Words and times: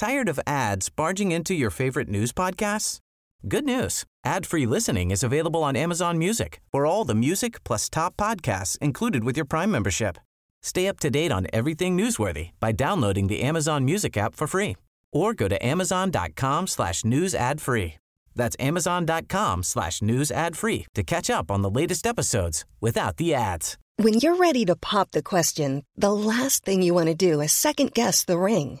Tired 0.00 0.30
of 0.30 0.40
ads 0.46 0.88
barging 0.88 1.30
into 1.30 1.52
your 1.52 1.68
favorite 1.68 2.08
news 2.08 2.32
podcasts? 2.32 3.00
Good 3.46 3.66
news. 3.66 4.04
Ad-free 4.24 4.64
listening 4.64 5.10
is 5.10 5.22
available 5.22 5.62
on 5.62 5.76
Amazon 5.76 6.16
Music 6.16 6.62
for 6.72 6.86
all 6.86 7.04
the 7.04 7.14
music 7.14 7.62
plus 7.64 7.90
top 7.90 8.16
podcasts 8.16 8.78
included 8.78 9.24
with 9.24 9.36
your 9.36 9.44
Prime 9.44 9.70
membership. 9.70 10.16
Stay 10.62 10.88
up 10.88 11.00
to 11.00 11.10
date 11.10 11.30
on 11.30 11.48
everything 11.52 11.98
newsworthy 11.98 12.52
by 12.60 12.72
downloading 12.72 13.26
the 13.26 13.42
Amazon 13.42 13.84
Music 13.84 14.16
app 14.16 14.34
for 14.34 14.46
free 14.46 14.78
or 15.12 15.34
go 15.34 15.48
to 15.48 15.66
amazon.com 15.66 16.66
slash 16.66 17.04
news 17.04 17.34
ad 17.34 17.60
free. 17.60 17.98
That's 18.34 18.56
amazon.com 18.58 19.62
slash 19.62 20.00
news 20.00 20.30
ad 20.30 20.56
free 20.56 20.86
to 20.94 21.02
catch 21.02 21.28
up 21.28 21.50
on 21.50 21.60
the 21.60 21.70
latest 21.70 22.06
episodes 22.06 22.64
without 22.80 23.18
the 23.18 23.34
ads. 23.34 23.76
When 23.98 24.14
you're 24.14 24.36
ready 24.36 24.64
to 24.64 24.76
pop 24.76 25.10
the 25.10 25.22
question, 25.22 25.82
the 25.94 26.10
last 26.10 26.64
thing 26.64 26.80
you 26.80 26.94
want 26.94 27.08
to 27.08 27.14
do 27.14 27.42
is 27.42 27.52
second 27.52 27.92
guess 27.92 28.24
the 28.24 28.38
ring. 28.38 28.80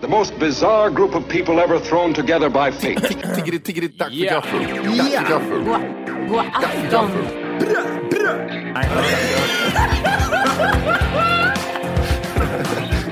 The 0.00 0.08
most 0.08 0.38
bizarre 0.38 0.90
group 0.90 1.14
of 1.14 1.28
people 1.28 1.58
ever 1.60 1.78
thrown 1.80 2.14
together 2.14 2.48
by 2.48 2.70
fate. 2.70 2.98
Tiggeri, 3.34 3.58
tiggeri, 3.58 3.88
dack 3.88 4.08
för 4.08 4.14
Ja. 4.16 4.30
gaffel. 4.34 4.60
Dack 4.98 5.10
för 5.10 5.28
gaffel. 5.28 6.28
God 6.28 6.44
afton! 6.54 8.18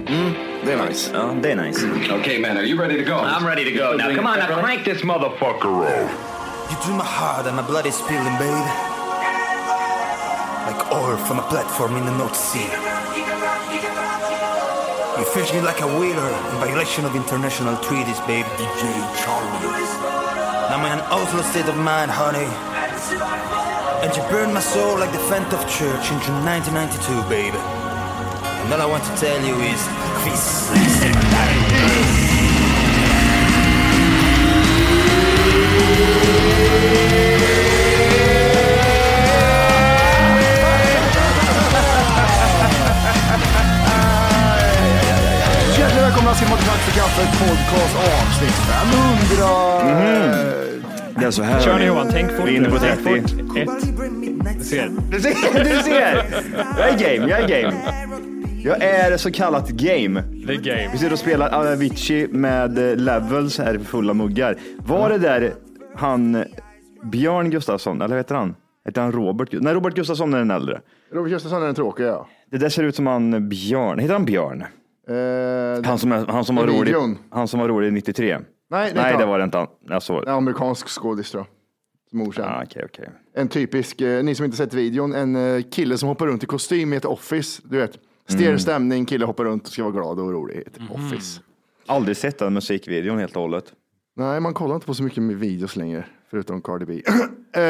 Mm, 0.09 0.35
det 0.65 0.73
är 0.73 0.87
nice. 0.89 1.11
Ja, 1.15 1.35
det 1.43 1.53
är 1.53 1.57
nice. 1.57 1.87
okay, 2.21 2.39
man, 2.41 2.57
are 2.57 2.63
you 2.65 2.79
ready 2.81 2.97
to 3.05 3.05
go? 3.05 3.17
I'm 3.19 3.47
ready 3.47 3.65
to 3.65 3.71
go. 3.73 3.97
Now, 3.97 4.15
come 4.15 4.27
on, 4.27 4.39
now 4.39 4.61
crank 4.63 4.85
this 4.85 5.03
motherfucker 5.03 5.85
up. 5.85 6.11
You 6.71 6.77
do 6.87 6.93
my 6.97 7.05
heart 7.05 7.47
and 7.47 7.57
my 7.57 7.63
blood 7.63 7.87
is 7.87 7.95
spilling, 7.95 8.37
babe. 8.39 8.67
Like 10.67 10.93
oil 10.93 11.17
from 11.17 11.39
a 11.39 11.47
platform 11.49 11.97
in 11.97 12.05
the 12.07 12.13
North 12.17 12.37
Sea. 12.37 12.86
Fish 15.35 15.53
me 15.53 15.61
like 15.61 15.81
a 15.81 15.87
whaler 15.87 16.29
in 16.51 16.57
violation 16.59 17.05
of 17.05 17.15
international 17.15 17.77
treaties, 17.83 18.21
babe. 18.21 18.47
DJ 18.59 18.83
Charlie. 19.21 19.69
I'm 20.73 20.85
in 20.87 20.93
an 20.99 21.05
awful 21.11 21.43
state 21.43 21.69
of 21.69 21.77
mind, 21.77 22.11
honey. 22.11 22.49
And 24.03 24.15
you 24.17 24.23
burned 24.31 24.55
my 24.55 24.61
soul 24.61 24.99
like 24.99 25.13
the 25.13 25.19
Fentov 25.31 25.63
Church 25.69 26.11
in 26.11 26.19
June 26.25 26.45
1992, 26.45 27.29
baby. 27.29 27.59
And 27.59 28.73
all 28.73 28.81
I 28.81 28.87
want 28.87 29.05
to 29.05 29.15
tell 29.17 29.41
you 29.45 29.55
is, 29.61 29.81
Hjärtligt 31.47 32.16
välkomna 46.27 46.57
till 46.57 46.67
Tack 46.67 46.79
för 46.79 46.93
kaffet 47.01 47.29
podcast 47.39 47.97
avsnitt 47.97 48.51
500. 48.51 48.57
Det 51.19 51.25
är 51.25 51.31
så 51.31 51.43
här. 51.43 51.61
Kör 51.61 51.79
ni 51.79 51.85
Johan, 51.85 52.09
tänk 52.11 52.31
fort. 52.31 52.49
Vi 52.49 52.53
är 52.53 52.57
inne 52.57 52.69
på 52.69 52.75
nu. 52.75 52.81
Tänk 52.81 53.05
30. 53.05 53.23
fort. 53.23 53.31
Ett. 53.57 53.69
Du 54.59 54.65
ser. 54.65 54.91
Du 55.11 55.21
ser, 55.21 55.65
du 55.65 55.83
ser! 55.83 56.25
Jag 56.79 56.89
är 56.89 56.99
game, 56.99 57.31
jag 57.31 57.41
är 57.41 57.49
game. 57.63 57.77
Jag 58.65 58.83
är 58.83 59.17
så 59.17 59.33
kallat 59.33 59.71
game. 59.71 60.23
The 60.47 60.57
game. 60.57 60.89
Vi 60.93 60.99
sitter 60.99 61.13
och 61.13 61.19
spelar 61.19 61.51
Avicii 61.51 62.29
med 62.29 62.79
eh, 62.79 62.97
levels 62.97 63.59
här 63.59 63.79
fulla 63.79 64.15
muggar. 64.15 64.57
Var 64.79 65.11
det 65.11 65.19
där 65.19 65.55
han 65.97 66.45
Björn 67.03 67.51
Gustafsson, 67.51 67.97
eller 67.97 68.09
vad 68.09 68.19
heter 68.19 68.35
han? 68.35 68.55
Heter 68.85 69.01
han 69.01 69.13
Robert? 69.13 69.49
Nej, 69.53 69.75
Robert 69.75 69.95
Gustafsson 69.95 70.35
är 70.35 70.39
den 70.39 70.51
äldre. 70.51 70.81
Robert 71.13 71.31
Gustafsson 71.31 71.63
är 71.63 71.67
den 71.67 71.75
tråkiga, 71.75 72.07
ja. 72.07 72.27
Det 72.51 72.59
där 72.59 72.69
ser 72.69 72.83
ut 72.83 72.97
som 72.97 73.07
han 73.07 73.49
Björn. 73.49 73.99
Heter 73.99 74.13
han 74.13 74.25
Björn? 74.25 74.65
Eh, 75.09 75.85
Han 75.85 75.99
som, 75.99 76.13
är, 76.13 76.27
han 76.27 76.45
som, 76.45 76.57
var, 76.57 76.67
rolig, 76.67 76.85
videon. 76.87 77.19
han 77.31 77.49
som 77.49 77.61
var 77.61 77.69
rolig 77.69 77.93
93. 77.93 78.39
Nej, 78.71 78.93
det 78.95 79.01
Nej, 79.03 79.17
det 79.19 79.27
var 79.27 79.39
det 79.39 79.45
inte 79.45 79.59
han. 79.59 79.67
Jag 79.89 80.03
såg 80.03 80.23
en 80.23 80.29
amerikansk 80.35 80.89
skådis 80.89 81.31
tror 81.31 81.41
jag. 81.41 81.47
Som 82.11 82.23
okänd. 82.29 82.49
Ah, 82.49 82.63
Okej, 82.65 82.83
okej. 82.85 83.09
En 83.35 83.49
typisk, 83.49 84.01
eh, 84.01 84.25
ni 84.25 84.35
som 84.35 84.45
inte 84.45 84.57
sett 84.57 84.75
videon, 84.75 85.15
en 85.15 85.37
eh, 85.37 85.63
kille 85.63 85.99
som 85.99 86.09
hoppar 86.09 86.27
runt 86.27 86.43
i 86.43 86.47
kostym 86.47 86.93
i 86.93 86.97
ett 86.97 87.05
office. 87.05 87.63
Du 87.65 87.79
vet, 87.79 87.99
stel 88.29 88.61
stämning, 88.61 89.07
kille 89.07 89.25
hoppar 89.25 89.45
runt 89.45 89.63
och 89.67 89.73
ska 89.73 89.83
vara 89.83 89.93
glad 89.93 90.21
och 90.21 90.33
rolig 90.33 90.55
i 90.57 90.61
ett 90.61 90.79
office. 90.91 91.41
Aldrig 91.87 92.17
sett 92.17 92.39
den 92.39 92.53
musikvideon 92.55 93.19
helt 93.19 93.37
och 93.37 93.43
hållet. 93.43 93.65
Nej, 94.17 94.41
man 94.41 94.55
kollar 94.55 94.75
inte 94.75 94.87
på 94.87 94.95
så 94.95 95.03
mycket 95.03 95.23
med 95.23 95.37
videos 95.37 95.77
längre, 95.77 96.05
förutom 96.31 96.63
Cardi 96.63 96.85
B. 96.87 97.03
eh, 97.57 97.63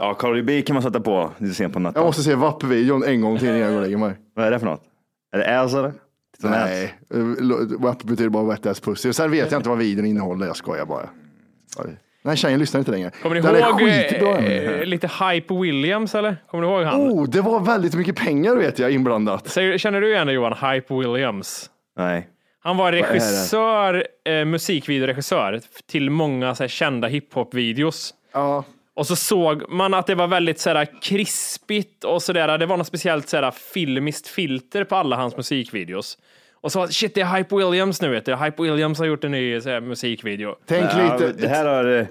Ja, 0.00 0.14
Cardi 0.14 0.42
B 0.42 0.62
kan 0.62 0.74
man 0.74 0.82
sätta 0.82 1.00
på 1.00 1.30
lite 1.38 1.54
sent 1.54 1.72
på 1.72 1.78
natten. 1.78 2.00
jag 2.00 2.06
måste 2.08 2.22
se 2.22 2.34
VAP-videon 2.34 3.02
en 3.04 3.20
gång 3.20 3.38
till 3.38 3.48
innan 3.48 3.60
jag 3.60 3.70
går 3.70 3.76
och 3.76 3.82
lägger 3.82 3.96
mig. 3.96 4.14
Vad 4.34 4.46
är 4.46 4.50
det 4.50 4.58
för 4.58 4.66
något? 4.66 4.82
Är 5.32 5.38
det 5.38 5.60
ass 5.60 5.74
eller? 5.74 5.92
På 6.42 6.48
Nej, 6.48 6.94
eh, 7.14 7.18
WAP 7.78 8.02
betyder 8.02 8.28
bara 8.28 8.44
wet 8.44 8.66
ass 8.66 8.80
pussy. 8.80 9.12
Sen 9.12 9.30
vet 9.30 9.50
jag 9.52 9.58
inte 9.58 9.68
vad 9.68 9.78
videon 9.78 10.06
innehåller, 10.06 10.46
jag 10.46 10.56
skojar 10.56 10.84
bara. 10.86 11.08
Oj. 11.78 11.96
Nej, 12.22 12.36
tjejen 12.36 12.58
lyssnar 12.60 12.78
inte 12.78 12.90
längre. 12.90 13.10
Kommer 13.22 13.36
ni 13.36 13.42
Den 13.42 13.56
ihåg 13.56 13.80
skitbra. 13.80 14.38
eh, 14.38 14.84
lite 14.84 15.06
Hype 15.24 15.54
Williams 15.54 16.14
eller? 16.14 16.36
Kommer 16.50 16.64
du 16.64 16.70
ihåg 16.70 16.84
han? 16.84 17.00
Oh, 17.00 17.28
det 17.28 17.40
var 17.40 17.60
väldigt 17.60 17.94
mycket 17.94 18.16
pengar 18.16 18.56
vet 18.56 18.78
jag 18.78 18.90
inblandat. 18.90 19.48
Säger, 19.48 19.78
känner 19.78 20.00
du 20.00 20.12
igen 20.12 20.26
det 20.26 20.32
Johan? 20.32 20.52
Hype 20.70 20.94
Williams. 20.94 21.70
Nej. 21.96 22.28
Han 22.62 22.76
var 22.76 22.92
regissör, 22.92 24.04
eh, 24.24 24.44
musikvideoregissör 24.44 25.60
till 25.86 26.10
många 26.10 26.54
så 26.54 26.62
här, 26.62 26.68
kända 26.68 27.08
hiphop-videos. 27.08 28.14
Ja, 28.32 28.64
Och 29.00 29.06
så 29.06 29.16
såg 29.16 29.62
man 29.72 29.94
att 29.94 30.06
det 30.06 30.14
var 30.14 30.26
väldigt 30.26 30.60
sådär 30.60 30.88
krispigt 31.02 32.04
och 32.04 32.22
sådär. 32.22 32.58
Det 32.58 32.66
var 32.66 32.76
något 32.76 32.86
speciellt 32.86 33.28
sådär 33.28 33.50
filmiskt 33.50 34.26
filter 34.28 34.84
på 34.84 34.96
alla 34.96 35.16
hans 35.16 35.36
musikvideos. 35.36 36.18
Och 36.60 36.72
så 36.72 36.86
shit, 36.88 37.14
det 37.14 37.20
är 37.20 37.36
Hype 37.36 37.56
Williams 37.56 38.02
nu 38.02 38.08
vet 38.08 38.24
du. 38.24 38.36
Hype 38.36 38.62
Williams 38.62 38.98
har 38.98 39.06
gjort 39.06 39.24
en 39.24 39.30
ny 39.30 39.60
såhär, 39.60 39.80
musikvideo. 39.80 40.54
tänk 40.66 40.84
Ja, 40.92 41.12
lite. 41.12 41.32
det 41.32 41.48
här 41.48 41.64
har... 41.66 41.98
eh, 41.98 42.06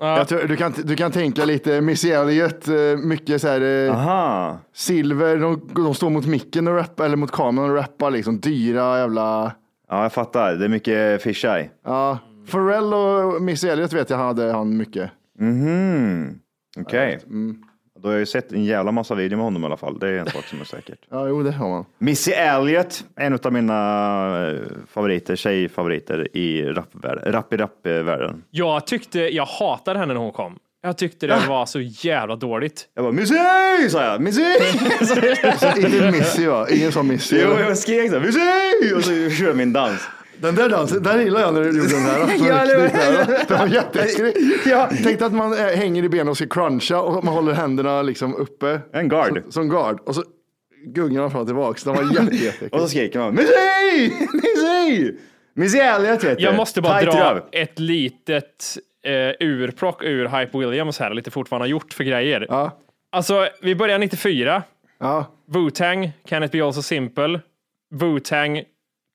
Jag 0.00 0.28
tror, 0.28 0.42
du, 0.48 0.56
kan, 0.56 0.74
du 0.84 0.96
kan 0.96 1.12
tänka 1.12 1.44
lite 1.44 1.80
Missy 1.80 2.10
Elliott, 2.10 2.68
eh, 2.68 2.74
mycket 3.04 3.40
så 3.40 3.48
här 3.48 3.86
eh, 3.86 3.92
Aha. 3.96 4.58
silver, 4.74 5.36
de, 5.36 5.68
de 5.74 5.94
står 5.94 6.10
mot 6.10 6.26
micken 6.26 6.68
och 6.68 6.74
rappar, 6.76 7.04
eller 7.04 7.16
mot 7.16 7.30
kameran 7.32 7.70
och 7.70 7.76
rappar 7.76 8.10
liksom 8.10 8.40
dyra 8.40 8.98
jävla, 8.98 9.52
Ja, 9.90 10.02
jag 10.02 10.12
fattar. 10.12 10.54
Det 10.54 10.64
är 10.64 10.68
mycket 10.68 11.22
fisheye. 11.22 11.70
ja. 11.84 12.18
Pharrell 12.50 12.94
och 12.94 13.42
Missy 13.42 13.68
Elliott 13.68 13.92
vet 13.92 14.10
jag 14.10 14.16
hade 14.16 14.52
han 14.52 14.76
mycket. 14.76 15.10
Mhm. 15.40 16.38
Okej. 16.80 17.18
Mm. 17.26 17.56
Då 18.02 18.08
har 18.08 18.12
jag 18.12 18.20
ju 18.20 18.26
sett 18.26 18.52
en 18.52 18.64
jävla 18.64 18.92
massa 18.92 19.14
videor 19.14 19.36
med 19.36 19.44
honom 19.44 19.62
i 19.62 19.66
alla 19.66 19.76
fall. 19.76 19.98
Det 19.98 20.08
är 20.08 20.18
en 20.18 20.26
sak 20.26 20.44
som 20.44 20.60
är 20.60 20.64
säkert. 20.64 20.98
Ja, 21.10 21.28
jo 21.28 21.42
det 21.42 21.52
har 21.52 21.68
man. 21.68 21.84
Missy 21.98 22.30
Elliott, 22.32 23.04
en 23.16 23.38
av 23.42 23.52
mina 23.52 24.48
eh, 24.50 24.60
favoriter, 24.92 25.36
tjejfavoriter 25.36 26.36
i 26.36 26.62
rapvärlden. 26.62 27.32
Rap 27.32 27.52
i 27.52 27.56
rap-världen. 27.56 28.42
Jag 28.50 28.86
tyckte, 28.86 29.18
jag 29.20 29.44
hatade 29.46 29.98
henne 29.98 30.14
när 30.14 30.20
hon 30.20 30.32
kom. 30.32 30.58
Jag 30.82 30.98
tyckte 30.98 31.26
det 31.26 31.46
var 31.48 31.66
så 31.66 31.80
jävla 31.80 32.36
dåligt. 32.36 32.88
Jag 32.94 33.04
bara 33.04 33.12
Missy! 33.12 33.34
sa 33.90 34.04
jag. 34.04 34.20
Missy! 34.20 34.42
Inte 35.76 36.10
Missy 36.10 36.46
va? 36.46 36.66
Ingen 36.70 36.92
sa 36.92 37.02
Missy. 37.02 37.40
jo, 37.42 37.50
eller? 37.50 37.68
jag 37.68 37.78
skrek 37.78 38.10
så 38.10 38.18
här, 38.18 38.26
Missy! 38.26 38.94
Och 38.94 39.04
så 39.04 39.10
körde 39.10 39.50
jag 39.50 39.56
min 39.56 39.72
dans. 39.72 40.08
Den 40.40 40.54
där 40.54 40.68
dansen, 40.68 41.02
den 41.02 41.20
gillar 41.24 41.40
jag 41.40 41.54
när 41.54 41.60
du 41.60 41.66
gjorde 41.78 41.88
den 41.90 42.00
här. 42.02 42.18
Ja? 42.48 42.64
Det 43.48 43.54
var 43.58 43.66
jätteäckligt. 43.66 44.38
Ja. 44.66 44.90
Tänk 45.04 45.22
att 45.22 45.32
man 45.32 45.52
eh, 45.52 45.58
hänger 45.66 46.02
i 46.04 46.08
benen 46.08 46.28
och 46.28 46.36
ska 46.36 46.46
cruncha 46.46 47.00
och 47.00 47.24
man 47.24 47.34
håller 47.34 47.52
händerna 47.52 48.02
liksom 48.02 48.34
uppe. 48.34 48.80
En 48.92 49.08
guard. 49.08 49.42
Som, 49.42 49.52
som 49.52 49.68
guard. 49.68 50.00
Och 50.00 50.14
så 50.14 50.22
gungar 50.86 51.20
man 51.20 51.30
fram 51.30 51.40
och 51.40 51.46
tillbaks. 51.46 51.84
Den 51.84 51.94
var 51.94 52.02
jätte, 52.32 52.68
Och 52.72 52.80
så 52.80 52.88
skrek 52.88 53.14
man 53.14 53.34
Missy! 53.34 54.10
Missy! 54.32 55.12
Missy 55.54 55.78
Elliott 55.78 56.24
vet 56.24 56.38
du. 56.38 56.44
Jag 56.44 56.56
måste 56.56 56.80
bara 56.80 57.00
Tight 57.00 57.12
dra 57.12 57.34
röv. 57.34 57.42
ett 57.52 57.78
litet 57.78 58.76
eh, 59.04 59.46
urplock 59.46 60.02
ur 60.02 60.28
Hype 60.28 60.58
Williams 60.58 60.98
här, 60.98 61.14
lite 61.14 61.30
fort 61.30 61.50
vad 61.50 61.60
han 61.60 61.62
har 61.62 61.68
gjort 61.70 61.92
för 61.92 62.04
grejer. 62.04 62.46
Ja. 62.48 62.78
Alltså, 63.12 63.48
vi 63.62 63.74
börjar 63.74 63.98
94. 63.98 64.62
Ja. 65.00 65.26
Wu-Tang, 65.48 66.10
Can 66.28 66.42
it 66.42 66.52
be 66.52 66.64
also 66.64 66.82
simple? 66.82 67.40
Wu-Tang, 67.94 68.62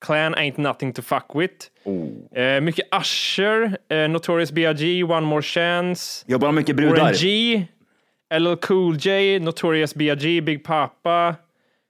Clan 0.04 0.34
ain't 0.34 0.58
nothing 0.58 0.92
to 0.92 1.02
fuck 1.02 1.34
with. 1.34 1.54
Oh. 1.84 2.38
Eh, 2.38 2.60
mycket 2.60 2.94
Usher, 3.00 3.76
eh, 3.88 4.08
Notorious 4.08 4.52
B.I.G., 4.52 5.04
One 5.04 5.26
More 5.26 5.42
Chance, 5.42 6.24
Jobbar 6.26 6.52
mycket 6.52 6.76
brudar. 6.76 7.12
G, 7.12 7.66
LL 8.38 8.56
Cool 8.56 8.96
J, 8.96 9.38
Notorious 9.38 9.94
B.I.G., 9.94 10.40
Big 10.40 10.64
Papa. 10.64 11.34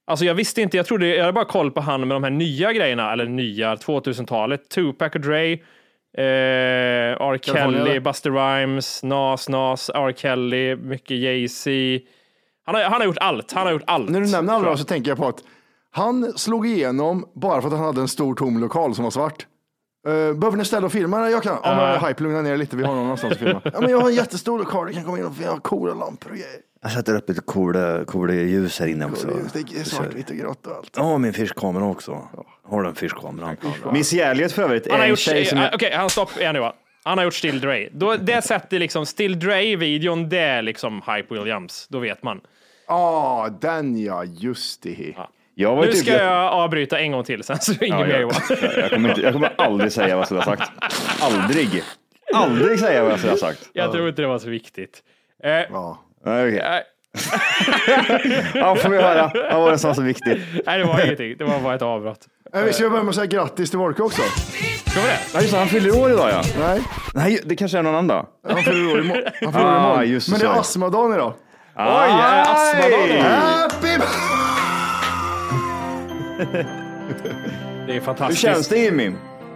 Alltså 0.06 0.24
jag 0.24 0.34
visste 0.34 0.62
inte, 0.62 0.76
jag 0.76 0.86
trodde, 0.86 1.06
jag 1.06 1.20
hade 1.20 1.32
bara 1.32 1.44
koll 1.44 1.70
på 1.70 1.80
han 1.80 2.00
med 2.00 2.14
de 2.16 2.24
här 2.24 2.30
nya 2.30 2.72
grejerna, 2.72 3.12
eller 3.12 3.26
nya, 3.26 3.74
2000-talet. 3.74 4.68
Tupac 4.68 5.14
och 5.14 5.20
Dre, 5.20 5.58
Eh, 6.18 6.22
R. 7.20 7.38
Kelly? 7.42 8.00
Buster 8.00 8.30
Rhymes, 8.30 9.02
Nas, 9.02 9.48
Nas, 9.48 9.90
R. 9.94 10.12
Kelly, 10.16 10.76
mycket 10.76 11.16
Jay-Z. 11.16 11.70
Han 12.66 12.74
har, 12.74 12.82
han 12.82 12.92
har 12.92 13.04
gjort 13.04 13.18
allt. 13.20 13.52
Han 13.52 13.66
har 13.66 13.72
gjort 13.72 13.82
allt. 13.86 14.10
När 14.10 14.20
du 14.20 14.26
nämner 14.30 14.52
alla 14.52 14.76
så 14.76 14.84
tänker 14.84 15.10
jag 15.10 15.18
på 15.18 15.28
att 15.28 15.42
han 15.90 16.32
slog 16.38 16.66
igenom 16.66 17.28
bara 17.34 17.60
för 17.60 17.68
att 17.68 17.74
han 17.74 17.84
hade 17.84 18.00
en 18.00 18.08
stor 18.08 18.34
tom 18.34 18.58
lokal 18.60 18.94
som 18.94 19.04
var 19.04 19.10
svart. 19.10 19.46
Uh, 20.08 20.12
behöver 20.12 20.56
ni 20.56 20.64
ställa 20.64 20.86
och 20.86 20.92
filma? 20.92 21.30
Jag 21.30 21.42
kan. 21.42 21.58
Ja, 21.62 21.76
men 21.76 22.08
Hype, 22.08 22.22
lugna 22.22 22.42
ner 22.42 22.52
er 22.52 22.56
lite. 22.56 22.76
Vi 22.76 22.82
har 22.84 22.94
någon 22.94 23.02
någonstans 23.02 23.32
att 23.32 23.38
filma. 23.38 23.60
Ja, 23.64 23.80
men 23.80 23.90
jag 23.90 24.00
har 24.00 24.08
en 24.08 24.14
jättestor 24.14 24.58
lokal. 24.58 24.86
Du 24.86 24.92
kan 24.92 25.04
komma 25.04 25.18
in 25.18 25.24
och 25.24 25.40
vi 25.40 25.44
har 25.44 25.58
coola 25.58 25.94
lampor 25.94 26.30
och 26.30 26.36
grejer. 26.36 26.60
Jag 26.82 26.92
sätter 26.92 27.16
upp 27.16 27.28
lite 27.28 27.40
coola, 27.40 28.04
coola 28.04 28.34
ljus 28.34 28.80
här 28.80 28.86
inne 28.86 29.06
också. 29.06 29.28
Det 29.52 29.58
är 29.58 29.84
svart, 29.84 30.14
vitt 30.14 30.30
och 30.30 30.36
grått 30.36 30.66
och 30.66 30.76
allt. 30.76 30.90
Ja, 30.96 31.18
min 31.18 31.32
fiskkamera 31.32 31.84
också. 31.84 32.28
Har 32.68 32.82
du 32.82 32.88
en 32.88 32.94
fiskkamera? 32.94 33.56
Missy 33.92 34.18
Elliot 34.18 34.52
för 34.52 34.62
övrigt 34.62 34.90
Han 34.90 34.96
har 34.98 35.04
en 35.04 35.10
gjort, 35.10 35.18
tjej 35.18 35.44
som... 35.44 35.58
eh, 35.58 35.70
Okej, 35.74 35.92
han 35.94 36.10
stopp 36.10 36.36
igen 36.38 36.54
nu 36.54 36.60
va. 36.60 36.72
Han 37.04 37.18
har 37.18 37.24
gjort 37.24 37.34
Still 37.34 37.60
Dre. 37.60 37.88
Då, 37.92 38.16
det 38.16 38.42
sätter 38.42 38.78
liksom 38.78 39.06
Still 39.06 39.38
Dre-videon, 39.38 40.28
det 40.28 40.38
är 40.38 40.62
liksom 40.62 41.02
Hype 41.06 41.34
Williams. 41.34 41.86
Då 41.90 41.98
vet 41.98 42.22
man. 42.22 42.40
Ah, 42.88 43.48
den 43.48 44.02
ja, 44.02 44.24
just 44.24 44.82
det. 44.82 45.14
Var 45.16 45.28
Nu 45.56 45.86
typ 45.92 45.96
ska 45.96 46.12
jag 46.12 46.52
avbryta 46.52 46.98
en 46.98 47.12
gång 47.12 47.24
till 47.24 47.42
sen 47.42 47.58
så 47.60 47.72
är 47.72 47.76
det 47.78 47.86
Ja, 47.86 47.96
inget 47.96 48.08
mer 48.08 48.20
jag, 48.20 48.32
jag, 48.82 48.90
kommer 48.90 49.08
inte, 49.08 49.20
jag 49.20 49.32
kommer 49.32 49.52
aldrig 49.58 49.92
säga 49.92 50.08
vad 50.14 50.18
jag 50.20 50.26
skulle 50.26 50.40
ha 50.40 50.56
sagt. 50.56 50.70
Aldrig. 51.20 51.82
Aldrig 52.34 52.80
säga 52.80 53.02
vad 53.02 53.12
jag 53.12 53.18
skulle 53.18 53.32
ha 53.32 53.38
sagt. 53.38 53.70
Jag 53.72 53.92
tror 53.92 54.08
inte 54.08 54.22
det 54.22 54.28
var 54.28 54.38
så 54.38 54.48
viktigt. 54.48 55.02
Eh, 55.44 55.50
Ja. 55.50 55.98
Nej, 56.24 56.46
okej. 56.48 56.58
eh, 56.58 56.80
Ja, 58.54 58.76
får 58.76 58.88
vi 58.88 58.96
höra. 58.96 59.30
Vad 59.52 59.60
var 59.62 59.70
det 59.70 59.78
som 59.78 59.88
var 59.88 59.94
så 59.94 60.02
viktigt? 60.02 60.38
nej, 60.66 60.78
det 60.78 60.84
var 60.84 61.04
ingenting. 61.04 61.34
Det 61.38 61.44
var 61.44 61.60
bara 61.60 61.74
ett 61.74 61.82
avbrott. 61.82 62.20
Vi 62.64 62.72
ska 62.72 62.90
börja 62.90 63.02
med 63.02 63.08
att 63.08 63.14
säga 63.14 63.26
grattis 63.26 63.70
till 63.70 63.78
Wolke 63.78 64.02
också. 64.02 64.22
Ska 64.86 65.00
vi 65.00 65.06
det? 65.06 65.18
Ja, 65.34 65.40
just 65.40 65.52
det, 65.52 65.58
han 65.58 65.68
fyller 65.68 65.96
år 66.02 66.10
idag 66.10 66.30
ja. 66.30 66.42
Nej, 66.60 66.80
Nej, 67.14 67.40
det 67.44 67.56
kanske 67.56 67.78
är 67.78 67.82
någon 67.82 67.94
annan 67.94 68.06
dag. 68.06 68.26
han 68.48 68.62
fyller 68.62 68.92
år 68.92 69.00
imorgon. 69.00 69.22
Han 69.42 69.52
fyller 69.52 69.66
år 69.66 69.70
Ah, 69.70 70.04
imorgon. 70.04 70.20
Men 70.30 70.40
det 70.40 70.46
är 70.46 70.60
astmadagen 70.60 71.14
idag. 71.14 71.32
Oj, 71.76 71.84
eh, 71.84 72.50
astmadagen. 72.50 73.22
Happy 73.22 73.98
Det 76.36 76.42
är 76.62 77.92
Hur 77.92 78.00
fantastiskt. 78.00 78.42
känns 78.42 78.68
det 78.68 78.78
Jimmy? 78.78 79.12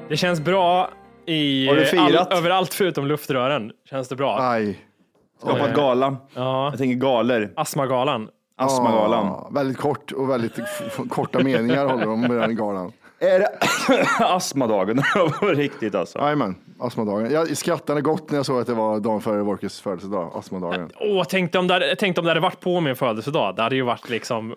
Det 0.08 0.16
känns 0.16 0.40
bra 0.40 0.90
i 1.26 1.66
Har 1.68 1.74
du 1.76 1.84
firat? 1.84 2.32
all, 2.32 2.38
överallt 2.38 2.74
förutom 2.74 3.06
luftrören. 3.06 3.72
Känns 3.90 4.08
det 4.08 4.16
bra. 4.16 4.38
Aj. 4.40 4.78
Skapat 5.42 5.74
gala. 5.74 6.16
Ja. 6.34 6.68
Jag 6.70 6.78
tänker 6.78 6.96
galer. 6.96 7.50
Astmagalan. 7.56 8.28
Astmagalan. 8.56 9.26
Ah, 9.26 9.48
väldigt 9.52 9.78
kort 9.78 10.12
och 10.12 10.30
väldigt 10.30 10.52
korta 11.10 11.38
meningar 11.42 11.86
håller 11.86 12.06
de 12.06 12.20
med 12.20 12.30
den 12.30 12.56
galan. 12.56 12.92
Är 13.18 13.38
det 13.38 13.48
astmadagen? 14.24 15.02
På 15.40 15.46
riktigt 15.46 15.94
alltså. 15.94 16.18
Jajamän, 16.18 16.54
astmadagen. 16.80 17.30
Jag 17.32 17.56
skrattade 17.56 18.00
gott 18.00 18.30
när 18.30 18.38
jag 18.38 18.46
såg 18.46 18.60
att 18.60 18.66
det 18.66 18.74
var 18.74 19.00
dagen 19.00 19.20
före 19.20 19.42
Wolkes 19.42 19.80
födelsedag, 19.80 20.32
astmadagen. 20.34 20.90
Åh, 21.00 21.24
tänk 21.28 21.54
om, 21.54 21.66
det 21.66 21.96
tänk 21.98 22.18
om 22.18 22.24
det 22.24 22.30
hade 22.30 22.40
varit 22.40 22.60
på 22.60 22.80
min 22.80 22.96
födelsedag. 22.96 23.56
Det 23.56 23.62
hade 23.62 23.76
ju 23.76 23.82
varit 23.82 24.08
liksom 24.10 24.54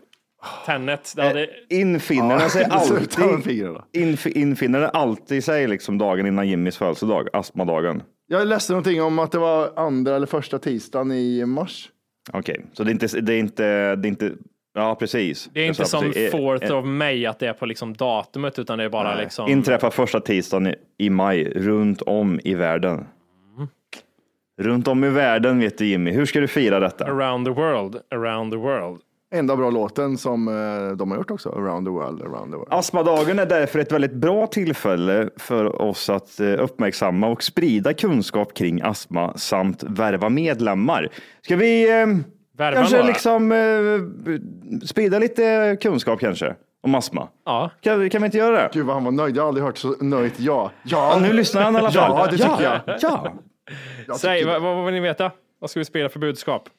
Tenet. 0.66 1.14
Det 1.16 1.22
hade, 1.22 1.50
Infinner 1.70 2.38
den 2.40 2.50
sig 2.50 2.64
alltid, 2.70 3.58
inf, 3.94 4.28
infinner 4.28 4.82
alltid 4.82 5.44
sig 5.44 5.68
liksom 5.68 5.98
dagen 5.98 6.26
innan 6.28 6.48
Jimmys 6.48 6.78
födelsedag, 6.78 7.28
astmadagen. 7.34 8.04
Jag 8.28 8.48
läste 8.48 8.74
någonting 8.74 9.02
om 9.02 9.20
att 9.20 9.32
det 9.32 9.38
var 9.38 9.72
andra 9.76 10.16
eller 10.16 10.28
första 10.28 10.60
tisdagen 10.60 11.12
i 11.12 11.46
mars. 11.46 11.90
Okej, 12.34 12.66
så 12.74 12.84
det 12.84 12.92
är 12.92 12.94
inte, 12.94 13.22
det 13.22 13.34
är 13.34 13.40
inte, 13.40 13.96
det 13.96 14.08
är 14.08 14.10
inte, 14.10 14.32
ja 14.74 14.96
precis. 14.96 15.50
det 15.54 15.62
är 15.62 15.66
inte 15.68 15.86
som 15.86 16.02
precis. 16.04 16.34
Eh, 16.34 16.38
4th 16.40 16.72
eh, 16.72 16.78
of 16.78 16.86
May 16.86 17.26
att 17.26 17.40
det 17.40 17.48
är 17.48 17.54
på 17.54 17.66
liksom 17.66 17.94
datumet 17.94 18.60
utan 18.60 18.78
det 18.78 18.84
är 18.84 18.90
bara 18.90 19.16
liksom 19.16 19.50
Inträffar 19.50 19.90
första 19.90 20.20
tisdagen 20.20 20.68
i- 20.68 20.76
i 20.98 21.10
maj 21.10 21.44
runt 21.56 22.02
om 22.02 22.40
i 22.44 22.54
världen. 22.56 22.94
Mm. 23.58 23.68
Runt 24.62 24.88
om 24.88 25.04
i 25.04 25.10
världen 25.10 25.60
vet 25.60 25.78
du 25.78 25.86
Jimmy, 25.86 26.12
hur 26.12 26.26
ska 26.26 26.40
du 26.40 26.48
fira 26.48 26.80
detta? 26.80 27.06
around 27.06 27.46
the 27.46 27.52
world, 27.52 27.96
around 28.12 28.52
the 28.52 28.58
world. 28.58 29.00
Enda 29.34 29.56
bra 29.56 29.70
låten 29.70 30.18
som 30.18 30.48
eh, 30.48 30.98
de 30.98 31.12
har 31.12 31.18
gjort 31.18 31.32
också, 31.32 31.50
Around 31.50 31.88
the 31.88 31.92
World, 31.92 32.22
Around 32.22 32.52
the 32.52 32.58
World. 32.58 32.68
Astmadagen 32.74 33.40
är 33.40 33.46
därför 33.46 33.80
ett 33.80 33.92
väldigt 33.92 34.14
bra 34.14 34.48
tillfälle 34.48 35.30
för 35.38 35.82
oss 35.82 36.10
att 36.10 36.40
eh, 36.40 36.48
uppmärksamma 36.64 37.28
och 37.28 37.44
sprida 37.44 37.94
kunskap 37.94 38.54
kring 38.54 38.82
astma 38.82 39.38
samt 39.38 39.84
värva 39.84 40.30
medlemmar. 40.30 41.10
Ska 41.42 41.56
vi 41.56 42.02
eh, 42.02 42.08
Värva 42.58 42.78
kanske 42.78 42.96
några? 42.98 43.08
liksom 43.08 43.52
eh, 43.52 44.86
sprida 44.88 45.20
lite 45.20 45.78
kunskap 45.82 46.20
kanske 46.20 46.56
om 46.84 46.96
astma? 46.96 47.28
Ja, 47.46 47.70
Kan, 47.82 48.10
kan 48.10 48.22
vi 48.22 48.26
inte 48.26 48.38
göra 48.38 48.56
det? 48.56 48.70
Gud 48.74 48.86
vad 48.86 48.96
han 48.96 49.04
var 49.04 49.12
nöjd, 49.12 49.38
jag 49.38 49.42
har 49.44 49.48
aldrig 49.48 49.66
hört 49.66 49.78
så 49.78 49.96
nöjt 50.00 50.34
ja. 50.40 50.72
Ja, 50.84 51.12
Ja, 51.14 51.20
nu 51.28 51.34
lyssnar 51.34 51.62
han 51.62 51.76
i 51.76 51.78
alla 51.78 51.92
fall. 51.92 52.12
Ja, 52.18 52.26
det 52.26 52.38
tycker 52.38 52.64
ja, 52.64 52.80
jag. 52.88 52.98
Ja. 53.02 53.34
jag 54.08 54.18
säg 54.18 54.46
vad, 54.46 54.62
vad 54.62 54.86
vill 54.86 54.94
ni 54.94 55.00
veta? 55.00 55.32
Vad 55.60 55.70
ska 55.70 55.80
vi 55.80 55.86
spela 55.86 56.10
för 56.10 56.20
budskap? 56.20 56.70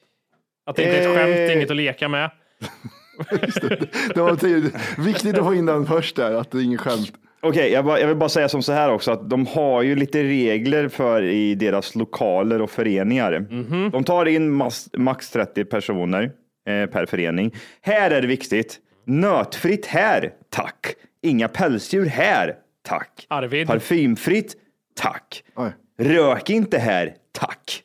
Att 0.66 0.76
det 0.76 0.82
inte 0.82 0.96
är 0.98 1.00
ett 1.10 1.16
skämt, 1.16 1.50
Eh. 1.50 1.56
inget 1.56 1.70
att 1.70 1.76
leka 1.76 2.08
med. 2.08 2.30
Det 4.14 4.20
var 4.20 4.36
tid- 4.36 4.72
viktigt 4.98 5.38
att 5.38 5.44
få 5.44 5.54
in 5.54 5.66
den 5.66 5.86
först 5.86 6.16
där, 6.16 6.32
att 6.32 6.50
det 6.50 6.58
är 6.58 6.62
inget 6.62 6.80
skämt. 6.80 7.12
Okej, 7.40 7.72
jag, 7.72 7.84
bara- 7.84 8.00
jag 8.00 8.06
vill 8.08 8.16
bara 8.16 8.28
säga 8.28 8.48
som 8.48 8.62
så 8.62 8.72
här 8.72 8.90
också 8.90 9.10
att 9.10 9.30
de 9.30 9.46
har 9.46 9.82
ju 9.82 9.96
lite 9.96 10.22
regler 10.22 10.88
för 10.88 11.22
i 11.22 11.54
deras 11.54 11.94
lokaler 11.94 12.62
och 12.62 12.70
föreningar. 12.70 13.46
Mhm. 13.50 13.90
De 13.90 14.04
tar 14.04 14.26
in 14.26 14.50
max, 14.50 14.88
max 14.96 15.30
30 15.30 15.64
personer 15.64 16.22
eh, 16.68 16.86
per 16.90 17.06
förening. 17.06 17.54
Här 17.82 18.10
är 18.10 18.20
det 18.22 18.26
viktigt. 18.28 18.78
Nötfritt 19.06 19.86
här, 19.86 20.30
tack. 20.50 20.94
Inga 21.22 21.48
pälsdjur 21.48 22.06
här, 22.06 22.54
tack. 22.88 23.26
Arvid. 23.28 23.66
Parfymfritt, 23.66 24.56
tack. 24.96 25.44
Oj. 25.56 25.70
Rök 25.98 26.50
inte 26.50 26.78
här, 26.78 27.14
tack. 27.32 27.82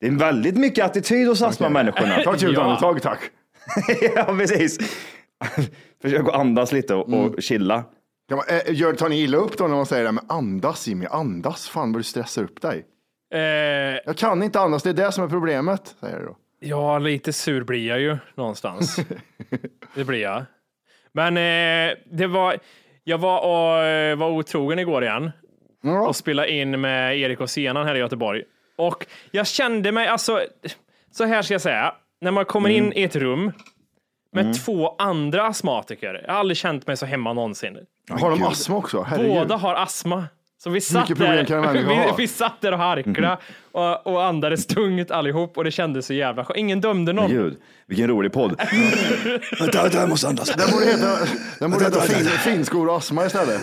Det 0.00 0.06
är 0.06 0.10
väldigt 0.10 0.56
mycket 0.56 0.84
attityd 0.84 1.28
hos 1.28 1.42
astmamänniskorna. 1.42 2.16
Ta 2.24 2.34
ett 2.34 2.42
djupt 2.42 2.54
Ja. 2.54 2.62
andetag 2.62 3.02
tack. 3.02 3.20
ja, 4.16 4.24
precis. 4.24 4.78
Försök 6.02 6.20
att 6.28 6.34
andas 6.34 6.72
lite 6.72 6.94
och, 6.94 7.08
Mm. 7.08 7.20
och 7.20 7.42
chilla. 7.42 7.84
Kan 8.28 8.36
man, 8.36 8.44
eh, 8.48 8.74
gör, 8.74 8.92
tar 8.92 9.08
ni 9.08 9.20
illa 9.22 9.36
upp 9.38 9.58
då 9.58 9.66
när 9.68 9.76
man 9.76 9.86
säger 9.86 10.04
det? 10.04 10.12
Men 10.12 10.24
andas 10.28 10.88
Jimmy, 10.88 11.06
andas. 11.10 11.68
Fan 11.68 11.92
vad 11.92 12.00
du 12.00 12.04
stressar 12.04 12.42
upp 12.42 12.60
dig. 12.62 12.84
Eh, 13.34 13.40
Jag 14.06 14.16
kan 14.16 14.42
inte 14.42 14.60
andas, 14.60 14.82
det 14.82 14.90
är 14.90 14.94
det 14.94 15.12
som 15.12 15.24
är 15.24 15.28
problemet. 15.28 15.96
Säger 16.00 16.16
jag 16.16 16.26
då. 16.26 16.36
ja, 16.60 16.98
lite 16.98 17.32
sur 17.32 17.64
blir 17.64 17.88
jag 17.88 18.00
ju 18.00 18.18
någonstans. 18.34 18.96
det 19.94 20.04
blir 20.04 20.22
jag. 20.22 20.44
Men 21.12 21.36
eh, 21.36 21.96
det 22.12 22.26
var, 22.26 22.56
jag 23.04 23.18
var 23.18 23.40
och 23.40 23.84
eh, 23.84 24.16
var 24.16 24.28
otrogen 24.30 24.78
igår 24.78 25.04
igen 25.04 25.30
Ja. 25.82 26.08
och 26.08 26.16
spelade 26.16 26.50
in 26.52 26.80
med 26.80 27.18
Erik 27.18 27.40
och 27.40 27.50
Senan 27.50 27.86
här 27.86 27.94
i 27.94 27.98
Göteborg. 27.98 28.42
Och 28.76 29.06
jag 29.30 29.46
kände 29.46 29.92
mig, 29.92 30.06
alltså, 30.08 30.40
så 31.10 31.24
här 31.24 31.42
ska 31.42 31.54
jag 31.54 31.60
säga, 31.60 31.94
när 32.22 32.30
man 32.30 32.44
kommer 32.44 32.68
in 32.68 32.92
i 32.92 33.02
ett 33.02 33.16
rum 33.16 33.52
med 34.32 34.64
två 34.64 34.96
andra 34.98 35.46
astmatiker. 35.46 36.24
Jag 36.26 36.32
har 36.32 36.40
aldrig 36.40 36.56
känt 36.56 36.86
mig 36.86 36.96
så 36.96 37.06
hemma 37.06 37.32
någonsin. 37.32 37.78
Har 38.10 38.30
de 38.30 38.42
astma 38.42 38.76
också? 38.76 39.02
Herregud. 39.02 39.34
Båda 39.34 39.56
har 39.56 39.74
astma. 39.74 40.24
Så 40.62 40.70
vi 40.70 40.80
satt, 40.80 41.08
där, 41.18 41.72
vi, 42.06 42.12
vi 42.22 42.28
satt 42.28 42.60
där 42.60 42.72
och 42.72 42.78
harklade 42.78 43.38
och, 43.72 44.06
och 44.06 44.24
andades 44.24 44.66
tungt 44.66 45.10
allihop 45.10 45.58
och 45.58 45.64
det 45.64 45.70
kändes 45.70 46.06
så 46.06 46.14
jävla 46.14 46.44
skönt. 46.44 46.58
Ingen 46.58 46.80
dömde 46.80 47.12
någon. 47.12 47.30
Gud, 47.30 47.56
vilken 47.86 48.08
rolig 48.08 48.32
podd. 48.32 48.50
Vänta, 49.60 49.82
vänta, 49.82 49.98
jag 49.98 50.08
måste 50.08 50.28
andas. 50.28 50.54
Den 50.54 50.70
borde 50.70 50.86
heta, 50.86 51.18
den 51.58 51.70
borde 51.70 51.84
heta 51.84 52.00
fin, 52.00 52.26
finskor 52.26 52.88
och 52.88 52.96
astma 52.96 53.26
istället. 53.26 53.60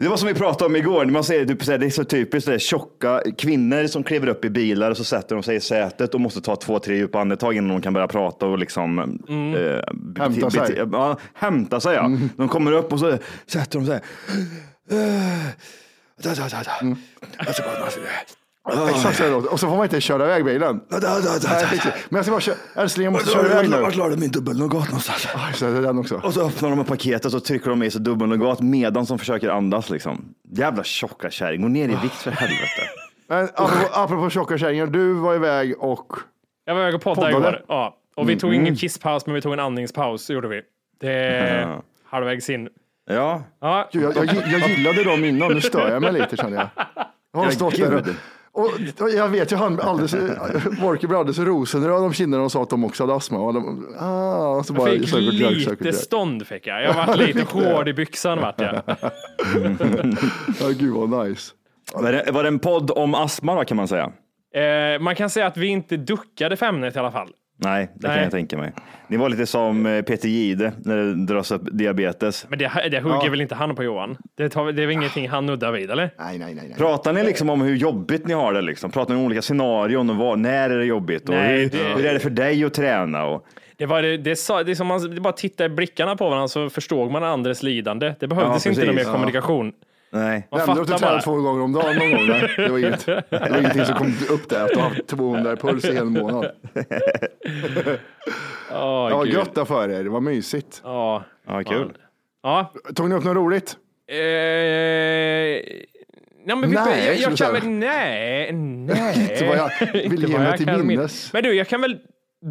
Det 0.00 0.08
var 0.08 0.16
som 0.16 0.28
vi 0.28 0.34
pratade 0.34 0.66
om 0.66 0.76
igår, 0.76 1.04
när 1.04 1.12
man 1.12 1.24
säger, 1.24 1.46
typ, 1.46 1.66
det 1.66 1.74
är 1.86 1.90
så 1.90 2.04
typiskt, 2.04 2.48
det 2.48 2.54
är 2.54 2.58
tjocka 2.58 3.22
kvinnor 3.38 3.86
som 3.86 4.02
kliver 4.02 4.26
upp 4.28 4.44
i 4.44 4.50
bilar 4.50 4.90
och 4.90 4.96
så 4.96 5.04
sätter 5.04 5.34
de 5.34 5.42
sig 5.42 5.56
i 5.56 5.60
sätet 5.60 6.14
och 6.14 6.20
måste 6.20 6.40
ta 6.40 6.56
två, 6.56 6.78
tre 6.78 6.96
djupa 6.96 7.20
andetag 7.20 7.54
innan 7.56 7.68
de 7.68 7.82
kan 7.82 7.92
börja 7.92 8.08
prata 8.08 8.46
och 8.46 8.58
liksom 8.58 8.98
eh, 8.98 9.04
bete- 9.92 10.18
Hämta 10.18 10.50
sig. 10.50 10.76
Ja, 10.92 11.18
hämta 11.34 11.80
sig 11.80 11.94
ja. 11.94 12.10
De 12.36 12.48
kommer 12.48 12.72
upp 12.72 12.92
och 12.92 13.00
så 13.00 13.18
sätter 13.46 13.78
de 13.78 13.86
sig. 13.86 14.00
Da, 16.22 16.34
Exakt 18.90 19.16
så 19.16 19.22
låter 19.30 19.42
det. 19.42 19.48
Och 19.48 19.60
så 19.60 19.66
får 19.68 19.76
man 19.76 19.84
inte 19.84 20.00
köra 20.00 20.24
iväg 20.24 20.44
bilen. 20.44 20.80
Da, 20.90 21.00
da, 21.00 21.08
da, 21.08 21.20
da, 21.20 21.30
Nej, 21.48 21.64
da. 21.64 21.72
riktigt. 21.72 21.92
Men 22.08 22.16
jag 22.16 22.24
ska 22.24 22.32
bara 22.32 22.40
köra, 22.40 22.56
älskling 22.76 23.04
jag 23.04 23.12
måste 23.12 23.30
köra 23.30 23.46
iväg 23.46 23.70
nu. 23.70 23.80
Vart 23.80 23.96
la 23.96 24.08
du 24.08 24.16
min 24.16 24.30
dubbelnougat 24.30 24.84
någonstans? 24.88 25.26
Så 25.54 25.66
är 25.66 25.72
det 25.72 25.80
den 25.80 25.98
också. 25.98 26.14
Och 26.24 26.34
så 26.34 26.46
öppnar 26.46 26.70
de 26.70 26.84
paketet 26.84 27.34
och 27.34 27.44
trycker 27.44 27.70
de 27.70 27.82
i 27.82 27.90
sig 27.90 28.00
dubbelnougat 28.00 28.60
medan 28.60 29.04
de 29.04 29.18
försöker 29.18 29.48
andas 29.48 29.90
liksom. 29.90 30.34
Jävla 30.52 30.84
tjocka 30.84 31.30
kärring, 31.30 31.62
gå 31.62 31.68
ner 31.68 31.88
i 31.88 31.96
vikt 32.02 32.14
för 32.14 32.30
helvete. 32.30 32.82
Men 33.28 33.44
apropå, 33.54 33.88
apropå 33.92 34.30
tjocka 34.30 34.58
kärringar, 34.58 34.86
du 34.86 35.12
var 35.12 35.34
iväg 35.34 35.74
och 35.78 36.12
Jag 36.64 36.74
var 36.74 36.80
iväg 36.82 36.94
och 36.94 37.02
poddade 37.02 37.32
Poddade? 37.32 37.56
igår. 37.56 37.64
Ja. 37.68 37.96
Och 38.16 38.28
vi 38.30 38.36
tog 38.36 38.54
ingen 38.54 38.76
kisspaus, 38.76 39.26
men 39.26 39.34
vi 39.34 39.40
tog 39.40 39.52
en 39.52 39.60
andningspaus. 39.60 40.26
Det 40.26 40.32
gjorde 40.32 40.48
vi. 40.48 40.62
Det 41.00 41.12
är 41.12 41.60
Ja. 41.60 41.82
halvvägs 42.04 42.50
in. 42.50 42.68
Ja, 43.10 43.42
Ja, 43.60 43.88
Gud, 43.92 44.02
jag, 44.02 44.16
jag, 44.16 44.26
jag 44.26 44.68
gillade 44.70 45.04
dem 45.04 45.24
innan, 45.24 45.52
nu 45.52 45.60
stör 45.60 45.90
jag 45.92 46.02
mig 46.02 46.12
lite 46.12 46.36
känner 46.36 46.56
jag. 46.56 46.68
Jag 47.32 47.40
har 47.40 47.50
stått 47.50 47.76
där 47.76 48.04
och, 48.60 49.10
jag 49.10 49.28
vet 49.28 49.52
ju 49.52 49.56
han 49.56 49.80
alldeles, 49.80 50.14
Worky 50.80 51.06
blev 51.06 51.18
alldeles 51.20 51.38
rosenröd 51.38 52.02
om 52.02 52.12
kinderna 52.12 52.44
och 52.44 52.52
sa 52.52 52.62
att 52.62 52.70
de 52.70 52.84
också 52.84 53.02
hade 53.02 53.14
astma. 53.14 53.38
Och 53.38 53.54
de, 53.54 53.86
ah, 53.98 54.62
så 54.62 54.72
bara, 54.72 54.88
jag 54.88 55.00
fick 55.00 55.08
söker 55.08 55.38
drag, 55.38 55.52
söker 55.52 55.70
lite 55.70 55.84
drag. 55.84 55.94
stånd 55.94 56.46
fick 56.46 56.66
jag. 56.66 56.82
Jag 56.84 56.94
var 56.94 57.16
lite 57.16 57.42
hård 57.42 57.88
i 57.88 57.92
byxan 57.92 58.40
vart 58.40 58.60
jag. 58.60 58.74
Ja, 60.60 60.68
gud 60.68 60.94
vad 60.94 61.28
nice. 61.28 61.52
Var 61.94 62.12
det, 62.12 62.30
var 62.32 62.42
det 62.42 62.48
en 62.48 62.58
podd 62.58 62.90
om 62.90 63.14
astma 63.14 63.54
då 63.54 63.64
kan 63.64 63.76
man 63.76 63.88
säga? 63.88 64.12
Eh, 64.54 65.00
man 65.00 65.14
kan 65.16 65.30
säga 65.30 65.46
att 65.46 65.56
vi 65.56 65.66
inte 65.66 65.96
duckade 65.96 66.56
för 66.56 66.66
ämnet 66.66 66.96
i 66.96 66.98
alla 66.98 67.12
fall. 67.12 67.28
Nej, 67.62 67.90
det 67.94 68.06
kan 68.06 68.10
Nej. 68.14 68.22
jag 68.22 68.30
tänka 68.30 68.56
mig. 68.56 68.72
Ni 69.08 69.16
var 69.16 69.28
lite 69.28 69.46
som 69.46 69.86
eh, 69.86 70.02
Peter 70.02 70.28
Jihde 70.28 70.72
när 70.84 70.96
det 70.96 71.26
dras 71.26 71.50
upp 71.50 71.62
diabetes. 71.72 72.46
Men 72.48 72.58
det, 72.58 72.70
det 72.90 73.00
hugger 73.00 73.30
väl 73.30 73.40
inte 73.40 73.54
han 73.54 73.74
på 73.76 73.84
Johan? 73.84 74.16
Det, 74.36 74.48
tar, 74.48 74.72
det 74.72 74.82
är 74.82 74.86
väl 74.86 74.94
ingenting 74.96 75.28
han 75.28 75.46
nuddar 75.46 75.72
vid, 75.72 75.90
eller? 75.90 76.10
Nej, 76.18 76.38
nej, 76.38 76.54
nej. 76.54 76.64
nej. 76.68 76.78
Pratar 76.78 77.12
ni 77.12 77.24
liksom 77.24 77.50
om 77.50 77.60
hur 77.60 77.76
jobbigt 77.76 78.26
ni 78.26 78.34
har 78.34 78.52
det? 78.52 78.60
Liksom? 78.60 78.90
Pratar 78.90 79.14
ni 79.14 79.20
om 79.20 79.26
olika 79.26 79.42
scenarion 79.42 80.10
och 80.10 80.16
vad, 80.16 80.38
när 80.38 80.70
är 80.70 80.78
det 80.78 80.84
jobbigt? 80.84 81.28
Och 81.28 81.34
Nej, 81.34 81.62
hur, 81.62 81.70
det- 81.70 81.94
hur 81.96 82.06
är 82.06 82.12
det 82.14 82.20
för 82.20 82.30
dig 82.30 82.64
att 82.64 82.74
träna? 82.74 83.24
Och, 83.24 83.46
Det, 83.76 83.86
var, 83.86 84.02
det, 84.02 84.16
det, 84.16 84.36
sa, 84.36 84.62
det 84.62 84.76
som 84.76 84.86
man 84.86 85.14
det 85.14 85.20
bara 85.20 85.32
tittar 85.32 85.64
i 85.64 85.68
blickarna 85.68 86.16
på 86.16 86.28
varandra 86.28 86.48
så 86.48 86.70
förstod 86.70 87.10
man 87.10 87.24
andres 87.24 87.62
lidande. 87.62 88.14
Det 88.20 88.26
behövdes 88.28 88.66
Ja, 88.66 88.70
inte 88.70 88.84
någon 88.86 88.94
mer 88.94 89.04
precis. 89.04 89.44
Ja. 89.44 89.72
Nej. 90.10 90.48
Man 90.50 90.60
Vände 90.66 90.86
fattar 90.86 90.98
bara. 91.12 91.20
två 91.20 91.34
gånger 91.36 91.62
om 91.62 91.72
dagen 91.72 91.96
någon 91.96 92.10
gång? 92.10 92.26
Nej, 92.28 92.54
det 92.56 92.68
var 92.68 92.78
inget. 92.78 93.06
Det 93.06 93.24
var 93.30 93.58
ingenting 93.58 93.84
som 93.84 93.94
kom 93.96 94.14
upp 94.30 94.48
där, 94.48 94.64
att 94.64 94.68
du 94.70 94.76
har 94.80 94.88
haft 94.88 95.06
200 95.06 95.52
i 95.52 95.56
puls 95.56 95.84
i 95.84 95.96
en 95.96 96.12
månad. 96.12 96.50
Åh, 98.72 99.08
Ja, 99.10 99.22
gud. 99.24 99.34
gött 99.34 99.68
för 99.68 99.88
er, 99.88 100.04
det 100.04 100.10
var 100.10 100.20
mysigt. 100.20 100.80
Ja. 100.84 101.24
Ja, 101.46 101.62
kul. 101.64 101.92
Ja. 102.42 102.72
Tog 102.94 103.08
ni 103.08 103.14
upp 103.14 103.24
något 103.24 103.36
roligt? 103.36 103.76
Eh, 104.08 104.16
nej, 104.16 105.66
men 106.46 106.60
vi, 106.60 106.66
Nej, 106.76 107.06
jag, 107.06 107.16
jag 107.16 107.36
kan 107.38 107.52
väl, 107.52 107.68
nej, 107.68 108.52
nej. 108.52 109.30
Inte 109.30 109.46
vad 109.46 109.56
jag 109.56 109.70
vill 109.92 110.12
Inte 110.12 110.32
ge 110.32 110.38
mig 110.38 110.58
till 110.58 110.84
minnes. 110.84 111.32
Men 111.32 111.42
du, 111.42 111.54
jag 111.54 111.68
kan 111.68 111.80
väl 111.80 111.98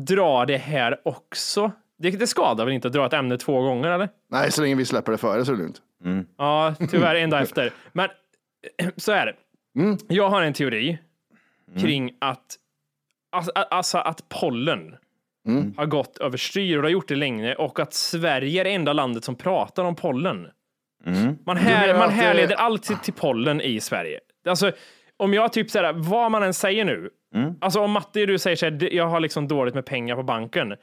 dra 0.08 0.46
det 0.46 0.58
här 0.58 1.02
också. 1.06 1.72
Det, 2.00 2.10
det 2.12 2.28
skadar 2.28 2.66
väl 2.66 2.74
inte 2.74 2.88
att 2.88 2.94
dra 2.94 3.06
ett 3.06 3.14
ämne 3.14 3.38
två 3.38 3.62
gånger, 3.62 3.90
eller? 3.92 4.10
Nej, 4.32 4.52
så 4.52 4.62
länge 4.62 4.76
vi 4.76 4.86
släpper 4.86 5.12
det 5.12 5.18
före 5.18 5.46
så 5.46 5.52
är 5.52 5.56
det 5.56 5.62
lugnt. 5.62 5.82
Ja, 6.38 6.76
tyvärr 6.92 7.16
en 7.16 7.30
dag 7.30 7.42
efter. 7.42 7.72
Men 7.92 8.10
så 8.98 9.12
är 9.12 9.26
det. 9.26 9.34
Mm. 9.82 9.98
Jag 10.08 10.30
har 10.30 10.42
en 10.42 10.54
teori 10.54 10.98
kring 11.80 12.12
att, 12.22 12.56
alltså, 13.32 13.52
alltså 13.52 13.98
att 13.98 14.30
pollen 14.30 14.96
Mm. 15.48 15.74
har 15.78 15.86
gått 15.86 16.18
överstyr 16.18 16.78
och 16.78 16.84
har 16.84 16.90
gjort 16.90 17.08
det 17.08 17.16
länge 17.16 17.56
och 17.56 17.80
att 17.80 17.94
Sverige 17.94 18.62
är 18.62 18.64
det 18.64 18.70
enda 18.70 18.94
landet 18.94 19.24
som 19.24 19.36
pratar 19.36 19.84
om 19.84 19.96
pollen. 19.96 20.48
Man, 21.46 21.58
här, 21.58 21.94
man 21.94 22.02
att 22.02 22.10
det- 22.10 22.16
härleder 22.16 22.56
alltid 22.56 23.04
till 23.04 23.14
pollen 23.14 23.62
i 23.62 23.80
Sverige. 23.80 24.20
Alltså, 24.48 24.72
om 25.18 25.34
jag 25.34 25.54
typ 25.54 25.70
såhär, 25.72 25.94
vad 25.94 26.32
man 26.32 26.44
än 26.44 26.54
säger 26.54 26.86
nu, 26.86 27.10
alltså 27.62 27.80
om 27.80 27.92
Matte 27.92 28.26
du 28.26 28.38
säger 28.40 28.56
såhär, 28.56 28.94
jag 28.94 29.08
har 29.08 29.20
liksom 29.20 29.48
dåligt 29.48 29.74
med 29.76 29.86
pengar 29.86 30.16
på 30.16 30.24
banken. 30.24 30.76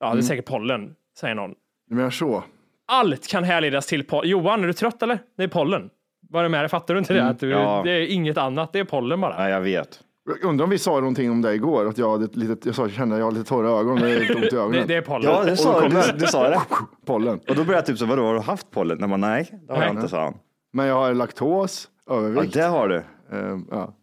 Ja, 0.00 0.06
Mm. 0.06 0.16
det 0.16 0.22
är 0.22 0.26
säkert 0.26 0.44
pollen, 0.46 0.94
säger 1.20 1.34
någon. 1.34 1.54
Du 1.88 1.94
menar 1.96 2.10
så? 2.10 2.44
Allt 2.86 3.26
kan 3.28 3.44
härledas 3.44 3.86
till 3.86 4.04
pollen. 4.04 4.30
Johan, 4.30 4.62
är 4.62 4.66
du 4.66 4.72
trött 4.72 5.02
eller? 5.02 5.18
Det 5.36 5.42
är 5.44 5.48
pollen. 5.48 5.90
Vad 6.30 6.40
är 6.40 6.42
det 6.42 6.48
med 6.48 6.60
dig? 6.62 6.68
Fattar 6.68 6.94
du 6.94 6.98
inte 6.98 7.14
det? 7.14 7.24
Att 7.24 7.40
du, 7.40 7.50
Ja. 7.50 7.82
Det 7.84 7.90
är 7.90 8.06
inget 8.06 8.38
annat, 8.38 8.72
det 8.72 8.78
är 8.78 8.84
pollen 8.84 9.20
bara. 9.20 9.36
Nej, 9.38 9.50
jag 9.52 9.60
vet. 9.60 10.00
Jag 10.26 10.48
undrar 10.50 10.64
om 10.64 10.70
vi 10.70 10.78
sa 10.78 10.90
någonting 11.00 11.30
om 11.30 11.42
det 11.42 11.54
igår, 11.54 11.88
att 11.88 11.98
jag, 11.98 12.10
hade 12.10 12.24
ett 12.24 12.36
litet, 12.36 12.66
jag 12.66 12.74
sa, 12.74 12.82
jag 12.82 12.90
kände 12.92 13.14
att 13.14 13.18
jag 13.18 13.26
har 13.26 13.32
lite 13.32 13.48
torra 13.48 13.68
ögon, 13.80 13.96
det 14.00 14.10
är 14.10 14.20
lite 14.20 14.34
ont 14.34 14.44
i 14.44 14.48
Det, 14.50 14.56
ögonen. 14.56 14.84
det 14.88 14.94
är 14.94 15.02
pollen. 15.02 15.30
Ja, 15.30 15.44
det 15.44 15.56
sa, 15.56 15.80
du, 15.80 15.88
det. 15.88 16.14
du 16.18 16.26
sa 16.26 16.48
det. 16.48 16.60
Pollen. 17.06 17.38
Och 17.38 17.46
då 17.46 17.54
började 17.54 17.72
jag 17.74 17.86
typ 17.86 17.98
så, 17.98 18.06
vadå, 18.06 18.22
har 18.22 18.34
du 18.34 18.40
haft 18.40 18.70
pollen? 18.70 18.98
Nej, 19.00 19.18
nej, 19.18 19.50
det 19.66 19.72
har 19.72 19.82
jag 19.82 19.94
Nej. 19.94 19.96
inte, 19.96 20.08
sa 20.08 20.24
han. 20.24 20.34
Men 20.72 20.86
jag 20.86 20.94
har 20.94 21.14
laktos, 21.14 21.88
Ja, 22.06 22.14
övervikt. 22.16 22.54
det 22.54 22.62
har 22.62 22.88
du. 22.88 23.02
Ehm, 23.36 23.66
ja. 23.70 23.94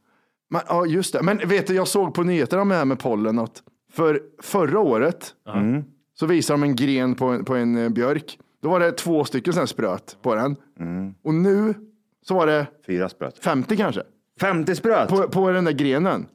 Men, 0.50 0.62
ja, 0.68 0.86
just 0.86 1.14
det. 1.14 1.22
Men 1.24 1.38
vet 1.38 1.68
du, 1.68 1.76
jag 1.76 1.88
såg 1.88 2.14
på 2.14 2.24
nyheterna 2.24 2.64
med, 2.64 2.76
det 2.76 2.80
här 2.80 2.86
med 2.86 3.00
pollen 3.00 3.40
att 3.40 3.64
för 3.94 4.20
förra 4.42 4.80
året 4.80 5.34
så 6.14 6.26
visade 6.26 6.60
de 6.60 6.64
en 6.64 6.76
gren 6.76 7.16
på 7.16 7.26
en, 7.26 7.46
på 7.46 7.56
en 7.56 7.78
eh, 7.78 7.90
björk. 7.90 8.40
Då 8.62 8.70
var 8.70 8.80
det 8.80 8.92
två 8.92 9.24
stycken 9.24 9.54
sådana 9.54 9.68
spröt 9.68 10.18
på 10.22 10.36
den. 10.36 10.56
Och 11.24 11.34
nu 11.34 11.74
så 12.28 12.34
var 12.36 12.48
det 12.48 12.68
Fyra 12.88 13.10
spröt. 13.10 13.38
50 13.44 13.78
kanske 13.78 14.02
50 14.42 14.76
spröt? 14.76 15.10
på, 15.10 15.24
på 15.30 15.50
den 15.52 15.66
där 15.66 15.72
grenen. 15.72 16.26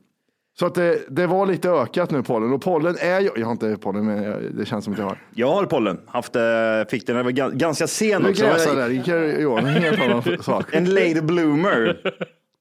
Så 0.58 0.66
att 0.66 0.74
det, 0.74 0.98
det 1.08 1.26
var 1.26 1.46
lite 1.46 1.70
ökat 1.70 2.10
nu 2.10 2.22
pollen 2.22 2.52
och 2.52 2.62
pollen 2.62 2.96
är 3.00 3.20
ju, 3.20 3.30
jag 3.36 3.44
har 3.46 3.52
inte 3.52 3.76
pollen 3.80 4.04
men 4.06 4.22
jag- 4.22 4.42
det 4.54 4.64
känns 4.66 4.84
som 4.84 4.92
att 4.92 4.98
jag 4.98 5.06
har. 5.06 5.18
Jag 5.34 5.52
har 5.52 5.64
pollen. 5.64 6.00
Haft, 6.06 6.36
eh, 6.36 6.42
fick 6.90 7.06
den, 7.06 7.16
den 7.16 7.24
var 7.24 7.32
ga- 7.32 7.54
ganska 7.56 7.86
sen 7.86 8.26
också. 8.26 8.44
gräsar 8.44 8.76
där, 8.76 8.88
gick 8.90 9.08
jag 9.08 9.40
Johan, 9.40 9.66
en 10.72 10.84
lady 10.94 11.20
bloomer. 11.20 12.00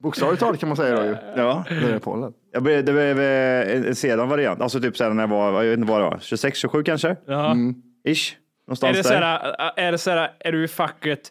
Bokstavligt 0.04 0.40
talat 0.40 0.60
kan 0.60 0.70
man 0.70 0.78
säga 0.78 0.96
då 0.96 1.06
ju. 1.06 1.16
Ja. 1.36 1.66
Det 1.70 1.75
är 1.75 2.00
pollen. 2.00 2.34
Jag 2.52 2.64
blev, 2.64 2.86
det 2.86 2.92
blev 2.92 3.20
eh, 3.20 3.88
en, 3.88 3.96
sedan 3.96 4.30
variant. 4.30 4.62
Alltså 4.62 4.80
typ 4.80 4.98
sen 4.98 5.16
när 5.16 5.24
jag 5.24 5.28
var, 5.28 5.64
jag 5.64 5.70
vet 5.70 5.80
inte 5.80 5.92
vad 5.92 6.02
det 6.02 6.06
var, 6.06 6.20
26, 6.22 6.60
27 6.60 6.84
kanske? 6.84 7.16
Ja. 7.25 7.52
Mm. 7.52 7.75
Ish. 8.08 8.34
Är 8.34 8.68
Någonstans 8.68 8.98
det 8.98 9.04
där. 9.04 9.20
såhär, 9.20 9.72
är 9.75 9.92
det 9.92 9.98
såhär, 9.98 10.32
är 10.40 10.52
du 10.52 10.64
i 10.64 10.68
facket, 10.68 11.30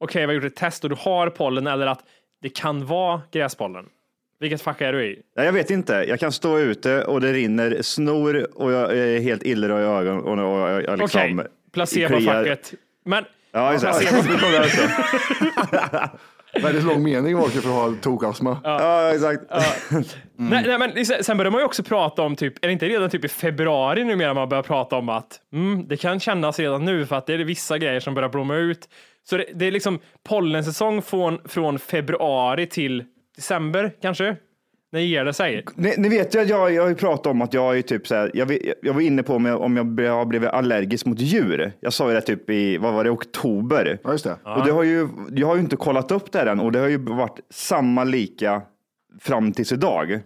okej 0.00 0.20
vi 0.20 0.26
har 0.26 0.32
gjort 0.32 0.44
ett 0.44 0.56
test 0.56 0.84
och 0.84 0.90
du 0.90 0.96
har 0.98 1.30
pollen 1.30 1.66
eller 1.66 1.86
att 1.86 2.00
det 2.42 2.48
kan 2.48 2.86
vara 2.86 3.22
gräspollen? 3.32 3.86
Vilket 4.40 4.62
fack 4.62 4.80
är 4.80 4.92
du 4.92 5.04
i? 5.04 5.22
Nej, 5.36 5.46
jag 5.46 5.52
vet 5.52 5.70
inte. 5.70 5.92
Jag 6.08 6.20
kan 6.20 6.32
stå 6.32 6.58
ute 6.58 7.04
och 7.04 7.20
det 7.20 7.32
rinner 7.32 7.82
snor 7.82 8.46
och 8.54 8.72
jag 8.72 8.98
är 8.98 9.20
helt 9.20 9.42
illröd 9.42 9.80
i 9.80 9.84
ögonen. 9.84 10.20
Och, 10.20 10.62
och, 10.62 10.82
jag 10.82 10.98
liksom 10.98 11.20
Okej, 11.20 11.46
placebo-facket. 11.72 12.74
Men 13.04 13.24
Ja, 13.52 13.74
exakt. 13.74 14.04
Väldigt 16.62 16.84
lång 16.84 17.02
mening 17.02 17.36
var 17.36 17.44
det 17.44 17.50
för 17.50 17.58
att 17.68 17.74
ha 17.74 17.94
tokastma. 18.00 18.58
ja, 18.64 19.12
exakt. 19.14 19.42
Nej, 20.36 20.64
nej, 20.66 20.78
men 20.78 21.06
sen- 21.06 21.24
sen 21.24 21.36
börjar 21.36 21.50
man 21.52 21.60
ju 21.60 21.64
också 21.64 21.82
prata 21.82 22.22
om, 22.22 22.36
typ, 22.36 22.64
är 22.64 22.68
det 22.68 22.72
inte 22.72 22.88
redan 22.88 23.10
typ 23.10 23.24
i 23.24 23.28
februari 23.28 24.04
numera 24.04 24.34
man 24.34 24.48
börjar 24.48 24.62
prata 24.62 24.96
om 24.96 25.08
att 25.08 25.40
mm, 25.52 25.88
det 25.88 25.96
kan 25.96 26.20
kännas 26.20 26.58
redan 26.58 26.84
nu 26.84 27.06
för 27.06 27.16
att 27.16 27.26
det 27.26 27.34
är 27.34 27.38
vissa 27.38 27.78
grejer 27.78 28.00
som 28.00 28.14
börjar 28.14 28.28
blomma 28.28 28.56
ut. 28.56 28.88
Så 29.28 29.36
det, 29.36 29.44
det 29.54 29.66
är 29.66 29.70
liksom 29.70 29.98
pollensäsong 30.28 31.02
från, 31.02 31.38
från 31.48 31.78
februari 31.78 32.66
till 32.66 33.04
december 33.36 33.92
kanske? 34.02 34.36
När 34.92 35.00
ger 35.00 35.24
det 35.24 35.32
sig? 35.32 35.64
Ni, 35.74 35.94
ni 35.98 36.08
vet 36.08 36.34
ju 36.34 36.40
att 36.40 36.48
jag, 36.48 36.72
jag 36.72 36.82
har 36.82 36.88
ju 36.88 36.94
pratat 36.94 37.26
om 37.26 37.42
att 37.42 37.54
jag 37.54 37.78
är 37.78 37.82
typ 37.82 38.06
så 38.06 38.14
här, 38.14 38.30
jag, 38.34 38.58
jag 38.82 38.94
var 38.94 39.00
inne 39.00 39.22
på 39.22 39.34
om 39.34 39.44
jag, 39.44 39.60
om 39.60 39.96
jag 39.98 40.12
har 40.12 40.24
blivit 40.24 40.48
allergisk 40.48 41.06
mot 41.06 41.20
djur. 41.20 41.72
Jag 41.80 41.92
sa 41.92 42.08
ju 42.08 42.14
det 42.14 42.20
typ 42.20 42.50
i, 42.50 42.76
vad 42.78 42.94
var 42.94 43.04
det, 43.04 43.10
oktober. 43.10 43.98
Ja, 44.04 44.12
just 44.12 44.24
det. 44.24 44.36
Och 44.44 44.64
det 44.66 44.72
har 44.72 44.82
ju, 44.82 45.08
jag 45.34 45.46
har 45.46 45.54
ju 45.54 45.60
inte 45.60 45.76
kollat 45.76 46.10
upp 46.10 46.32
det 46.32 46.38
här 46.38 46.46
än 46.46 46.60
och 46.60 46.72
det 46.72 46.78
har 46.78 46.88
ju 46.88 46.98
varit 46.98 47.40
samma 47.50 48.04
lika 48.04 48.62
fram 49.20 49.52
tills 49.52 49.72
idag. 49.72 50.20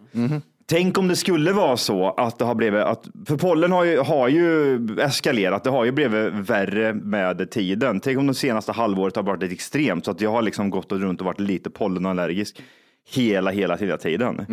Tänk 0.67 0.99
om 0.99 1.09
det 1.09 1.17
skulle 1.17 1.53
vara 1.53 1.77
så 1.77 2.11
att 2.11 2.39
det 2.39 2.45
har 2.45 2.55
blivit, 2.55 2.81
att, 2.81 3.07
för 3.27 3.37
pollen 3.37 3.73
har 3.73 3.85
ju, 3.85 3.99
har 3.99 4.29
ju 4.29 4.79
eskalerat, 5.01 5.65
det 5.65 5.71
har 5.71 5.85
ju 5.85 5.93
blivit 5.93 6.33
värre 6.33 6.95
med 6.95 7.51
tiden. 7.51 8.01
Tänk 8.01 8.19
om 8.19 8.27
det 8.27 8.35
senaste 8.35 8.73
halvåret 8.73 9.17
har 9.17 9.23
varit 9.23 9.53
extremt 9.53 10.05
så 10.05 10.11
att 10.11 10.21
jag 10.21 10.31
har 10.31 10.43
liksom 10.43 10.71
gått 10.71 10.93
runt 10.93 11.21
och 11.21 11.27
varit 11.27 11.41
lite 11.41 11.71
pollenallergisk 11.71 12.63
hela, 13.05 13.51
hela, 13.51 13.77
hela 13.77 13.97
tiden. 13.97 14.47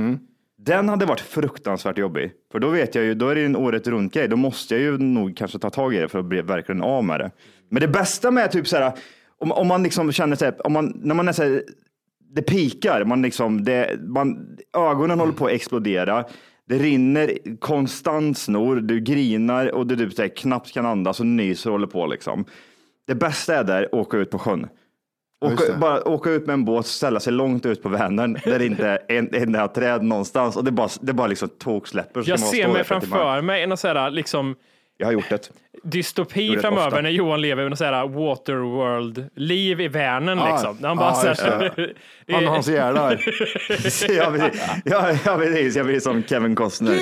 Den 0.58 0.89
hade 0.89 1.05
varit 1.05 1.20
fruktansvärt 1.20 1.98
jobbig. 1.98 2.31
För 2.51 2.60
då 2.60 2.70
vet 2.70 2.96
jag 2.96 3.03
ju, 3.03 3.13
då 3.13 3.29
är 3.29 3.36
det 3.36 3.46
en 3.46 3.55
året 3.55 3.88
runt 3.88 4.13
grej. 4.13 4.27
Då 4.27 4.36
måste 4.36 4.75
jag 4.75 4.84
ju 4.84 4.98
nog 4.98 5.38
kanske 5.38 5.60
ta 5.60 5.70
tag 5.70 5.96
i 5.96 5.98
det 5.98 6.08
för 6.08 6.20
att 6.20 6.25
bli 6.25 6.41
verkligen 6.41 6.81
av 6.81 7.03
med 7.03 7.20
det. 7.20 7.31
Men 7.70 7.81
det 7.81 7.88
bästa 7.88 8.31
med 8.31 8.51
typ 8.51 8.67
så 8.67 8.77
här, 8.77 8.93
om, 9.38 9.51
om 9.51 9.67
man 9.67 9.84
liksom 9.84 10.12
känner 10.12 10.36
sig, 10.36 10.51
om 10.63 10.74
man, 10.74 11.00
när 11.03 11.15
man 11.15 11.27
är 11.27 11.31
så 11.31 11.43
här, 11.43 11.63
det 12.36 12.41
pikar, 12.41 13.05
man 13.05 13.22
liksom, 13.22 13.63
det, 13.63 14.00
man, 14.01 14.58
ögonen 14.77 15.20
håller 15.20 15.34
på 15.34 15.46
att 15.46 15.51
explodera. 15.51 16.25
Det 16.67 16.77
rinner 16.77 17.38
konstant 17.60 18.38
snor, 18.38 18.75
du 18.75 19.00
grinar 19.00 19.72
och 19.72 19.88
du 19.88 20.10
typ 20.10 20.38
knappt 20.38 20.74
kan 20.74 20.86
andas 20.86 21.20
och 21.20 21.25
nyser 21.25 21.70
och 21.70 21.74
håller 21.74 21.88
på 21.88 22.08
liksom. 22.08 22.46
Det 23.08 23.15
bästa 23.15 23.55
är 23.55 23.63
där, 23.63 23.96
åka 23.96 24.17
ut 24.17 24.29
på 24.29 24.39
sjön. 24.39 24.67
Åka, 25.42 25.78
bara 25.78 26.08
åka 26.08 26.30
ut 26.30 26.46
med 26.46 26.54
en 26.54 26.66
båt, 26.66 26.86
ställa 26.86 27.20
sig 27.20 27.34
långt 27.34 27.66
ut 27.66 27.84
på 27.84 27.90
Vänern 27.90 28.34
där 28.44 28.60
det 28.60 28.66
inte 28.66 28.88
är 28.88 29.00
en 29.08 29.34
enda 29.34 29.68
träd 29.68 30.04
någonstans 30.04 30.58
och 30.58 30.64
det 30.64 30.72
bara, 30.72 30.90
det 31.02 31.14
bara 31.14 31.28
liksom 31.28 31.50
toksläpper. 31.50 32.24
Jag 32.26 32.40
ser 32.40 32.68
mig 32.68 32.84
framför 32.84 33.42
mig 33.42 33.64
en 33.64 33.78
sån 33.78 33.98
här, 33.98 34.12
liksom, 34.12 34.56
Jag 34.98 35.08
har 35.08 35.14
gjort 35.14 35.30
det. 35.30 35.52
Dystopi 35.84 36.56
det 36.56 36.62
framöver 36.62 36.88
ofta. 36.88 37.01
när 37.01 37.10
Johan 37.10 37.42
lever 37.42 37.63
under 37.63 37.75
så 37.78 37.86
här 37.86 38.08
Waterworld-liv 38.08 39.82
i 39.82 39.88
Vänern. 39.88 40.38
Ja, 40.40 40.51
liksom. 40.51 40.78
När 40.80 40.88
han 40.90 40.98
ja, 40.98 41.04
bara 41.04 41.13
så 41.13 41.28
just 41.28 41.42
här, 41.42 41.74
det. 42.28 42.34
Han 42.34 42.46
och 42.48 42.51
hans 42.54 42.68
gärdar. 42.68 43.12
ja, 43.70 43.75
precis. 43.78 44.10
Ja, 44.86 45.12
ja, 45.25 45.38
precis. 45.38 45.75
Jag 45.75 45.86
blir 45.86 46.00
som 46.00 46.24
Kevin 46.24 46.56
Costner. 46.56 46.96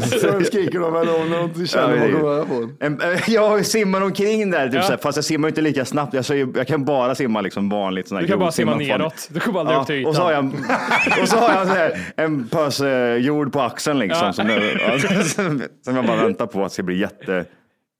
Så 0.00 0.40
skriker 0.44 0.78
de 0.80 0.92
väl 0.92 1.08
om 1.08 1.30
de 1.30 1.40
inte 1.44 1.66
känner 1.66 2.08
Ja, 2.08 2.18
vad 2.22 2.48
det- 2.48 2.66
de 2.78 2.96
på. 2.98 3.30
Jag 3.32 3.66
simmar 3.66 4.00
omkring 4.00 4.50
där, 4.50 4.66
typ, 4.66 4.74
Ja. 4.74 4.82
så 4.82 4.90
här, 4.90 4.96
fast 4.98 5.16
jag 5.16 5.24
simmar 5.24 5.48
inte 5.48 5.60
lika 5.60 5.84
snabbt. 5.84 6.14
Jag, 6.14 6.24
så, 6.24 6.34
jag 6.34 6.66
kan 6.66 6.84
bara 6.84 7.14
simma 7.14 7.40
liksom 7.40 7.68
vanligt. 7.68 8.08
Sån 8.08 8.18
Du 8.18 8.26
kan 8.26 8.38
bara 8.38 8.52
simma 8.52 8.76
neråt. 8.76 9.28
Du 9.30 9.40
kommer 9.40 9.60
aldrig 9.60 9.78
upp 9.78 9.86
till 9.86 9.94
Ja, 9.94 10.00
ytan. 10.00 10.08
och 10.10 10.16
så 10.16 10.22
har 10.22 10.32
jag, 10.32 10.44
och 11.22 11.28
så 11.28 11.36
har 11.36 11.54
jag 11.54 11.66
så 11.66 11.74
här, 11.74 11.98
en 12.16 12.48
pöse 12.48 13.16
jord 13.20 13.52
på 13.52 13.60
axeln 13.60 13.98
liksom, 13.98 14.26
Ja. 14.26 14.32
som, 14.32 14.48
jag, 14.50 15.24
som, 15.26 15.62
som 15.84 15.96
jag 15.96 16.06
bara 16.06 16.16
väntar 16.16 16.46
på 16.46 16.64
att 16.64 16.72
ska 16.72 16.82
bli 16.82 16.98
jätte, 16.98 17.44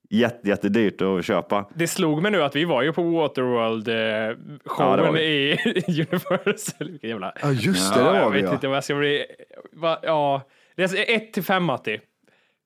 jätte, 0.09 0.47
jättedyrt 0.49 1.01
att 1.01 1.25
köpa. 1.25 1.69
Det 1.75 1.87
slog 1.87 2.21
mig 2.21 2.31
nu 2.31 2.43
att 2.43 2.55
vi 2.55 2.65
var 2.65 2.81
ju 2.81 2.93
på 2.93 3.01
Waterworld-showen 3.01 4.59
Ja, 4.79 4.95
det 4.95 5.01
var 5.01 5.11
vi. 5.11 5.21
i 5.21 5.57
Universal. 6.11 6.87
Vilken 6.91 7.09
jävla... 7.09 7.33
Ja, 7.41 7.51
just 7.51 7.93
det, 7.93 7.99
det 7.99 8.05
Ja, 8.05 8.11
var 8.11 8.19
jag 8.19 8.29
vi 8.29 8.41
vet 8.41 8.47
ja. 8.49 8.53
inte 8.53 8.67
vad 8.67 8.77
jag 8.77 8.83
ska 8.83 8.95
bli. 8.95 9.25
Va, 9.73 9.99
ja, 10.03 10.41
det 10.75 10.83
är 10.83 11.15
1 11.15 11.33
till 11.33 11.43
5 11.43 11.63
Matti. 11.63 11.99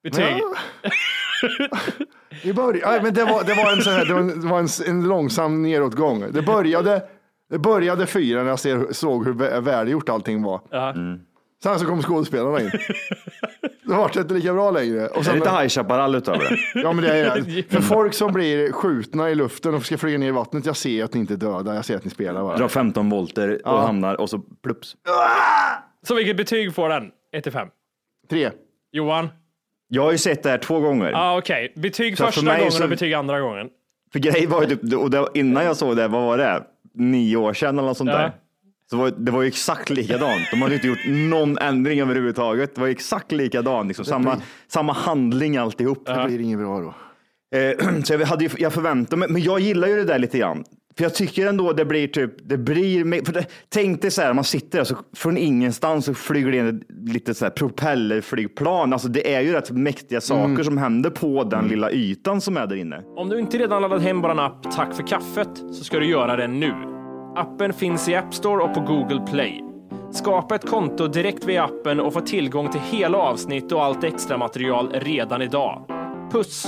Betyg. 0.04 0.26
I 2.44 2.54
början, 2.54 2.90
nej, 2.92 3.02
men 3.04 3.14
det 3.14 3.24
var, 3.26 3.44
det 3.44 3.54
var, 3.54 3.72
en, 3.74 3.82
sån 3.82 3.94
här, 3.94 4.06
det 4.06 4.14
var, 4.14 4.20
en, 4.22 4.42
det 4.42 4.48
var 4.48 4.60
en, 4.60 4.68
en 4.88 5.08
långsam 5.08 5.62
nedåtgång. 5.64 6.26
Det 6.32 6.42
började 6.42 7.02
Det 7.50 7.60
började 7.60 8.06
fyra 8.06 8.44
när 8.44 8.50
jag 8.50 8.60
ser, 8.60 8.88
såg 8.92 9.26
hur 9.26 9.34
vä- 9.34 9.62
välgjort 9.62 10.10
allting 10.10 10.44
var. 10.44 10.62
Ja. 10.72 10.94
Sen 11.64 11.80
så 11.80 11.86
kom 11.86 12.02
skådespelarna 12.02 12.62
in. 12.62 12.72
Det 13.84 13.98
vart 13.98 14.16
inte 14.16 14.34
lika 14.34 14.54
bra 14.54 14.72
längre. 14.72 15.08
Och 15.08 15.16
Är 15.16 15.20
det 15.20 15.26
sen, 15.26 15.36
lite 15.36 15.50
High 15.50 15.68
Chaparral 15.68 16.16
utav 16.16 16.38
det? 16.40 16.58
ja, 16.80 16.94
men 16.94 17.04
det 17.04 17.14
är 17.20 17.36
det. 17.42 17.64
För 17.70 17.82
folk 17.82 18.14
som 18.14 18.34
blir 18.34 18.72
skjutna 18.72 19.30
i 19.30 19.36
luften 19.36 19.74
och 19.76 19.86
ska 19.86 19.98
flyga 19.98 20.18
ner 20.18 20.28
i 20.28 20.32
vattnet, 20.32 20.66
jag 20.66 20.76
ser 20.78 21.04
att 21.04 21.14
ni 21.14 21.20
inte 21.20 21.34
är 21.34 21.38
döda, 21.38 21.76
jag 21.76 21.86
ser 21.86 21.96
att 21.96 22.04
ni 22.06 22.12
spelar 22.12 22.42
bara. 22.44 22.58
Drar 22.58 22.68
15 22.68 23.10
volter 23.10 23.68
och 23.68 23.80
hamnar 23.82 24.22
och 24.22 24.30
så 24.30 24.40
plups. 24.64 24.96
Så 26.08 26.16
vilket 26.16 26.38
betyg 26.38 26.76
får 26.76 26.90
den? 26.90 27.12
1 27.34 27.44
till 27.44 27.52
5. 27.54 27.68
Tre. 28.30 28.52
Johan? 28.92 29.30
Jag 29.88 30.02
har 30.04 30.12
ju 30.12 30.18
sett 30.18 30.44
det 30.44 30.50
här 30.50 30.58
två 30.58 30.80
gånger. 30.80 31.12
Ja, 31.12 31.38
okej. 31.38 31.74
Betyg 31.76 32.18
Så 32.18 32.24
för 32.24 32.32
första 32.32 32.46
mig 32.46 32.58
gången 32.58 32.72
så- 32.72 32.84
och 32.84 32.90
betyg 32.90 33.14
andra 33.14 33.40
gången. 33.40 33.70
För 34.14 34.20
grejen 34.20 34.50
var 34.50 34.62
ju 34.62 34.68
typ, 34.68 34.94
och 34.94 35.10
det, 35.10 35.28
innan 35.34 35.64
jag 35.66 35.78
såg 35.78 35.96
det, 35.98 36.08
vad 36.08 36.22
var 36.24 36.38
det? 36.38 36.64
Nio 36.94 37.38
år 37.38 37.54
sedan 37.54 37.78
eller 37.80 37.88
något 37.88 37.98
sånt 37.98 38.10
Ja. 38.10 38.18
där. 38.18 38.32
Så 38.92 38.98
var, 38.98 39.12
det 39.18 39.32
var 39.32 39.42
ju 39.42 39.48
exakt 39.48 39.90
likadant. 39.90 40.42
De 40.52 40.62
hade 40.62 40.76
inte 40.76 40.88
gjort 40.88 41.06
någon 41.08 41.58
ändring 41.58 42.00
överhuvudtaget. 42.02 42.76
Det 42.76 42.82
var 42.82 42.88
exakt 42.88 43.32
likadant. 43.32 43.88
Liksom. 43.88 44.06
Samma, 44.06 44.38
samma 44.68 44.94
handling 44.94 45.58
alltihop. 45.58 46.06
Det 46.06 46.24
blir 46.28 46.40
inget 46.40 46.60
bra 46.60 46.80
då. 46.80 46.94
Eh, 47.58 48.02
så 48.04 48.14
jag, 48.14 48.20
hade 48.20 48.44
ju, 48.44 48.50
jag 48.58 48.74
förväntade 48.74 49.18
mig, 49.18 49.30
men 49.30 49.42
jag 49.42 49.60
gillar 49.60 49.88
ju 49.88 49.96
det 49.96 50.04
där 50.04 50.20
lite 50.20 50.38
grann. 50.38 50.64
För 50.98 51.04
jag 51.04 51.16
tycker 51.16 51.48
ändå 51.48 51.74
det 51.74 51.86
blir 51.86 52.08
typ, 52.08 52.50
det 52.50 52.58
blir, 52.58 53.26
för 53.26 53.34
det, 53.34 53.46
tänk 53.70 54.02
dig 54.02 54.12
så 54.12 54.22
här, 54.22 54.34
man 54.34 54.44
sitter 54.44 54.78
där 54.78 54.86
så 54.86 54.96
från 55.16 55.38
ingenstans 55.38 56.06
så 56.06 56.14
flyger 56.14 56.52
det 56.52 56.58
in 56.58 56.68
ett 56.68 57.14
litet 57.14 57.38
så 57.38 57.46
här 57.46 57.50
propellerflygplan. 57.50 58.94
Alltså 58.94 59.08
det 59.08 59.34
är 59.34 59.42
ju 59.42 59.54
rätt 59.54 59.72
mäktiga 59.72 60.22
saker 60.22 60.64
som 60.64 60.78
händer 60.78 61.10
på 61.10 61.44
den 61.44 61.68
lilla 61.68 61.92
ytan 61.92 62.42
som 62.42 62.58
är 62.58 62.68
där 62.68 62.76
inne. 62.76 63.04
Om 63.16 63.30
du 63.30 63.40
inte 63.40 63.58
redan 63.58 63.82
laddat 63.82 64.02
hem 64.02 64.22
vår 64.22 64.40
app 64.40 64.72
Tack 64.72 64.96
för 64.96 65.08
kaffet 65.08 65.58
så 65.58 65.84
ska 65.84 66.00
du 66.00 66.06
göra 66.06 66.36
det 66.36 66.48
nu. 66.48 67.01
Appen 67.36 67.74
finns 67.74 68.10
i 68.10 68.16
App 68.16 68.34
Store 68.34 68.64
och 68.64 68.74
på 68.74 68.80
Google 68.80 69.20
Play. 69.32 69.64
Skapa 70.14 70.56
ett 70.56 70.70
konto 70.70 71.08
direkt 71.08 71.46
via 71.46 71.64
appen 71.64 72.00
och 72.00 72.14
få 72.14 72.22
tillgång 72.22 72.72
till 72.72 72.82
hela 72.82 73.18
avsnitt 73.18 73.72
och 73.72 73.84
allt 73.84 74.04
extra 74.04 74.38
material 74.38 74.92
redan 74.94 75.42
idag. 75.42 75.86
Puss! 76.32 76.66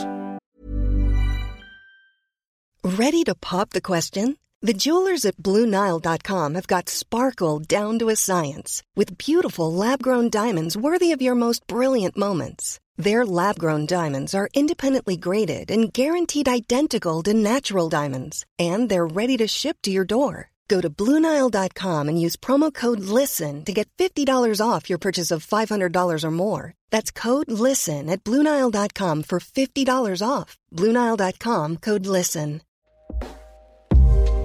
Ready 2.84 3.24
to 3.24 3.36
pop 3.52 3.70
the 3.70 3.82
question? 3.82 4.36
The 4.68 4.74
jewelers 4.74 5.26
at 5.26 5.38
BlueNile.com 5.38 6.56
have 6.56 6.68
got 6.68 6.90
sparkle 6.90 7.60
down 7.60 8.00
to 8.00 8.10
a 8.10 8.16
science 8.16 8.84
with 8.96 9.18
beautiful 9.18 9.74
lab 9.74 10.02
grown 10.02 10.30
diamonds 10.30 10.78
worthy 10.78 11.16
of 11.16 11.22
your 11.22 11.36
most 11.36 11.68
brilliant 11.68 12.18
moments. 12.18 12.80
Their 12.98 13.26
lab 13.26 13.58
grown 13.60 13.86
diamonds 13.86 14.36
are 14.36 14.50
independently 14.54 15.18
graded 15.18 15.72
and 15.72 15.94
guaranteed 15.94 16.48
identical 16.48 17.24
to 17.24 17.34
natural 17.34 17.90
diamonds, 17.90 18.46
and 18.60 18.90
they're 18.90 19.16
ready 19.16 19.38
to 19.38 19.48
ship 19.48 19.78
to 19.82 19.92
your 19.92 20.06
door. 20.06 20.53
Go 20.68 20.82
to 20.82 20.90
BlueNile.com 20.90 22.10
and 22.10 22.20
use 22.20 22.36
promo 22.36 22.74
code 22.74 23.00
LISTEN 23.00 23.66
to 23.66 23.74
get 23.74 23.90
$50 23.98 24.60
off 24.66 24.90
your 24.90 25.00
purchase 25.00 25.32
of 25.32 25.46
$500 25.46 26.24
or 26.24 26.32
more. 26.32 26.74
That's 26.92 27.12
code 27.12 27.52
LISTEN 27.52 28.10
at 28.10 28.24
BlueNile.com 28.24 29.24
for 29.24 29.40
$50 29.40 30.28
off. 30.28 30.58
BlueNile.com 30.74 31.78
code 31.78 32.06
LISTEN. 32.06 32.62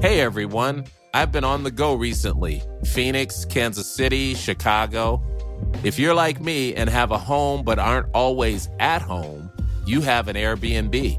Hey 0.01 0.21
everyone, 0.21 0.85
I've 1.13 1.33
been 1.33 1.43
on 1.43 1.65
the 1.65 1.73
go 1.73 1.95
recently 1.95 2.63
Phoenix, 2.85 3.45
Kansas 3.45 3.93
City, 3.93 4.35
Chicago. 4.35 5.21
If 5.83 5.99
you're 5.99 6.15
like 6.15 6.41
me 6.41 6.73
and 6.77 6.89
have 6.89 7.11
a 7.11 7.19
home 7.19 7.65
but 7.65 7.81
aren't 7.81 8.07
always 8.15 8.69
at 8.79 9.03
home, 9.03 9.51
you 9.87 10.01
have 10.03 10.29
an 10.29 10.37
Airbnb. 10.37 11.19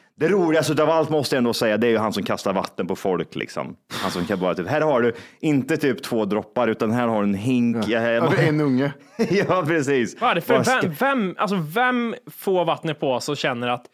det 0.15 0.27
roligaste 0.27 0.83
av 0.83 0.89
allt 0.89 1.09
måste 1.09 1.35
jag 1.35 1.37
ändå 1.37 1.53
säga, 1.53 1.77
det 1.77 1.87
är 1.87 1.91
ju 1.91 1.97
han 1.97 2.13
som 2.13 2.23
kastar 2.23 2.53
vatten 2.53 2.87
på 2.87 2.95
folk. 2.95 3.35
Liksom. 3.35 3.75
Han 3.93 4.11
som 4.11 4.25
kan 4.25 4.39
bara 4.39 4.55
typ, 4.55 4.67
här 4.67 4.81
har 4.81 5.01
du 5.01 5.13
inte 5.39 5.77
typ 5.77 6.03
två 6.03 6.25
droppar, 6.25 6.67
utan 6.67 6.91
här 6.91 7.07
har 7.07 7.17
du 7.21 7.27
en 7.27 7.33
hink. 7.33 7.77
Ja, 7.87 8.01
Ja, 8.09 8.29
det 8.37 8.43
är 8.43 8.47
en 8.49 8.61
unge. 8.61 8.91
ja 9.17 9.63
precis. 9.67 10.21
Vad 10.21 10.31
är 10.31 10.35
det 10.35 10.41
för 10.41 10.63
vem, 10.81 10.93
vem, 10.99 11.35
alltså 11.37 11.55
vem 11.55 12.15
får 12.31 12.65
vattnet 12.65 12.99
på 12.99 13.19
sig 13.19 13.31
och 13.31 13.37
känner 13.37 13.67
att 13.67 13.85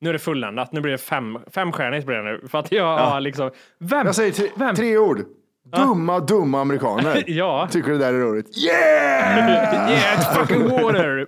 nu 0.00 0.08
är 0.08 0.12
det 0.12 0.18
fulländat, 0.18 0.72
nu 0.72 0.80
blir 0.80 0.92
det 0.92 0.98
fem, 0.98 1.38
femstjärnigt 1.50 2.06
blir 2.06 2.16
det 2.16 2.22
nu. 2.22 2.48
För 2.48 2.58
att 2.58 2.72
jag 2.72 2.98
har 2.98 3.20
liksom, 3.20 3.50
vem? 3.80 4.06
Jag 4.06 4.14
säger 4.14 4.32
tre, 4.32 4.48
Vem? 4.56 4.74
tre 4.74 4.98
ord. 4.98 5.24
Dumma, 5.76 6.20
dumma 6.20 6.60
amerikaner. 6.60 7.24
Ja. 7.26 7.68
Tycker 7.70 7.92
det 7.92 7.98
där 7.98 8.14
är 8.14 8.18
roligt. 8.20 8.58
Yeah! 8.58 9.14
Yeah, 9.90 10.18
it's 10.20 10.34
fucking 10.34 10.68
water! 10.68 11.26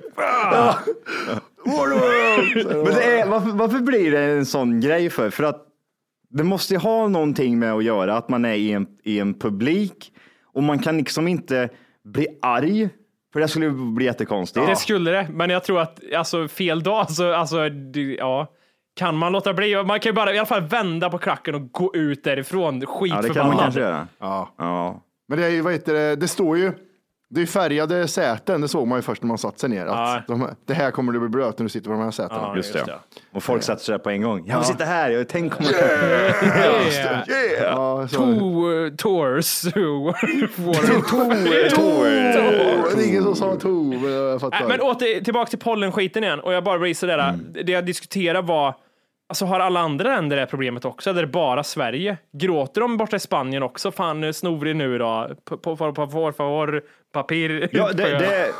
Men 2.84 2.94
det 2.94 3.20
är, 3.20 3.26
varför, 3.28 3.50
varför 3.50 3.78
blir 3.78 4.10
det 4.10 4.20
en 4.20 4.46
sån 4.46 4.80
grej 4.80 5.10
för? 5.10 5.30
För 5.30 5.44
att 5.44 5.62
det 6.30 6.44
måste 6.44 6.74
ju 6.74 6.80
ha 6.80 7.08
någonting 7.08 7.58
med 7.58 7.72
att 7.72 7.84
göra 7.84 8.16
att 8.16 8.28
man 8.28 8.44
är 8.44 8.54
i 8.54 8.72
en, 8.72 8.86
i 9.04 9.18
en 9.18 9.34
publik 9.38 10.12
och 10.54 10.62
man 10.62 10.78
kan 10.78 10.96
liksom 10.98 11.28
inte 11.28 11.68
bli 12.04 12.26
arg. 12.42 12.88
För 13.32 13.40
det 13.40 13.48
skulle 13.48 13.66
ju 13.66 13.72
bli 13.72 14.04
jättekonstigt. 14.04 14.66
Det 14.66 14.76
skulle 14.76 15.10
det, 15.10 15.28
men 15.30 15.50
jag 15.50 15.64
tror 15.64 15.80
att 15.80 16.00
alltså, 16.16 16.48
fel 16.48 16.82
dag 16.82 17.10
så 17.10 17.32
alltså, 17.34 17.68
det- 17.68 18.00
ja. 18.14 18.52
Kan 18.98 19.16
man 19.16 19.32
låta 19.32 19.54
bli? 19.54 19.84
Man 19.84 20.00
kan 20.00 20.10
ju 20.10 20.14
bara 20.14 20.34
i 20.34 20.38
alla 20.38 20.46
fall 20.46 20.62
vända 20.62 21.10
på 21.10 21.18
klacken 21.18 21.54
och 21.54 21.72
gå 21.72 21.94
ut 21.94 22.24
därifrån 22.24 22.74
Ja, 22.74 22.80
det 22.80 22.86
kan 22.86 22.92
man 23.16 23.22
skitförbannad. 23.24 23.58
kanske 23.58 23.80
göra. 23.80 24.08
Ja. 24.18 24.54
Ja. 24.58 25.02
Men 25.28 25.38
det 25.38 25.46
är 25.46 25.62
vad 25.62 25.72
heter 25.72 25.94
det, 25.94 26.16
det 26.16 26.28
står 26.28 26.58
ju, 26.58 26.72
det 27.28 27.42
är 27.42 27.46
färgade 27.46 28.08
säten, 28.08 28.60
det 28.60 28.68
såg 28.68 28.86
man 28.86 28.98
ju 28.98 29.02
först 29.02 29.22
när 29.22 29.28
man 29.28 29.38
satt 29.38 29.58
sig 29.58 29.70
ner. 29.70 29.86
Att 29.86 30.24
Ja. 30.28 30.34
de, 30.34 30.48
det 30.66 30.74
här 30.74 30.90
kommer 30.90 31.12
du 31.12 31.18
bli 31.20 31.28
blöt 31.28 31.58
när 31.58 31.64
du 31.64 31.68
sitter 31.68 31.86
på 31.90 31.92
de 31.92 32.02
här 32.02 32.10
sätena. 32.10 32.40
Ja, 32.42 32.56
Just 32.56 32.74
just 32.74 32.86
det. 32.86 32.98
Och 33.32 33.42
folk 33.42 33.62
sätter 33.62 33.84
sig 33.84 33.92
där 33.92 33.98
på 33.98 34.10
en 34.10 34.22
gång. 34.22 34.44
Jag 34.46 34.56
vill 34.56 34.66
sitta 34.66 34.84
här. 34.84 35.10
Jag 35.10 35.28
tänk 35.28 35.60
om 35.60 35.66
Yeah. 36.86 37.62
Ja, 37.62 38.08
så, 38.08 38.16
Two 38.16 38.66
uh, 38.68 38.94
tours. 38.96 39.64
Är 42.96 43.08
ingen 43.08 43.22
som 43.22 43.36
sa 43.36 43.56
to, 43.56 43.68
men 43.82 44.12
jag 44.12 44.40
fattar. 44.40 44.68
Men 44.68 44.80
åter, 44.80 45.24
tillbaka 45.24 45.50
till 45.50 45.58
pollenskiten 45.58 46.24
igen 46.24 46.40
och 46.40 46.52
jag 46.52 46.64
bara 46.64 46.78
blir 46.78 46.94
sådär, 46.94 47.16
Mm. 47.28 47.52
det 47.64 47.72
jag 47.72 47.86
diskuterar 47.86 48.42
var, 48.42 48.74
alltså 49.28 49.44
har 49.44 49.60
alla 49.60 49.80
andra 49.80 50.14
länder 50.14 50.36
det 50.36 50.42
här 50.42 50.46
problemet 50.46 50.84
också 50.84 51.10
eller 51.10 51.22
är 51.22 51.26
det 51.26 51.32
bara 51.32 51.64
Sverige? 51.64 52.18
Gråter 52.32 52.80
de 52.80 52.96
borta 52.96 53.16
i 53.16 53.20
Spanien 53.20 53.62
också? 53.62 53.90
Fan 53.92 54.20
nu 54.20 54.98
då? 54.98 55.30
På, 55.44 55.56
på, 55.58 55.76
på, 55.76 55.92
på 55.92 56.06
favor, 56.06 56.32
favor, 56.32 56.82
papir. 57.12 57.68
Ja, 57.72 57.90
det, 57.94 58.02
det, 58.18 58.52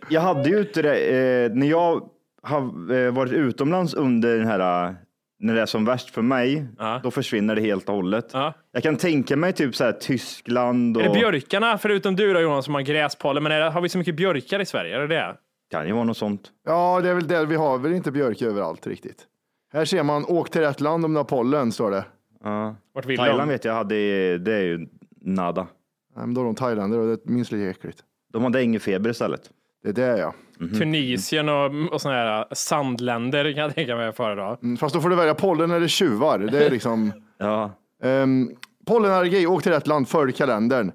jag 0.08 0.20
hade 0.20 0.48
ju 0.48 0.60
inte 0.60 0.82
det, 0.82 0.96
eh, 0.96 1.52
när 1.52 1.66
jag 1.66 2.08
har 2.42 2.94
eh, 2.94 3.12
varit 3.12 3.32
utomlands 3.32 3.94
under 3.94 4.38
den 4.38 4.46
här, 4.46 4.86
eh, 4.88 4.94
när 5.40 5.54
det 5.54 5.60
är 5.62 5.66
som 5.66 5.84
värst 5.84 6.10
för 6.10 6.22
mig, 6.22 6.66
Ja. 6.78 7.00
då 7.02 7.10
försvinner 7.10 7.54
det 7.54 7.60
helt 7.60 7.88
och 7.88 7.94
hållet. 7.94 8.30
Ja. 8.32 8.52
Jag 8.72 8.82
kan 8.82 8.96
tänka 8.96 9.36
mig 9.36 9.52
typ 9.52 9.74
så 9.76 9.84
här 9.84 9.92
Tyskland 9.92 10.96
och 10.96 11.02
Är 11.02 11.08
det 11.08 11.14
björkarna, 11.14 11.78
förutom 11.78 12.16
du 12.16 12.32
då 12.32 12.40
Jonas 12.40 12.64
som 12.64 12.74
har 12.74 12.82
gräspollen, 12.82 13.42
men 13.42 13.52
är 13.52 13.60
det, 13.60 13.70
har 13.70 13.80
vi 13.80 13.88
så 13.88 13.98
mycket 13.98 14.16
björkar 14.16 14.60
i 14.60 14.66
Sverige? 14.66 14.96
Är 14.96 15.00
det 15.00 15.06
det? 15.06 15.36
kan 15.70 15.86
ju 15.86 15.92
vara 15.92 16.04
något 16.04 16.16
sånt. 16.16 16.50
Ja, 16.66 17.00
det 17.00 17.10
är 17.10 17.14
väl 17.14 17.26
det. 17.28 17.44
Vi 17.46 17.56
har 17.56 17.78
väl 17.78 17.92
inte 17.92 18.10
björk 18.10 18.42
överallt 18.42 18.86
riktigt. 18.86 19.24
Här 19.72 19.84
ser 19.84 20.02
man, 20.02 20.24
åk 20.24 20.50
till 20.50 20.60
rätt 20.60 20.80
land 20.80 21.04
om 21.04 21.12
du 21.12 21.18
har 21.18 21.24
pollen, 21.24 21.72
står 21.72 21.90
det. 21.90 22.04
Ja. 22.44 22.76
Vart 22.94 23.06
vill 23.06 23.18
Thailand 23.18 23.40
de? 23.40 23.48
vet 23.48 23.64
jag 23.64 23.74
hade, 23.74 23.94
det 24.38 24.52
är 24.52 24.62
ju 24.62 24.86
nada. 25.20 25.66
Nej, 26.16 26.26
men 26.26 26.34
då 26.34 26.40
är 26.40 26.44
de 26.44 26.54
thailändare 26.54 27.00
och 27.00 27.06
det 27.06 27.12
är 27.12 27.32
minst 27.32 27.52
lika 27.52 27.70
äckligt. 27.70 27.98
De 28.32 28.42
hade 28.44 28.58
denguefeber 28.58 29.10
istället. 29.10 29.50
Det 29.82 29.88
är 29.88 29.92
det 29.92 30.18
ja. 30.18 30.34
Tunisien 30.78 31.48
och, 31.48 31.92
och 31.92 32.00
sådana 32.00 32.18
här 32.18 32.46
sandländer 32.52 33.52
kan 33.52 33.62
jag 33.62 33.74
tänka 33.74 33.96
mig 33.96 34.08
att 34.08 34.16
föredra. 34.16 34.56
Mm, 34.62 34.76
Fast 34.76 34.94
då 34.94 35.00
får 35.00 35.10
du 35.10 35.16
välja 35.16 35.34
pollen 35.34 35.70
eller 35.70 35.88
tjuvar. 35.88 36.38
Det 36.38 36.66
är 36.66 36.70
liksom... 36.70 37.12
Ja, 37.38 37.72
Um, 38.04 38.50
pollenallergi, 38.86 39.46
åk 39.46 39.62
till 39.62 39.72
rätt 39.72 39.86
land, 39.86 40.08
följ 40.08 40.32
kalendern. 40.32 40.92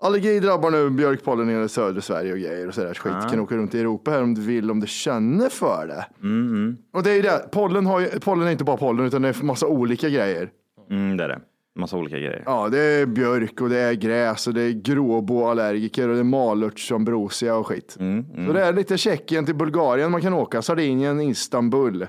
Allergi 0.00 0.40
drabbar 0.40 0.70
nu 0.70 0.90
björkpollen 0.90 1.64
i 1.64 1.68
södra 1.68 2.00
Sverige 2.00 2.32
och 2.32 2.38
grejer 2.38 2.68
och 2.68 2.74
sådär 2.74 2.94
skit. 2.94 3.30
Kan 3.30 3.40
åka 3.40 3.56
runt 3.56 3.74
i 3.74 3.80
Europa 3.80 4.10
här 4.10 4.22
om 4.22 4.34
du 4.34 4.40
vill, 4.40 4.70
om 4.70 4.80
du 4.80 4.86
känner 4.86 5.48
för 5.48 5.86
det. 5.86 6.06
Och 6.92 7.02
det 7.02 7.10
är 7.10 7.14
ju 7.14 7.22
det, 7.22 7.48
pollen, 7.52 7.86
har 7.86 8.00
ju, 8.00 8.06
pollen 8.20 8.46
är 8.48 8.52
inte 8.52 8.64
bara 8.64 8.76
pollen 8.76 9.06
utan 9.06 9.22
det 9.22 9.28
är 9.28 9.44
massa 9.44 9.66
olika 9.66 10.08
grejer. 10.08 10.50
mm, 10.90 11.16
det 11.16 11.24
är 11.24 11.28
det. 11.28 11.40
Massa 11.76 11.96
olika 11.96 12.16
grejer. 12.16 12.42
Ja, 12.46 12.68
det 12.68 12.78
är 12.78 13.06
björk 13.06 13.60
och 13.60 13.68
det 13.68 13.78
är 13.78 13.92
gräs 13.92 14.46
och 14.46 14.54
det 14.54 14.62
är 14.62 14.70
gråboallergiker 14.72 16.08
och 16.08 16.14
det 16.14 16.20
är 16.20 16.24
malörtsambrosia 16.24 17.56
och 17.56 17.66
skit. 17.66 17.96
Så 18.46 18.52
det 18.52 18.64
är 18.64 18.72
lite 18.72 18.98
Tjeckien 18.98 19.46
till 19.46 19.54
Bulgarien 19.54 20.10
man 20.10 20.20
kan 20.20 20.32
åka, 20.34 20.62
Sardinien, 20.62 21.20
Istanbul 21.20 22.06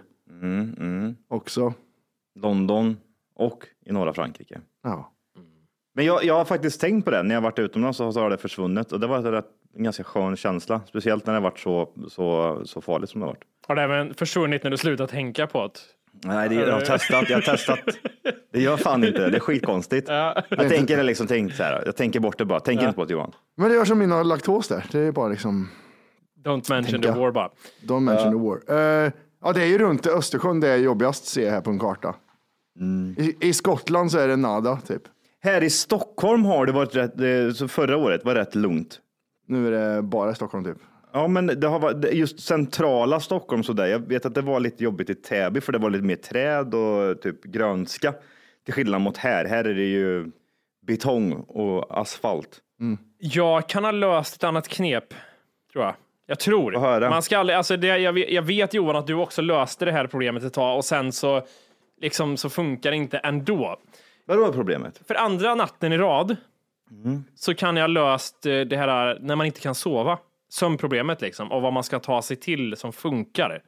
också. 1.28 1.74
London 2.40 2.98
och 3.36 3.64
i 3.86 3.92
norra 3.92 4.14
Frankrike. 4.14 4.62
Ja. 4.84 5.12
Men 6.00 6.06
jag, 6.06 6.24
jag 6.24 6.36
har 6.36 6.46
faktiskt 6.46 6.82
tänkt 6.82 7.06
på 7.06 7.12
det. 7.12 7.24
När 7.24 7.36
jag 7.36 7.42
varit 7.42 7.60
utomlands 7.60 7.98
så, 7.98 8.12
så 8.12 8.20
har 8.20 8.30
det 8.30 8.38
försvunnit 8.38 8.92
och 8.92 9.00
det 9.00 9.08
var 9.08 9.18
en 9.18 9.32
rätt, 9.32 9.46
en 9.78 9.84
ganska 9.84 10.04
skön 10.04 10.36
känsla. 10.36 10.82
Speciellt 10.88 11.26
när 11.26 11.34
det 11.34 11.40
varit 11.40 11.60
så, 11.60 11.90
så, 12.10 12.62
så 12.66 12.82
farligt 12.82 13.10
som 13.10 13.20
det 13.22 13.26
har 13.26 13.34
varit. 13.34 13.44
Har 13.68 13.76
det 13.76 13.82
även 13.82 14.14
försvunnit 14.14 14.64
när 14.64 14.72
du 14.72 14.78
slutar 14.78 15.08
tänka 15.08 15.48
på 15.48 15.68
det? 15.68 15.80
Nej, 16.28 16.50
det, 16.50 16.56
jag 16.56 16.74
har 16.74 16.82
testat. 16.82 17.30
Jag 17.30 17.38
har 17.38 17.42
testat. 17.42 17.80
Det 18.54 18.62
gör 18.62 18.78
fan 18.78 19.04
inte 19.04 19.20
det. 19.20 19.30
Det 19.30 19.38
är 19.38 19.40
skitkonstigt. 19.40 20.10
Jag 20.50 20.70
tänker 20.70 21.04
liksom, 21.04 21.28
tänk 21.28 21.54
så 21.54 21.64
här. 21.64 21.84
Jag 21.86 21.96
tänker 21.96 22.20
bort 22.20 22.38
det 22.38 22.46
bara. 22.46 22.60
Tänk 22.60 22.82
inte 22.82 22.94
på 22.94 23.06
det 23.06 23.14
Johan. 23.14 23.32
Men 23.58 23.70
det 23.70 23.76
gör 23.76 23.86
som 23.86 24.00
mina 24.00 24.24
laktos 24.24 24.68
där. 24.68 24.86
Det 24.92 25.00
är 25.00 25.12
bara 25.12 25.28
liksom, 25.28 25.70
Don't 26.46 26.70
mention 26.70 26.84
Tänka. 26.84 27.14
the 27.14 27.20
war 27.20 27.32
bara. 27.32 27.50
don't 27.88 28.00
mention 28.00 28.32
the 28.32 28.40
war. 28.40 28.80
Eh, 28.80 29.12
ja, 29.44 29.54
det 29.54 29.62
är 29.62 29.68
ju 29.68 29.78
runt 29.78 30.08
Östersjön 30.08 30.60
det 30.60 30.68
är 30.68 30.78
jobbigast 30.78 31.26
ser 31.26 31.46
jag 31.46 31.52
här 31.52 31.62
på 31.62 31.70
en 31.70 31.80
karta. 31.80 32.16
Mm. 32.80 33.16
I, 33.18 33.38
I 33.40 33.54
Skottland 33.54 34.12
så 34.12 34.18
är 34.20 34.28
det 34.28 34.36
nada 34.36 34.78
typ. 34.88 35.02
Här 35.44 35.64
i 35.64 35.70
Stockholm 35.70 36.46
har 36.46 36.66
det 36.66 36.72
varit 36.72 36.96
rätt, 36.96 37.20
eh, 37.20 37.54
så 37.54 37.68
förra 37.68 37.98
året 37.98 38.26
var 38.26 38.36
rätt 38.36 38.56
lugnt. 38.56 39.00
Nu 39.48 39.68
är 39.68 39.96
det 39.96 40.02
bara 40.02 40.36
Stockholm 40.36 40.64
typ. 40.66 40.78
Ja, 41.14 41.28
men 41.28 41.48
det 41.48 41.68
har 41.68 41.80
varit 41.80 42.02
det- 42.02 42.12
just 42.12 42.40
centrala 42.40 43.20
Stockholm 43.20 43.64
så 43.64 43.74
där. 43.74 43.86
Jag 43.88 44.00
vet 44.00 44.26
att 44.26 44.36
det 44.36 44.42
var 44.42 44.60
lite 44.60 44.84
jobbigt 44.84 45.10
i 45.10 45.16
Täby 45.16 45.62
för 45.62 45.72
det 45.72 45.78
var 45.78 45.90
lite 45.90 46.04
mer 46.04 46.16
träd 46.16 46.74
och 46.74 47.22
typ 47.22 47.44
grönska. 47.44 48.14
Till 48.66 48.74
skillnad 48.74 49.02
mot 49.02 49.18
här. 49.18 49.46
Här 49.46 49.64
är 49.64 49.74
det 49.74 49.86
ju 49.86 50.32
betong 50.88 51.34
och 51.34 52.00
asfalt. 52.02 52.62
Jag 53.18 53.70
kan 53.70 53.84
ha 53.84 53.92
löst 53.92 54.36
ett 54.36 54.44
annat 54.44 54.68
knep, 54.68 55.14
tror 55.74 55.86
jag. 55.86 55.94
Jag 56.28 56.40
tror. 56.40 56.72
Man 57.10 57.24
ska 57.24 57.38
aldrig, 57.38 57.58
alltså 57.58 57.78
det, 57.78 57.88
jag, 57.98 58.14
vet, 58.14 58.30
jag 58.32 58.42
vet 58.42 58.74
Johan 58.74 58.96
att 58.96 59.08
du 59.08 59.14
också 59.14 59.42
löste 59.42 59.86
det 59.86 59.92
här 59.92 60.08
problemet 60.08 60.44
ett 60.44 60.54
tag 60.54 60.78
och 60.78 60.86
sen 60.86 61.12
så, 61.12 61.42
liksom, 62.02 62.38
så 62.38 62.50
funkar 62.50 62.92
det 62.92 62.98
inte 62.98 63.18
ändå. 63.18 63.80
Vad 64.30 64.38
var 64.40 64.52
problemet? 64.52 65.02
För 65.08 65.16
andra 65.16 65.56
natten 65.56 65.94
i 65.94 65.98
rad 65.98 66.36
Mm. 66.92 67.24
så 67.36 67.54
kan 67.56 67.78
jag 67.78 67.90
löst 67.90 68.46
eh, 68.46 68.60
det 68.60 68.78
här 68.78 69.18
när 69.22 69.36
man 69.36 69.46
inte 69.46 69.60
kan 69.62 69.76
sova. 69.76 70.20
Sömnproblemet 70.50 71.22
liksom 71.22 71.52
och 71.52 71.62
vad 71.62 71.74
man 71.74 71.84
ska 71.84 72.00
ta 72.00 72.22
sig 72.22 72.38
till 72.38 72.78
som 72.78 72.94
funkar. 72.94 73.62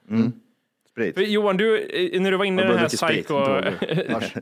För 1.14 1.22
Johan, 1.22 1.58
du, 1.58 1.80
eh, 1.80 2.22
när 2.22 2.32
du 2.32 2.38
var 2.38 2.46
inne 2.46 2.62
i 2.62 2.66
den 2.66 2.78
här 2.78 2.88
psycho... 2.88 3.34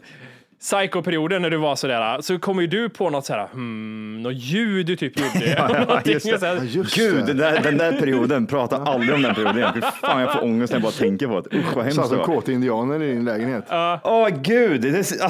inte 0.61 0.65
Psycho-perioden 0.87 1.41
när 1.41 1.49
du 1.49 1.57
var 1.57 1.75
sådär, 1.75 2.21
så 2.21 2.39
kommer 2.39 2.61
ju 2.61 2.67
du 2.67 2.89
på 2.89 3.09
något 3.09 3.25
sådär, 3.25 3.47
hmm, 3.53 4.21
något 4.23 4.33
ljud 4.33 4.85
du 4.85 4.95
typ 4.95 5.13
gjorde. 5.19 5.69
Någonting 5.87 6.13
just 6.13 6.25
det. 6.31 6.39
så 6.39 6.45
här- 6.45 6.55
Ja, 6.55 6.63
just 6.63 6.95
Gud, 6.95 7.15
det. 7.15 7.21
den 7.25 7.37
där, 7.37 7.61
den 7.63 7.77
där 7.77 7.99
perioden, 7.99 8.47
prata 8.47 8.77
aldrig 8.77 9.13
om 9.15 9.21
den 9.21 9.35
perioden 9.35 9.57
igen. 9.57 9.81
Fan, 10.01 10.21
jag 10.21 10.33
får 10.33 10.43
ångest 10.43 10.73
när 10.73 10.77
jag 10.79 10.83
bara 10.83 10.91
tänker 10.91 11.27
på 11.27 11.41
det. 11.41 11.57
Usch 11.57 11.75
vad 11.75 11.83
hemskt 11.85 11.95
Satt 11.95 12.05
det 12.05 12.09
som 12.09 12.17
var. 12.17 12.25
kåta 12.25 12.51
indianer 12.51 13.03
i 13.03 13.13
din 13.13 13.25
lägenhet. 13.25 13.65
Åh 14.03 14.27
gud, 14.41 14.81
det, 14.81 14.89
är- 14.89 15.25
ah, 15.25 15.29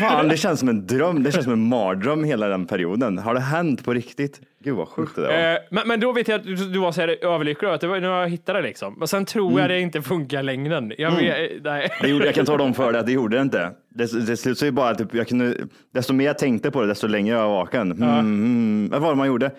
fan, 0.00 0.28
det 0.28 0.36
känns 0.36 0.60
som 0.60 0.68
en 0.68 0.86
dröm. 0.86 1.22
Det 1.22 1.32
känns 1.32 1.44
som 1.44 1.52
en 1.52 1.68
mardröm 1.68 2.24
hela 2.24 2.48
den 2.48 2.66
perioden. 2.66 3.18
Har 3.18 3.34
det 3.34 3.40
hänt 3.40 3.84
på 3.84 3.92
riktigt? 3.94 4.40
Gud 4.66 4.76
vad 4.76 4.88
sjukt 4.88 5.16
det 5.16 5.22
där 5.22 5.28
var. 5.28 5.52
Eh, 5.54 5.58
men, 5.70 5.88
men 5.88 6.00
då 6.00 6.12
vet 6.12 6.28
jag 6.28 6.40
att 6.40 6.44
du, 6.72 6.78
var 6.78 6.92
så 6.92 7.00
här 7.00 7.24
överlycklig 7.24 7.66
över 7.66 7.74
att 7.74 7.80
det 7.80 7.86
var, 7.86 8.00
nu 8.00 8.06
har 8.08 8.20
jag 8.20 8.28
hittat 8.28 8.54
det 8.56 8.62
liksom. 8.62 8.94
Men 8.98 9.08
sen 9.08 9.24
tror 9.24 9.46
Mm. 9.50 9.58
jag 9.60 9.70
det 9.70 9.80
inte 9.80 10.02
funkar 10.02 10.42
längre. 10.42 10.90
Jag 10.98 11.10
vet, 11.10 11.62
nej. 11.64 11.88
Det 12.02 12.08
gjorde, 12.08 12.24
jag 12.26 12.34
kan 12.34 12.46
tala 12.46 12.64
om 12.64 12.74
för 12.74 12.92
dig 12.92 13.00
att 13.00 13.06
det 13.06 13.12
gjorde 13.12 13.36
det 13.36 13.42
inte. 13.42 13.70
Det, 13.88 14.26
det 14.26 14.36
slutade 14.36 14.66
ju 14.66 14.72
bara 14.72 14.94
typ, 14.94 15.14
jag 15.14 15.28
kunde, 15.28 15.54
desto 15.94 16.12
mer 16.12 16.24
jag 16.24 16.38
tänkte 16.38 16.70
på 16.70 16.80
det, 16.80 16.86
desto 16.86 17.06
längre 17.06 17.34
jag 17.36 17.48
var 17.48 17.54
vaken. 17.56 17.92
Mm, 17.92 18.08
mm, 18.18 18.88
vad 18.90 19.00
var 19.00 19.08
det 19.10 19.16
man 19.16 19.26
gjorde? 19.26 19.50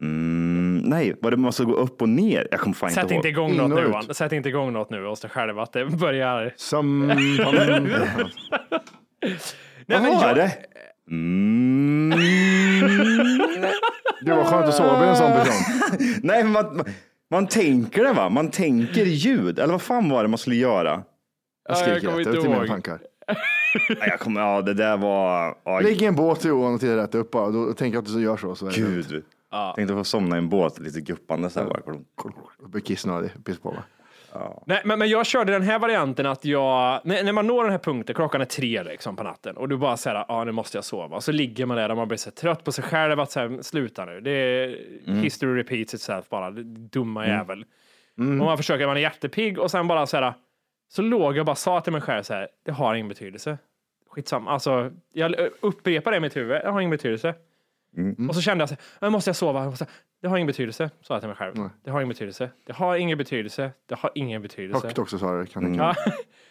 Mm, 0.00 0.78
nej, 0.84 1.14
var 1.20 1.30
det 1.30 1.36
man 1.36 1.52
skulle 1.52 1.66
gå 1.68 1.74
upp 1.76 2.02
och 2.02 2.08
ner? 2.08 2.48
Jag 2.50 2.60
kommer 2.60 2.74
fan 2.74 2.90
Sätt 2.90 3.02
inte 3.02 3.14
inte 3.14 3.28
ihåg. 3.28 3.50
igång 3.50 3.56
något 3.68 3.78
nu. 3.78 3.82
Johan. 3.88 4.14
Sätt 4.14 4.32
inte 4.32 4.48
igång 4.48 4.72
något 4.72 4.90
nu 4.90 5.04
hos 5.06 5.20
dig 5.20 5.30
själv 5.30 5.58
att 5.58 5.72
det 5.72 5.86
börjar. 5.86 6.52
Som... 6.56 7.06
Nej, 9.86 9.98
Vad 9.98 10.02
men 10.02 10.14
var 10.14 10.26
jag, 10.28 10.36
det? 10.36 10.52
Mm, 11.10 12.12
Det 14.20 14.30
var 14.34 14.44
skönt 14.44 14.66
att 14.66 14.74
sova 14.74 14.98
med 14.98 15.08
en 15.08 15.16
sån 15.16 15.32
person. 15.32 15.80
nej, 16.22 16.44
men 16.44 16.52
man, 16.52 16.84
man, 17.30 17.46
tänker 17.46 18.04
det 18.04 18.12
va? 18.12 18.28
Man 18.28 18.50
tänker 18.50 19.04
ljud. 19.04 19.58
Eller 19.58 19.72
vad 19.72 19.82
fan 19.82 20.08
var 20.08 20.22
det 20.22 20.28
man 20.28 20.38
skulle 20.38 20.56
göra? 20.56 20.90
Jag 20.90 21.02
jag 21.64 21.78
skriker 21.78 22.00
kommer 22.00 22.18
rätt 22.18 22.26
inte 22.26 22.38
ut 22.38 22.44
i 22.44 22.48
mina 22.48 22.58
ihåg. 22.60 22.68
tankar. 22.68 22.98
Nej, 23.88 24.08
Jag 24.08 24.20
kommer, 24.20 24.40
ja, 24.40 24.62
det 24.62 24.74
där 24.74 24.96
var... 24.96 25.56
Ja, 25.64 25.80
Ligg 25.80 26.02
i 26.02 26.04
en 26.04 26.14
båt 26.16 26.44
Johan 26.44 26.74
och 26.74 26.80
titta 26.80 26.96
rätt 26.96 27.14
upp 27.14 27.30
bara. 27.30 27.50
Då 27.50 27.72
tänker 27.72 27.96
jag 27.96 28.02
att 28.04 28.12
du 28.12 28.22
gör 28.22 28.36
så. 28.36 28.54
så 28.54 28.66
är 28.66 28.70
det 28.70 28.80
lugnt. 28.80 29.08
gud. 29.08 29.24
Tänkte 29.76 29.94
få 29.94 30.04
somna 30.04 30.36
i 30.36 30.38
en 30.38 30.48
båt 30.48 30.78
lite 30.78 31.00
guppande 31.00 31.50
så 31.50 31.60
här. 31.60 31.66
bara. 31.66 32.68
Blir 32.68 32.80
kissnödig. 32.82 33.30
Piss 33.44 33.58
på 33.58 33.72
mig. 33.72 33.80
Nej, 34.66 34.82
men, 34.84 34.98
men 34.98 35.08
jag 35.08 35.26
körde 35.26 35.52
den 35.52 35.62
här 35.62 35.78
varianten 35.78 36.26
att 36.26 36.44
jag, 36.44 37.00
när, 37.04 37.24
när 37.24 37.32
man 37.32 37.46
når 37.46 37.62
den 37.62 37.72
här 37.72 37.78
punkten, 37.78 38.14
klockan 38.14 38.40
är 38.40 38.44
tre 38.44 38.82
liksom 38.82 39.16
på 39.16 39.22
natten 39.22 39.56
och 39.56 39.68
du 39.68 39.76
bara 39.76 39.96
säger 39.96 40.24
ja 40.28 40.44
nu 40.44 40.52
måste 40.52 40.76
jag 40.76 40.84
sova. 40.84 41.16
Och 41.16 41.24
så 41.24 41.32
ligger 41.32 41.66
man 41.66 41.76
där 41.76 41.90
och 41.90 41.96
man 41.96 42.08
blir 42.08 42.18
så 42.18 42.30
trött 42.30 42.64
på 42.64 42.72
sig 42.72 42.84
själv 42.84 43.20
att 43.20 43.30
så 43.30 43.40
här, 43.40 43.62
sluta 43.62 44.04
nu. 44.04 44.20
Det 44.20 44.30
är 44.30 44.76
history 45.14 45.60
repeats 45.60 45.94
itself 45.94 46.28
bara, 46.28 46.50
dumma 46.90 47.26
jävel. 47.26 47.64
Och 48.16 48.46
man 48.46 48.56
försöker, 48.56 48.86
man 48.86 48.96
är 48.96 49.00
jättepigg 49.00 49.58
och 49.58 49.70
sen 49.70 49.88
bara 49.88 50.06
så 50.06 50.16
här, 50.16 50.34
så 50.88 51.02
låg 51.02 51.36
jag 51.36 51.46
bara 51.46 51.56
sa 51.56 51.80
till 51.80 51.92
mig 51.92 52.00
själv 52.02 52.22
så 52.22 52.34
här, 52.34 52.48
det 52.64 52.72
har 52.72 52.94
ingen 52.94 53.08
betydelse. 53.08 53.58
Skitsamma, 54.10 54.50
alltså 54.50 54.90
jag 55.12 55.34
upprepar 55.60 56.10
det 56.10 56.16
i 56.16 56.20
mitt 56.20 56.36
huvud, 56.36 56.62
det 56.62 56.70
har 56.70 56.80
ingen 56.80 56.90
betydelse. 56.90 57.34
Och 58.28 58.34
så 58.34 58.40
kände 58.40 58.62
jag 58.62 58.68
så 58.68 58.74
här, 58.74 59.08
nu 59.08 59.10
måste 59.10 59.28
jag 59.28 59.36
sova, 59.36 59.60
jag 59.60 59.70
måste, 59.70 59.86
det 60.24 60.30
har 60.30 60.36
ingen 60.36 60.46
betydelse, 60.46 60.90
sa 61.02 61.14
jag 61.14 61.20
till 61.20 61.28
mig 61.28 61.36
själv. 61.36 61.54
Det 61.84 61.90
har 61.90 62.00
ingen 62.00 62.08
betydelse, 62.08 62.50
det 62.66 62.72
har 62.72 62.96
ingen 62.96 63.18
betydelse, 63.18 63.70
det 63.86 63.94
har 63.94 64.10
ingen 64.14 64.42
betydelse. 64.42 64.86
Högt 64.86 64.98
också 64.98 65.18
sa 65.18 65.38
du. 65.38 65.46
Kan 65.46 65.76
mig. 65.76 65.94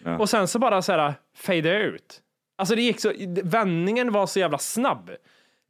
Ja. 0.05 0.17
Och 0.19 0.29
sen 0.29 0.47
så 0.47 0.59
bara 0.59 0.81
så 0.81 0.91
här 0.91 1.13
fade 1.35 1.79
ut. 1.79 2.21
Alltså 2.57 2.75
det 2.75 2.81
gick 2.81 2.99
så, 2.99 3.11
vändningen 3.43 4.11
var 4.11 4.25
så 4.25 4.39
jävla 4.39 4.57
snabb. 4.57 5.09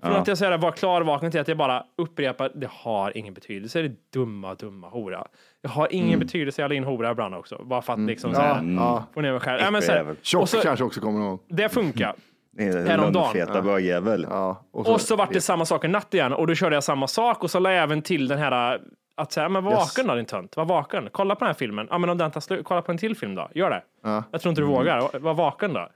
Från 0.03 0.15
att 0.15 0.27
jag 0.27 0.37
så 0.37 0.45
här 0.45 0.57
var 0.57 0.71
klarvaken 0.71 1.31
till 1.31 1.39
att 1.39 1.47
jag 1.47 1.57
bara 1.57 1.83
upprepar, 1.97 2.51
det 2.55 2.69
har 2.71 3.17
ingen 3.17 3.33
betydelse, 3.33 3.81
det 3.81 3.87
är 3.87 3.95
dumma, 4.13 4.55
dumma 4.55 4.89
hora. 4.89 5.27
Det 5.61 5.67
har 5.67 5.87
ingen 5.91 6.19
betydelse, 6.19 6.61
jag 6.61 6.69
la 6.69 6.75
in 6.75 6.83
hora 6.83 7.11
ibland 7.11 7.35
också. 7.35 7.63
Bara 7.65 7.81
för 7.81 7.93
att 7.93 7.99
liksom 7.99 8.33
så 8.33 8.41
Ja, 8.41 8.45
här, 8.53 8.75
ja. 8.75 9.05
få 9.13 9.21
ner 9.21 9.31
mig 9.31 9.41
själv. 9.41 9.61
Ja, 9.61 9.71
men 9.71 9.81
så 9.81 9.91
här. 9.91 10.15
Tjock 10.21 10.39
Mm. 10.39 10.47
så, 10.47 10.57
kanske 10.61 10.85
också 10.85 11.01
kommer 11.01 11.19
ihåg. 11.25 11.39
det 11.47 11.69
funkar. 11.69 12.15
Häromdagen. 12.59 13.13
Lönnfeta 13.13 13.61
bögjävel. 13.61 14.27
Ja. 14.29 14.65
Och 14.71 15.01
så 15.01 15.15
vart 15.15 15.33
det 15.33 15.41
samma 15.41 15.65
sak 15.65 15.83
en 15.83 15.91
natt 15.91 16.13
igen 16.13 16.33
och 16.33 16.47
då 16.47 16.55
körde 16.55 16.75
jag 16.75 16.83
samma 16.83 17.07
sak 17.07 17.43
och 17.43 17.51
så 17.51 17.59
la 17.59 17.71
jag 17.71 17.83
även 17.83 18.01
till 18.01 18.27
den 18.27 18.39
här 18.39 18.79
att 19.15 19.31
säga, 19.31 19.49
men 19.49 19.63
var 19.63 19.71
Yes. 19.71 19.79
vaken 19.79 20.07
då 20.07 20.15
din 20.15 20.25
tönt, 20.25 20.57
var 20.57 20.65
vaken. 20.65 21.09
Kolla 21.11 21.35
på 21.35 21.39
den 21.39 21.47
här 21.47 21.53
filmen. 21.53 21.87
Ja 21.89 21.97
men 21.97 22.09
om 22.09 22.17
den 22.17 22.31
tar 22.31 22.41
slut, 22.41 22.65
kolla 22.65 22.81
på 22.81 22.91
en 22.91 22.97
till 22.97 23.15
film 23.17 23.35
då. 23.35 23.49
Gör 23.55 23.69
det. 23.69 23.81
Ja. 24.03 24.23
Jag 24.31 24.41
tror 24.41 24.49
inte 24.49 24.61
du 24.61 24.65
vågar. 24.67 25.19
Var 25.19 25.33
vaken 25.33 25.73
då. 25.73 25.89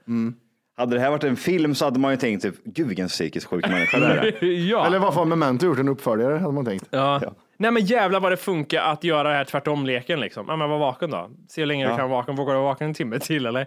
Hade 0.76 0.94
det 0.96 1.00
här 1.00 1.10
varit 1.10 1.24
en 1.24 1.36
film 1.36 1.74
så 1.74 1.84
hade 1.84 1.98
man 1.98 2.10
ju 2.10 2.16
tänkt, 2.16 2.42
typ, 2.42 2.54
gud 2.64 2.86
vilken 2.86 3.08
psykiskt 3.08 3.46
sjuk 3.46 3.68
människa 3.68 3.98
det 4.00 4.06
är. 4.06 4.44
ja. 4.70 4.86
Eller 4.86 4.98
varför 4.98 5.18
har 5.18 5.24
Memento 5.26 5.66
gjort 5.66 5.78
en 5.78 5.88
uppföljare 5.88 6.38
hade 6.38 6.52
man 6.52 6.64
tänkt. 6.64 6.86
ja. 6.90 7.20
Nej 7.60 7.70
men 7.70 7.84
jävlar 7.84 8.20
vad 8.20 8.32
det 8.32 8.36
funkar 8.36 8.82
att 8.82 9.04
göra 9.04 9.28
det 9.28 9.34
här 9.34 9.44
tvärtom-leken 9.44 10.20
liksom. 10.20 10.44
Ja 10.48 10.56
men 10.56 10.70
var 10.70 10.78
vaken 10.78 11.10
då. 11.10 11.30
Se 11.48 11.60
hur 11.62 11.66
länge 11.66 11.84
du 11.90 11.96
kan 11.96 12.10
vara 12.10 12.20
vaken. 12.20 12.36
Vågar 12.36 12.54
du 12.54 12.60
vara 12.60 12.68
vaken 12.72 12.86
en 12.88 12.94
timme 12.94 13.18
till 13.18 13.46
eller? 13.46 13.66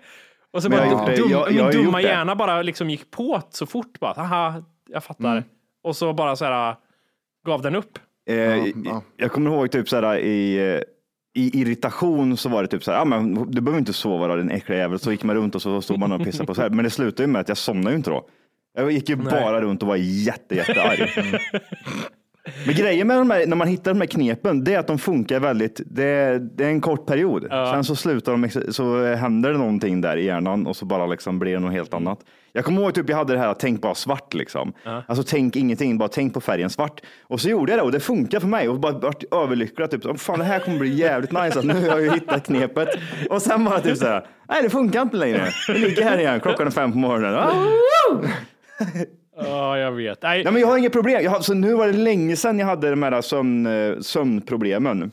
Och 0.53 0.63
så 0.63 0.69
Men 0.69 0.77
bara, 0.79 0.87
jag 1.07 1.17
dum, 1.17 1.29
Jag- 1.31 1.51
jag 1.51 1.73
gjort 1.73 1.85
dumma 1.85 2.01
hjärna 2.01 2.35
bara 2.35 2.61
liksom 2.61 2.89
gick 2.89 3.11
på 3.11 3.41
så 3.49 3.65
fort 3.65 3.99
bara. 3.99 4.13
Haha, 4.13 4.63
jag 4.89 5.03
fattar. 5.03 5.43
Och 5.83 5.95
så 5.95 6.13
bara 6.13 6.35
så 6.35 6.45
här 6.45 6.75
gav 7.45 7.61
den 7.61 7.75
upp. 7.75 7.99
Eh, 8.29 8.35
ja. 8.85 9.01
Jag 9.17 9.31
kommer 9.31 9.51
ihåg 9.51 9.71
typ 9.71 9.89
så 9.89 9.95
här 10.01 10.17
i, 10.17 10.55
i 11.35 11.61
irritation 11.61 12.37
så 12.37 12.49
var 12.49 12.61
det 12.61 12.67
typ 12.67 12.83
så 12.83 12.91
här, 12.91 12.97
ja, 12.97 13.05
men 13.05 13.51
du 13.51 13.61
behöver 13.61 13.79
inte 13.79 13.93
sova 13.93 14.27
då 14.27 14.35
din 14.35 14.51
äckliga 14.51 14.79
jävel. 14.79 14.99
Så 14.99 15.11
gick 15.11 15.23
man 15.23 15.35
runt 15.35 15.55
och 15.55 15.61
så 15.61 15.81
stod 15.81 15.99
man 15.99 16.11
och 16.11 16.23
pissade 16.23 16.47
på 16.47 16.53
sig. 16.55 16.69
Men 16.69 16.83
det 16.83 16.89
slutade 16.89 17.23
ju 17.23 17.27
med 17.27 17.41
att 17.41 17.47
jag 17.47 17.57
somnade 17.57 17.89
ju 17.91 17.97
inte 17.97 18.09
då. 18.09 18.27
Jag 18.73 18.91
gick 18.91 19.09
ju 19.09 19.15
bara 19.15 19.61
runt 19.61 19.81
och 19.81 19.87
var 19.87 19.95
jätte, 19.95 20.55
jättearg. 20.55 20.99
Men 22.65 22.75
grejen 22.75 23.07
med 23.07 23.17
de 23.17 23.29
här, 23.29 23.45
när 23.45 23.55
man 23.55 23.67
hittar 23.67 23.93
de 23.93 23.99
här 24.01 24.07
knepen, 24.07 24.63
det 24.63 24.73
är 24.73 24.79
att 24.79 24.87
de 24.87 24.97
funkar 24.99 25.39
väldigt, 25.39 25.81
det, 25.85 26.39
det 26.57 26.63
är 26.65 26.69
en 26.69 26.81
kort 26.81 27.05
period. 27.05 27.47
Sen 27.73 27.83
så 27.83 27.95
slutar 27.95 28.31
de, 28.31 28.49
så 28.73 29.13
händer 29.15 29.51
det 29.51 29.57
någonting 29.57 30.01
där 30.01 30.17
i 30.17 30.25
hjärnan 30.25 30.67
och 30.67 30.75
så 30.75 30.85
bara 30.85 31.05
liksom 31.05 31.39
blir 31.39 31.53
det 31.53 31.59
något 31.59 31.71
helt 31.71 31.93
annat. 31.93 32.19
Jag 32.53 32.65
kommer 32.65 32.81
ihåg 32.81 32.93
typ 32.93 33.09
jag 33.09 33.17
hade 33.17 33.33
det 33.33 33.39
här, 33.39 33.53
tänk 33.53 33.81
bara 33.81 33.95
svart 33.95 34.33
liksom. 34.33 34.73
Alltså 35.07 35.23
tänk 35.27 35.55
ingenting, 35.55 35.97
bara 35.97 36.09
tänk 36.09 36.33
på 36.33 36.41
färgen 36.41 36.69
svart. 36.69 37.01
Och 37.27 37.41
så 37.41 37.49
gjorde 37.49 37.71
jag 37.71 37.79
det 37.79 37.83
och 37.83 37.91
det 37.91 37.99
funkar 37.99 38.39
för 38.39 38.47
mig 38.47 38.69
och 38.69 38.79
bara 38.79 38.91
vart 38.99 39.23
överlycklig. 39.33 39.89
Typ, 39.91 40.05
"Åh, 40.05 40.15
fan 40.15 40.39
det 40.39 40.45
här 40.45 40.59
kommer 40.59 40.79
bli 40.79 40.93
jävligt 40.93 41.31
nice, 41.31 41.59
att 41.59 41.65
nu 41.65 41.73
har 41.73 41.81
jag 41.87 42.01
ju 42.01 42.11
hittat 42.11 42.45
knepet. 42.45 42.89
Och 43.29 43.41
sen 43.41 43.65
bara 43.65 43.79
typ 43.79 43.97
så 43.97 44.05
här, 44.05 44.25
nej 44.49 44.63
det 44.63 44.69
funkar 44.69 45.01
inte 45.01 45.17
längre. 45.17 45.47
Jag 45.67 45.77
ligger 45.77 46.03
här 46.03 46.17
igen, 46.17 46.39
klockan 46.39 46.67
är 46.67 46.71
fem 46.71 46.91
på 46.91 46.97
morgonen. 46.97 47.33
Ja, 49.43 49.77
jag 49.77 49.91
vet. 49.91 50.21
Nej, 50.21 50.43
Nej, 50.43 50.53
men 50.53 50.61
jag 50.61 50.67
har 50.67 50.77
inget 50.77 50.91
problem. 50.91 51.23
Jag 51.23 51.31
har, 51.31 51.39
så 51.39 51.53
nu 51.53 51.73
var 51.73 51.87
det 51.87 51.93
länge 51.93 52.35
sedan 52.35 52.59
jag 52.59 52.67
hade 52.67 52.89
de 52.89 53.03
här 53.03 53.21
sömn, 53.21 53.65
eh, 53.65 53.99
sömnproblemen. 53.99 55.11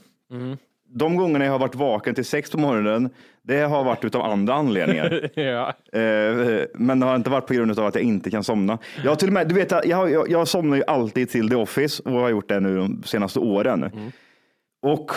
De 0.91 1.17
gångerna 1.17 1.45
jag 1.45 1.53
har 1.53 1.59
varit 1.59 1.75
vaken 1.75 2.15
till 2.15 2.25
sex 2.25 2.51
på 2.51 2.59
morgonen, 2.59 3.11
det 3.43 3.61
har 3.61 3.85
varit 3.85 4.05
utav 4.05 4.23
andra 4.23 4.55
anledningar. 4.55 5.31
ja. 5.41 5.75
Eh, 6.01 6.67
men 6.75 7.01
det 7.01 7.07
har 7.07 7.17
inte 7.17 7.31
varit 7.31 7.47
på 7.47 7.55
grund 7.55 7.79
av 7.79 7.87
att 7.87 7.95
jag 7.95 8.05
inte 8.05 8.31
kan 8.31 8.45
somna. 8.45 8.79
Jag 9.05 9.19
till 9.19 9.31
med, 9.31 9.49
du 9.49 9.55
vet, 9.55 9.71
jag, 9.71 10.11
jag, 10.11 10.31
jag, 10.31 10.49
somnar 10.49 10.77
ju 10.77 10.83
alltid 10.87 11.31
till 11.31 11.49
The 11.49 11.55
Office 11.55 12.03
och 12.05 12.13
har 12.13 12.29
gjort 12.29 12.49
det 12.49 12.61
nu 12.61 12.77
de 12.77 13.03
senaste 13.05 13.39
åren. 13.39 13.91
Och 14.83 15.13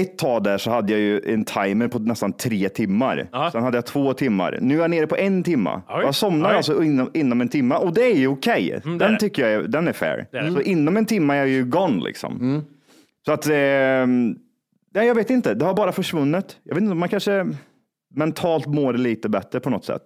ett 0.00 0.18
tag 0.18 0.42
där 0.42 0.58
så 0.58 0.70
hade 0.70 0.92
jag 0.92 1.00
ju 1.00 1.20
en 1.34 1.44
timer 1.44 1.88
på 1.88 1.98
nästan 1.98 2.32
tre 2.32 2.68
timmar. 2.68 3.28
Ja. 3.32 3.50
Sen 3.50 3.62
hade 3.62 3.76
jag 3.76 3.86
två 3.86 4.12
timmar. 4.14 4.58
Nu 4.62 4.76
är 4.76 4.80
jag 4.80 4.90
nere 4.90 5.06
på 5.06 5.16
en 5.16 5.42
timma. 5.42 5.82
Oj. 5.88 6.02
Jag 6.04 6.14
somnar 6.14 6.50
Oj. 6.50 6.56
alltså 6.56 6.82
inom, 6.82 7.10
inom 7.14 7.40
en 7.40 7.48
timma 7.48 7.78
och 7.78 7.94
det 7.94 8.02
är 8.04 8.16
ju 8.16 8.28
okej. 8.28 8.80
det 8.84 8.90
är 8.90 8.98
den 8.98 9.18
tycker 9.18 9.42
jag 9.42 9.52
är, 9.52 9.68
den 9.68 9.88
är 9.88 9.92
fair. 9.92 10.26
Det 10.32 10.38
är 10.38 10.42
det. 10.42 10.52
Så 10.52 10.60
inom 10.60 10.96
en 10.96 11.06
timma 11.06 11.34
är 11.34 11.38
jag 11.38 11.48
ju 11.48 11.64
gone 11.64 12.04
liksom. 12.04 12.64
Så 13.26 13.32
att, 13.32 13.46
eh, 13.46 13.52
nej, 14.94 15.06
jag 15.06 15.14
vet 15.14 15.30
inte. 15.30 15.54
Det 15.54 15.64
har 15.64 15.74
bara 15.74 15.92
försvunnit. 15.92 16.56
Jag 16.62 16.74
vet 16.74 16.82
inte, 16.84 16.94
man 16.94 17.08
kanske 17.08 17.46
mentalt 18.14 18.66
mår 18.66 18.92
lite 18.92 19.28
bättre 19.28 19.60
på 19.60 19.70
något 19.70 19.84
sätt. 19.84 20.02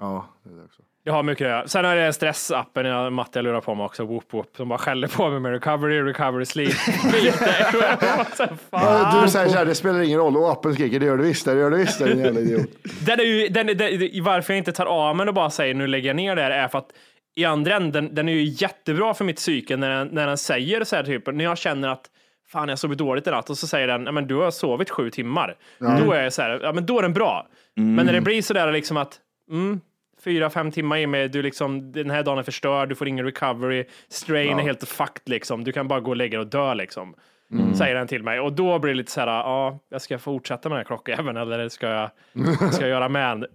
Ja, 0.00 0.26
det 0.44 0.50
är 0.50 0.56
det 0.56 0.64
också. 0.64 0.81
Jag 1.04 1.12
har 1.12 1.22
mycket 1.22 1.44
att 1.44 1.50
göra. 1.50 1.68
Sen 1.68 1.84
är 1.84 1.96
det 1.96 2.12
stressappen 2.12 2.86
jag, 2.86 3.12
Matte 3.12 3.38
jag 3.38 3.44
lurar 3.44 3.60
på 3.60 3.74
mig 3.74 3.84
också, 3.84 4.04
Whoop 4.04 4.34
Whoop, 4.34 4.56
som 4.56 4.68
bara 4.68 4.78
skäller 4.78 5.08
på 5.08 5.30
mig 5.30 5.40
med 5.40 5.52
recovery, 5.52 6.02
recovery, 6.02 6.44
sleep. 6.46 6.72
Det. 7.12 8.48
Ja, 8.70 9.22
Du 9.24 9.30
säger 9.30 9.48
så 9.48 9.56
här, 9.58 9.64
det 9.64 9.74
spelar 9.74 10.00
ingen 10.02 10.18
roll 10.18 10.36
och 10.36 10.50
appen 10.50 10.74
skriker, 10.74 11.00
det 11.00 11.06
gör 11.06 11.16
det 11.16 11.22
visst, 11.22 11.44
det 11.44 11.54
gör 11.54 11.70
det 11.70 11.76
visst, 11.76 11.98
det 11.98 12.04
är 12.04 12.10
en 12.10 12.18
jävla 12.18 12.40
idiot. 12.40 12.70
Den 13.00 13.20
är 13.20 13.24
ju, 13.24 13.48
den, 13.48 13.66
den, 13.66 14.22
varför 14.24 14.52
jag 14.52 14.58
inte 14.58 14.72
tar 14.72 14.86
av 14.86 15.16
mig 15.16 15.28
och 15.28 15.34
bara 15.34 15.50
säger 15.50 15.74
nu 15.74 15.86
lägger 15.86 16.08
jag 16.08 16.16
ner 16.16 16.36
det 16.36 16.42
här 16.42 16.50
är 16.50 16.68
för 16.68 16.78
att 16.78 16.90
i 17.36 17.44
andra 17.44 17.76
änden, 17.76 18.14
den 18.14 18.28
är 18.28 18.32
ju 18.32 18.42
jättebra 18.44 19.14
för 19.14 19.24
mitt 19.24 19.36
psyke 19.36 19.76
när 19.76 19.90
den, 19.90 20.08
när 20.08 20.26
den 20.26 20.38
säger 20.38 20.84
så 20.84 20.96
här 20.96 21.02
typ, 21.04 21.26
när 21.34 21.44
jag 21.44 21.58
känner 21.58 21.88
att 21.88 22.04
fan 22.48 22.68
jag 22.68 22.78
sovit 22.78 22.98
dåligt 22.98 23.26
i 23.26 23.30
natt 23.30 23.50
och 23.50 23.58
så 23.58 23.66
säger 23.66 23.86
den, 23.88 24.04
ja 24.06 24.12
men 24.12 24.26
du 24.26 24.34
har 24.34 24.50
sovit 24.50 24.90
sju 24.90 25.10
timmar. 25.10 25.56
Då 25.78 26.12
är 26.12 26.22
jag 26.22 26.32
så 26.32 26.42
här, 26.42 26.60
ja 26.62 26.72
men 26.72 26.86
då 26.86 26.98
är 26.98 27.02
den 27.02 27.12
bra. 27.12 27.46
Men 27.74 28.06
när 28.06 28.12
det 28.12 28.20
blir 28.20 28.42
så 28.42 28.54
där 28.54 28.72
liksom 28.72 28.96
att, 28.96 29.18
mm, 29.50 29.80
fyra, 30.24 30.50
fem 30.50 30.70
timmar 30.70 30.98
i 30.98 31.06
med, 31.06 31.30
du 31.30 31.42
liksom, 31.42 31.92
den 31.92 32.10
här 32.10 32.22
dagen 32.22 32.38
är 32.38 32.42
förstörd, 32.42 32.88
du 32.88 32.94
får 32.94 33.08
ingen 33.08 33.24
recovery, 33.24 33.84
strain 34.08 34.58
är 34.58 34.62
helt 34.62 34.88
fucked 34.88 35.28
liksom, 35.28 35.64
du 35.64 35.72
kan 35.72 35.88
bara 35.88 36.00
gå 36.00 36.10
och 36.10 36.16
lägga 36.16 36.38
dig 36.38 36.44
och 36.44 36.50
dö 36.50 36.74
liksom. 36.74 37.14
Säger 37.74 37.94
den 37.94 38.06
till 38.06 38.22
mig 38.22 38.40
och 38.40 38.52
då 38.52 38.78
blir 38.78 38.92
det 38.92 38.96
lite 38.96 39.12
så 39.12 39.20
här, 39.20 39.26
ja, 39.26 39.78
jag 39.88 40.02
ska 40.02 40.18
fortsätta 40.18 40.68
med 40.68 40.76
den 40.76 40.80
här 40.80 40.84
klockäven 40.84 41.36
eller 41.36 41.68
ska 41.68 41.88
jag, 41.88 42.10
ska 42.72 42.82
jag 42.82 42.90
göra 42.90 43.08
med 43.08 43.46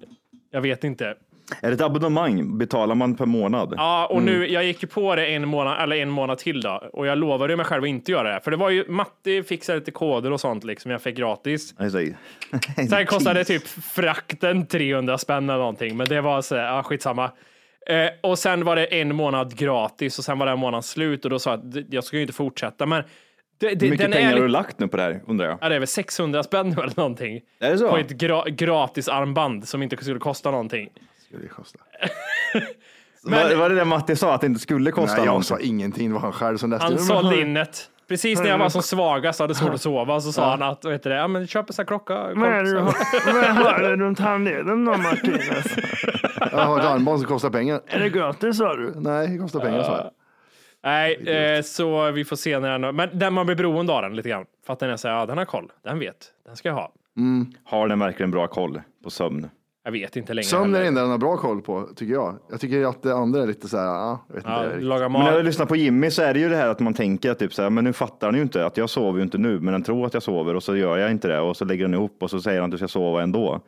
Jag 0.51 0.61
vet 0.61 0.83
inte. 0.83 1.15
Är 1.61 1.67
det 1.67 1.73
ett 1.73 1.81
abonnemang? 1.81 2.57
Betalar 2.57 2.95
man 2.95 3.15
per 3.15 3.25
månad? 3.25 3.73
Ja, 3.77 4.05
och 4.05 4.23
nu, 4.23 4.47
jag 4.47 4.65
gick 4.65 4.83
ju 4.83 4.87
på 4.87 5.15
det 5.15 5.25
en 5.25 5.47
månad, 5.47 5.83
eller 5.83 5.95
en 5.95 6.09
månad 6.09 6.37
till 6.37 6.61
då, 6.61 6.89
och 6.93 7.07
jag 7.07 7.17
lovade 7.17 7.55
mig 7.55 7.65
själv 7.65 7.83
att 7.83 7.89
inte 7.89 8.11
göra 8.11 8.33
det. 8.33 8.39
För 8.43 8.51
det 8.51 8.57
var 8.57 8.69
ju, 8.69 8.85
Matti 8.87 9.43
fixade 9.43 9.79
lite 9.79 9.91
koder 9.91 10.31
och 10.31 10.41
sånt 10.41 10.63
liksom, 10.63 10.91
jag 10.91 11.01
fick 11.01 11.17
gratis. 11.17 11.75
Sen 12.89 13.05
kostade 13.05 13.43
typ 13.43 13.67
frakten 13.67 14.65
300 14.65 15.17
spänn 15.17 15.49
eller 15.49 15.59
någonting, 15.59 15.97
men 15.97 16.07
det 16.07 16.21
var 16.21 16.41
så, 16.41 16.55
ja 16.55 16.83
skitsamma. 16.83 17.31
Eh, 17.89 18.09
och 18.21 18.39
sen 18.39 18.65
var 18.65 18.75
det 18.75 18.85
en 18.85 19.15
månad 19.15 19.57
gratis 19.57 20.19
och 20.19 20.25
sen 20.25 20.39
var 20.39 20.45
den 20.45 20.59
månaden 20.59 20.83
slut 20.83 21.25
och 21.25 21.31
då 21.31 21.39
sa 21.39 21.51
jag 21.51 21.59
att 21.59 21.93
jag 21.93 22.03
ska 22.03 22.15
ju 22.15 22.21
inte 22.21 22.33
fortsätta, 22.33 22.85
men 22.85 23.03
det, 23.59 23.75
det, 23.75 23.85
Hur 23.85 23.91
mycket 23.91 24.11
pengar 24.11 24.29
är 24.29 24.33
har 24.33 24.41
du 24.41 24.47
lagt 24.47 24.79
nu 24.79 24.87
på 24.87 24.97
det 24.97 25.03
här 25.03 25.21
undrar 25.27 25.45
jag? 25.45 25.57
ja, 25.61 25.69
det 25.69 25.75
är 25.75 25.79
väl 25.79 25.87
600 25.87 26.43
spänn 26.43 26.71
eller 26.71 26.93
någonting. 26.97 27.41
Är 27.59 27.71
det 27.71 27.77
så? 27.77 27.89
På 27.89 27.97
ett 27.97 28.09
gra, 28.09 28.43
gratis 28.49 29.09
armband 29.09 29.67
som 29.67 29.83
inte 29.83 29.97
skulle 29.97 30.19
kosta 30.19 30.51
någonting. 30.51 30.89
Det 31.41 31.47
kosta? 31.47 31.79
var, 33.23 33.55
var 33.55 33.69
det 33.69 33.75
det 33.75 33.85
Matti 33.85 34.15
sa, 34.15 34.33
att 34.33 34.41
det 34.41 34.47
inte 34.47 34.59
skulle 34.59 34.91
kosta 34.91 35.15
Nej, 35.17 35.25
jag 35.25 35.27
någonting? 35.27 35.47
sa 35.47 35.59
ingenting, 35.59 36.07
det 36.07 36.13
var 36.13 36.21
han 36.21 36.31
själv 36.31 36.57
som 36.57 36.69
läste. 36.69 36.85
Han 37.09 37.25
Men 37.29 37.39
in 37.39 37.57
ett. 37.57 37.89
Precis 38.07 38.39
när 38.39 38.49
jag 38.49 38.57
var 38.57 38.69
som 38.69 38.81
svagast 38.81 39.39
och 39.39 39.43
hade 39.43 39.55
svårt 39.55 39.73
att 39.73 39.81
sova 39.81 40.21
så 40.21 40.31
sa 40.31 40.49
han 40.51 40.61
att, 40.61 40.83
vad 40.83 40.93
heter 40.93 41.09
det, 41.09 41.15
ja 41.15 41.27
men 41.27 41.47
köp 41.47 41.69
en 41.69 41.73
sån 41.73 41.83
här 41.83 41.87
klocka. 41.87 42.13
Vad 42.13 42.49
är 42.49 42.63
det 42.63 42.71
du 42.71 42.77
har- 42.79 43.79
du 43.79 43.95
runt 44.03 44.19
handleden 44.19 44.85
då 44.85 44.97
Martinez? 44.97 45.77
Jag 46.51 46.65
har 46.65 46.79
ett 46.79 46.85
armband 46.85 47.19
som 47.19 47.27
kostar 47.27 47.49
pengar. 47.49 47.81
Är 47.87 47.99
det 47.99 48.09
gratis 48.09 48.57
sa 48.57 48.75
du? 48.75 48.93
Nej, 48.95 49.27
det 49.27 49.37
kostar 49.37 49.59
pengar 49.59 49.83
sa 49.83 49.97
jag. 49.97 50.11
Nej, 50.83 51.15
eh, 51.27 51.61
så 51.61 52.11
vi 52.11 52.25
får 52.25 52.35
se 52.35 52.59
när 52.59 52.79
den, 52.79 52.95
men 52.95 53.09
den 53.19 53.33
man 53.33 53.45
blir 53.45 53.55
beroende 53.55 53.93
av 53.93 54.01
den 54.01 54.15
lite 54.15 54.29
grann. 54.29 54.45
För 54.65 54.73
att 54.73 54.79
den 54.79 54.89
är 54.89 54.97
så 54.97 55.07
här, 55.07 55.15
ja 55.15 55.25
den 55.25 55.37
har 55.37 55.45
koll, 55.45 55.71
den 55.83 55.99
vet, 55.99 56.17
den 56.45 56.55
ska 56.55 56.69
jag 56.69 56.75
ha. 56.75 56.91
Har 57.63 57.87
den 57.87 57.99
verkligen 57.99 58.31
bra 58.31 58.47
koll 58.47 58.81
på 59.03 59.09
sömn? 59.09 59.49
Jag 59.87 59.91
vet 59.91 60.15
inte 60.15 60.33
längre. 60.33 60.43
Sömn 60.45 60.75
är 60.75 60.79
det 60.79 60.87
enda 60.87 61.01
den 61.01 61.09
har 61.11 61.17
bra 61.17 61.37
koll 61.37 61.61
på, 61.61 61.87
tycker 61.95 62.13
jag. 62.13 62.35
Jag 62.49 62.59
tycker 62.59 62.85
att 62.85 63.03
det 63.03 63.15
andra 63.15 63.43
är 63.43 63.47
lite 63.47 63.67
så 63.67 63.77
här, 63.77 63.85
ja, 63.85 64.25
jag 64.27 64.35
vet 64.35 64.43
Ja, 64.47 64.65
inte. 64.65 64.79
laga 64.79 65.09
Men 65.09 65.21
när 65.21 65.33
jag 65.33 65.45
lyssnar 65.45 65.65
på 65.65 65.75
Jimmy 65.75 66.11
så 66.11 66.21
är 66.21 66.33
det 66.33 66.39
ju 66.39 66.49
det 66.49 66.55
här 66.55 66.67
att 66.67 66.79
man 66.79 66.93
tänker 66.93 67.31
att 67.31 67.39
typ 67.39 67.53
så 67.53 67.61
här, 67.61 67.69
men 67.69 67.83
nu 67.83 67.93
fattar 67.93 68.27
han 68.27 68.35
ju 68.35 68.41
inte 68.41 68.65
att 68.65 68.77
jag 68.77 68.89
sover 68.89 69.17
ju 69.17 69.23
inte 69.23 69.37
nu, 69.37 69.59
men 69.59 69.71
den 69.73 69.83
tror 69.83 70.05
att 70.05 70.13
jag 70.13 70.23
sover 70.23 70.55
och 70.55 70.63
så 70.63 70.75
gör 70.75 70.97
jag 70.97 71.11
inte 71.11 71.27
det 71.27 71.39
och 71.39 71.57
så 71.57 71.65
lägger 71.65 71.83
den 71.85 71.93
ihop 71.93 72.17
och 72.19 72.29
så 72.29 72.39
säger 72.39 72.61
han 72.61 72.65
att 72.67 72.71
du 72.71 72.77
ska 72.77 72.87
sova 72.87 73.21
ändå. 73.21 73.61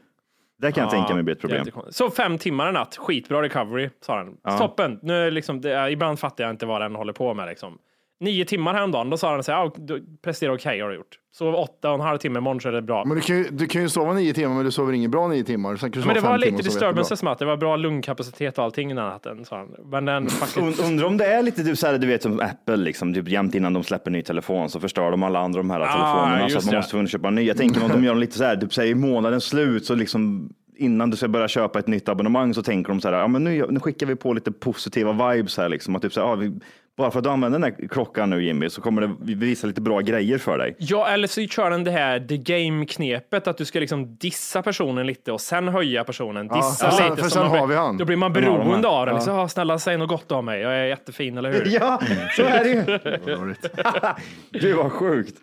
Det 0.61 0.71
kan 0.71 0.81
jag 0.83 0.91
tänka 0.91 1.13
mig 1.13 1.23
blir 1.23 1.35
ett 1.35 1.41
problem. 1.41 1.59
Jättekonstigt. 1.59 1.95
Så 1.97 2.09
fem 2.09 2.37
timmar 2.37 2.67
en 2.67 2.73
natt, 2.73 2.97
skitbra 2.97 3.41
recovery, 3.41 3.89
sa 4.01 4.17
den. 4.17 4.57
Toppen. 4.57 4.99
Nu 5.01 5.27
är 5.27 5.31
liksom, 5.31 5.61
det 5.61 5.91
ibland 5.91 6.19
fattar 6.19 6.43
jag 6.43 6.51
inte 6.51 6.65
vad 6.65 6.81
den 6.81 6.95
håller 6.95 7.13
på 7.13 7.33
med. 7.33 7.47
Liksom. 7.47 7.77
Nio 8.19 8.45
timmar 8.45 8.73
häromdagen, 8.73 9.09
då 9.09 9.17
sa 9.17 9.33
den 9.33 9.43
så 9.43 9.51
här, 9.51 9.65
ah, 9.65 9.71
du 9.75 10.05
presterar 10.21 10.55
okej 10.55 10.81
har 10.81 10.89
du 10.89 10.95
gjort. 10.95 11.19
Sov 11.31 11.55
åtta 11.55 11.89
och 11.89 11.95
en 11.95 12.01
halv 12.01 12.17
timme, 12.17 12.39
imorgon 12.39 12.61
så 12.61 12.67
är 12.67 12.71
det 12.71 12.81
bra. 12.81 13.05
Men 13.05 13.15
du 13.17 13.21
kan, 13.21 13.37
ju, 13.37 13.43
du 13.43 13.67
kan 13.67 13.81
ju 13.81 13.89
sova 13.89 14.13
nio 14.13 14.33
timmar, 14.33 14.55
men 14.55 14.65
du 14.65 14.71
sover 14.71 14.93
inget 14.93 15.11
bra 15.11 15.27
nio 15.27 15.43
timmar. 15.43 15.75
Sen 15.75 15.91
kan 15.91 16.01
du 16.01 16.07
Men 16.07 16.15
det 16.15 16.21
var 16.21 16.37
lite 16.37 16.63
disturbances 16.63 17.23
med 17.23 17.33
att 17.33 17.39
det 17.39 17.45
var 17.45 17.57
bra 17.57 17.75
lungkapacitet 17.75 18.57
och 18.57 18.63
allting 18.63 18.87
den 18.87 18.97
natten. 18.97 19.45
Sa 19.45 19.57
han. 19.57 19.75
Men 19.85 20.05
den 20.05 20.27
faktiskt... 20.29 20.57
Und- 20.57 20.87
Undrar 20.87 21.05
om 21.05 21.17
det 21.17 21.25
är 21.25 21.43
lite 21.43 21.63
typ 21.63 21.77
så 21.77 21.87
här, 21.87 21.97
du 21.97 22.07
vet 22.07 22.23
som 22.23 22.39
Apple, 22.39 22.77
liksom, 22.77 23.13
typ 23.13 23.27
jämt 23.27 23.55
innan 23.55 23.73
de 23.73 23.83
släpper 23.83 24.11
ny 24.11 24.21
telefon 24.21 24.69
så 24.69 24.79
förstör 24.79 25.11
de 25.11 25.23
alla 25.23 25.39
andra 25.39 25.59
de 25.59 25.69
här 25.69 25.79
telefonerna 25.79 26.49
så 26.49 26.57
att 26.57 26.65
man 26.65 26.71
det. 26.71 26.77
måste 26.77 26.97
få 26.97 27.07
köpa 27.07 27.27
en 27.27 27.35
ny. 27.35 27.43
Jag 27.43 27.57
tänker 27.57 27.83
om 27.83 27.89
de 27.89 28.03
gör 28.03 28.15
lite 28.15 28.37
så 28.37 28.43
här, 28.43 28.55
typ 28.55 28.73
säger 28.73 28.95
månadens 28.95 29.43
slut 29.43 29.85
så 29.85 29.95
liksom 29.95 30.49
innan 30.77 31.09
du 31.09 31.17
ska 31.17 31.27
börja 31.27 31.47
köpa 31.47 31.79
ett 31.79 31.87
nytt 31.87 32.09
abonnemang 32.09 32.53
så 32.53 32.63
tänker 32.63 32.89
de 32.89 33.01
så 33.01 33.09
här, 33.09 33.15
ja 33.19 33.27
men 33.27 33.43
nu, 33.43 33.65
nu 33.69 33.79
skickar 33.79 34.05
vi 34.05 34.15
på 34.15 34.33
lite 34.33 34.51
positiva 34.51 35.31
vibes 35.33 35.57
här 35.57 35.69
liksom. 35.69 35.95
Att 35.95 36.01
typ 36.01 36.13
så 36.13 36.21
här, 36.21 36.27
ja, 36.27 36.35
vi, 36.35 36.59
bara 36.99 37.11
för 37.11 37.19
att 37.19 37.23
du 37.23 37.29
använder 37.29 37.59
den 37.59 37.73
här 37.79 37.87
klockan 37.87 38.29
nu 38.29 38.43
Jimmy 38.43 38.69
så 38.69 38.81
kommer 38.81 39.01
det 39.01 39.15
vi 39.21 39.33
visa 39.33 39.67
lite 39.67 39.81
bra 39.81 39.99
grejer 39.99 40.37
för 40.37 40.57
dig. 40.57 40.75
Ja, 40.79 41.07
eller 41.07 41.27
så 41.27 41.41
kör 41.41 41.69
den 41.69 41.83
det 41.83 41.91
här 41.91 42.19
the 42.19 42.37
game-knepet, 42.37 43.47
att 43.47 43.57
du 43.57 43.65
ska 43.65 43.79
liksom 43.79 44.15
dissa 44.15 44.61
personen 44.61 45.07
lite 45.07 45.31
och 45.31 45.41
sen 45.41 45.67
höja 45.67 46.03
personen. 46.03 46.47
Dissa 46.47 46.89
för 46.89 46.97
sen- 46.97 47.09
lite. 47.09 47.21
för 47.23 47.29
så 47.29 47.39
sen 47.39 47.49
blir- 47.49 47.59
har 47.59 47.67
vi 47.67 47.75
han. 47.75 47.97
Då 47.97 48.05
blir 48.05 48.17
man 48.17 48.33
beroende 48.33 48.87
av 48.87 49.05
den. 49.05 49.15
Liksom, 49.15 49.35
ah, 49.39 49.47
snälla, 49.47 49.79
säg 49.79 49.97
något 49.97 50.09
gott 50.09 50.31
om 50.31 50.45
mig. 50.45 50.61
Jag 50.61 50.73
är 50.73 50.85
jättefin, 50.85 51.37
eller 51.37 51.51
hur? 51.53 51.65
Ja, 51.79 52.01
så 52.35 52.41
är 52.43 52.63
det 52.63 52.69
ju. 52.69 52.83
Gud 54.59 54.75
vad 54.77 54.91
sjukt. 54.91 55.35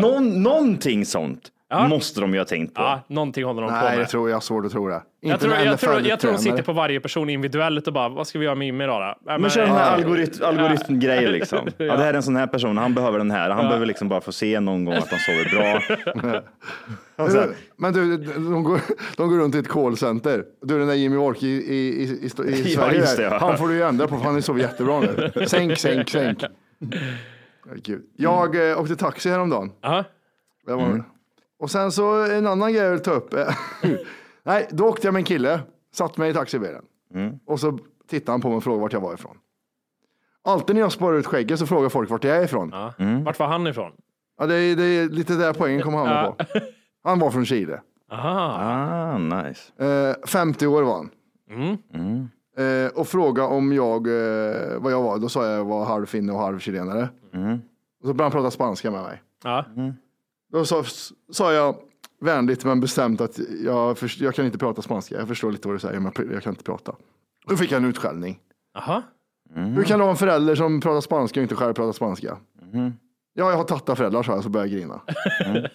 Någon, 0.00 0.42
någonting 0.42 1.04
sånt 1.06 1.40
måste 1.72 2.20
de 2.20 2.32
ju 2.34 2.40
ha 2.40 2.44
tänkt 2.44 2.74
på. 2.74 2.82
Ja, 2.82 3.00
någonting 3.08 3.44
håller 3.44 3.62
de 3.62 3.70
på 3.70 3.76
Nej, 3.76 3.90
med. 3.90 3.98
det 3.98 4.06
tror 4.06 4.28
jag 4.28 4.36
har 4.36 4.40
svårt 4.40 4.64
att 4.66 4.72
tro 4.72 4.88
det. 4.88 5.02
jag, 5.20 5.40
tror, 5.40 5.54
jag, 5.54 5.80
tror, 5.80 6.00
jag 6.06 6.20
tror 6.20 6.32
de 6.32 6.38
sitter 6.38 6.62
på 6.62 6.72
varje 6.72 7.00
person 7.00 7.30
individuellt 7.30 7.86
och 7.86 7.92
bara, 7.92 8.08
vad 8.08 8.26
ska 8.26 8.38
vi 8.38 8.44
göra 8.44 8.54
med 8.54 8.66
Jimmy 8.66 8.84
idag 8.84 9.00
då? 9.00 9.32
Ja, 9.32 9.38
Men 9.38 9.50
kör 9.50 9.60
den 9.62 9.70
här 9.70 9.90
ja, 9.90 10.04
algoritm, 10.04 10.44
algoritmgrejer 10.44 11.30
liksom. 11.30 11.58
Ja, 11.76 11.96
det 11.96 12.02
här 12.02 12.08
är 12.08 12.14
en 12.14 12.22
sån 12.22 12.36
här 12.36 12.46
person, 12.46 12.76
han 12.78 12.94
behöver 12.94 13.18
den 13.18 13.30
här. 13.30 13.50
Han 13.50 13.64
behöver 13.64 13.86
liksom 13.86 14.08
bara 14.08 14.20
få 14.20 14.32
se 14.32 14.60
någon 14.60 14.84
gång 14.84 14.94
att 14.94 15.10
han 15.10 15.18
sover 15.18 15.50
bra. 15.56 15.80
Och 17.16 17.30
så 17.30 17.38
här, 17.38 17.48
Men 17.76 17.92
du, 17.92 18.16
de 18.16 18.64
går, 18.64 18.80
de 19.16 19.28
går 19.28 19.38
runt 19.38 19.54
i 19.54 19.58
ett 19.58 19.68
callcenter. 19.68 20.44
Du, 20.62 20.78
den 20.78 20.88
där 20.88 20.94
Jimmy 20.94 21.16
Walker 21.16 21.46
i, 21.46 21.50
i, 21.50 22.02
i, 22.02 22.02
i, 22.02 22.26
i 22.26 22.74
Ja, 22.74 22.80
Sverige, 22.80 23.00
det, 23.16 23.22
ja. 23.22 23.38
han 23.40 23.58
får 23.58 23.68
du 23.68 23.74
ju 23.74 23.82
ändra 23.82 24.08
på 24.08 24.16
för 24.16 24.24
han 24.24 24.36
är 24.36 24.40
så 24.40 24.58
jättebra 24.58 25.00
nu. 25.00 25.32
Sänk, 25.46 25.78
sänk, 25.78 26.10
sänk. 26.10 26.44
Gud. 27.84 28.02
Jag 28.16 28.70
eh, 28.70 28.80
åkte 28.80 28.96
taxi 28.96 29.30
häromdagen. 29.30 29.70
Aha. 29.84 30.04
Det 30.66 30.72
var, 30.72 31.04
Och 31.64 31.70
sen 31.70 31.92
så 31.92 32.24
en 32.24 32.46
annan 32.46 32.72
grej 32.72 32.82
jag 32.82 32.90
vill 32.90 33.02
ta 33.02 33.10
upp. 33.10 33.34
Nej, 34.42 34.68
då 34.70 34.84
åkte 34.84 35.06
jag 35.06 35.12
med 35.12 35.20
en 35.20 35.24
kille, 35.24 35.60
satt 35.94 36.16
mig 36.16 36.30
i 36.30 36.34
taxibilen. 36.34 36.82
Och 37.46 37.60
så 37.60 37.78
tittade 38.10 38.32
han 38.32 38.40
på 38.40 38.48
mig 38.48 38.56
och 38.56 38.64
frågade 38.64 38.82
vart 38.82 38.92
jag 38.92 39.00
var 39.00 39.14
ifrån. 39.14 39.36
Alltid 40.44 40.76
när 40.76 40.82
jag 40.82 40.92
sparar 40.92 41.16
ut 41.16 41.26
skägget 41.26 41.58
så 41.58 41.66
frågar 41.66 41.88
folk 41.88 42.10
vart 42.10 42.24
jag 42.24 42.36
är 42.36 42.44
ifrån. 42.44 42.70
Ja. 42.72 42.94
Ja. 42.98 43.04
Vart 43.24 43.38
var 43.38 43.46
han 43.46 43.66
ifrån? 43.66 43.92
det, 44.38 44.54
är, 44.54 44.76
det 44.76 44.84
är 44.84 45.08
lite 45.08 45.34
där 45.34 45.52
poängen 45.52 45.82
kommer 45.82 45.98
hamna 45.98 46.32
på. 46.32 46.44
Han 47.04 47.18
var 47.18 47.30
från 47.30 47.46
Chile. 47.46 47.80
Aha. 48.12 48.56
ah, 48.60 49.18
nice. 49.18 49.84
Eh, 49.84 50.26
50 50.26 50.66
år 50.66 50.82
var 50.82 50.94
han. 50.94 51.10
Mm. 51.50 52.28
Eh, 52.56 52.92
och 52.98 53.08
frågade 53.08 53.48
om 53.48 53.72
jag, 53.72 54.06
eh, 54.06 54.78
vad 54.78 54.92
jag 54.92 55.02
var. 55.02 55.18
Då 55.18 55.28
sa 55.28 55.42
jag 55.44 55.52
att 55.52 55.58
jag 55.58 55.64
var 55.64 55.84
halv 55.84 56.06
finne 56.06 56.32
och 56.32 56.38
halv 56.38 56.58
chilenare. 56.58 57.08
Och 58.00 58.06
så 58.06 58.14
började 58.14 58.22
han 58.22 58.30
prata 58.30 58.50
spanska 58.50 58.90
med 58.90 59.02
mig. 59.02 59.22
Ja. 59.44 59.64
Då 60.54 60.64
sa, 60.64 60.84
sa 61.32 61.52
jag 61.52 61.76
vänligt 62.20 62.64
men 62.64 62.80
bestämt 62.80 63.20
att 63.20 63.38
jag, 63.64 63.98
först, 63.98 64.20
jag 64.20 64.34
kan 64.34 64.46
inte 64.46 64.58
prata 64.58 64.82
spanska. 64.82 65.18
Jag 65.18 65.28
förstår 65.28 65.52
lite 65.52 65.68
vad 65.68 65.74
du 65.74 65.80
säger 65.80 66.00
men 66.00 66.12
jag 66.32 66.42
kan 66.42 66.52
inte 66.52 66.64
prata. 66.64 66.94
Då 67.46 67.56
fick 67.56 67.72
jag 67.72 67.82
en 67.82 67.88
utskällning. 67.88 68.38
Aha. 68.78 69.02
Hur 69.54 69.82
kan 69.82 69.98
du 69.98 70.04
ha 70.04 70.10
en 70.10 70.16
förälder 70.16 70.54
som 70.54 70.80
pratar 70.80 71.00
spanska 71.00 71.40
och 71.40 71.42
inte 71.42 71.54
själv 71.54 71.74
pratar 71.74 71.92
spanska? 71.92 72.36
Ja, 73.32 73.50
jag 73.50 73.56
har 73.56 73.64
tattarföräldrar 73.64 74.22
sa 74.22 74.32
jag 74.32 74.42
så 74.42 74.48
började 74.48 74.70
jag 74.70 74.78
grina. 74.80 75.00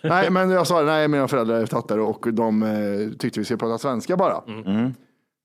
nej, 0.03 0.29
men 0.29 0.49
jag 0.49 0.67
sa 0.67 0.81
nej, 0.81 1.07
mina 1.07 1.27
föräldrar 1.27 1.55
är 1.55 1.65
tattare 1.65 2.01
och 2.01 2.33
de 2.33 2.63
eh, 2.63 3.17
tyckte 3.17 3.39
vi 3.39 3.45
skulle 3.45 3.57
prata 3.57 3.77
svenska 3.77 4.17
bara. 4.17 4.41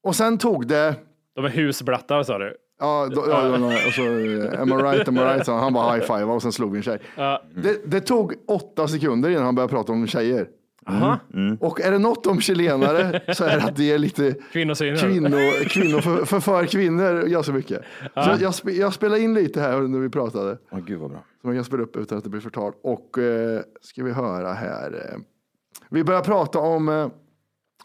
Och 0.03 0.17
sen 0.17 0.39
tog 0.39 0.67
det 0.67 0.95
De 1.35 1.45
är 1.45 1.49
husblattar 1.49 2.23
sa 2.23 2.39
du. 2.39 2.57
Ja, 2.81 3.09
då, 3.15 3.25
ja, 3.29 3.59
ja, 3.59 3.87
och 3.87 3.93
så 3.93 4.03
eh, 4.03 4.61
am 4.61 4.69
I 4.69 4.83
right, 4.83 5.09
am 5.09 5.17
I 5.17 5.21
right, 5.21 5.47
sa 5.47 5.53
han. 5.53 5.63
Han 5.63 5.73
bara 5.73 5.95
high 5.95 6.07
five 6.07 6.25
och 6.25 6.43
sen 6.43 6.53
slog 6.53 6.73
vi 6.73 6.77
en 6.77 6.83
tjej. 6.83 6.99
Ja. 7.17 7.43
Det, 7.57 7.91
det 7.91 8.01
tog 8.01 8.35
åtta 8.47 8.89
sekunder 8.89 9.31
innan 9.31 9.45
han 9.45 9.55
började 9.55 9.73
prata 9.73 9.93
om 9.93 10.07
tjejer. 10.07 10.47
Aha. 10.87 11.19
Och 11.61 11.81
är 11.81 11.91
det 11.91 11.99
något 11.99 12.27
om 12.27 12.41
chilenare 12.41 13.21
så 13.35 13.45
är 13.45 13.57
det 13.57 13.65
att 13.65 13.77
det 13.77 13.93
är 13.93 13.99
lite 13.99 14.35
Kvinnosynen. 14.53 14.97
kvinno, 14.97 15.39
kvinno 15.69 16.01
för, 16.01 16.25
för, 16.25 16.41
för 16.41 16.67
kvinnor 16.67 17.23
ganska 17.27 17.53
mycket. 17.53 17.83
Så 18.15 18.37
jag, 18.41 18.75
jag 18.75 18.95
spelar 18.95 19.17
in 19.17 19.35
lite 19.35 19.61
här 19.61 19.81
när 19.81 19.99
vi 19.99 20.09
pratade. 20.09 20.59
Åh, 20.71 20.79
gud 20.81 21.01
vad 21.01 21.11
bra. 21.11 21.25
Som 21.41 21.51
jag 21.51 21.57
kan 21.57 21.65
spela 21.65 21.83
upp 21.83 21.97
utan 21.97 22.19
att 22.19 22.25
det 22.25 22.31
blir 22.31 22.41
förtal. 22.41 22.73
Och 22.83 23.19
eh, 23.19 23.61
ska 23.81 24.05
vi 24.05 24.13
höra 24.13 24.53
här. 24.53 24.93
Eh, 24.93 25.21
vi 25.91 26.05
börjar 26.05 26.21
prata 26.23 26.59
om, 26.59 26.89
eh, 26.89 27.09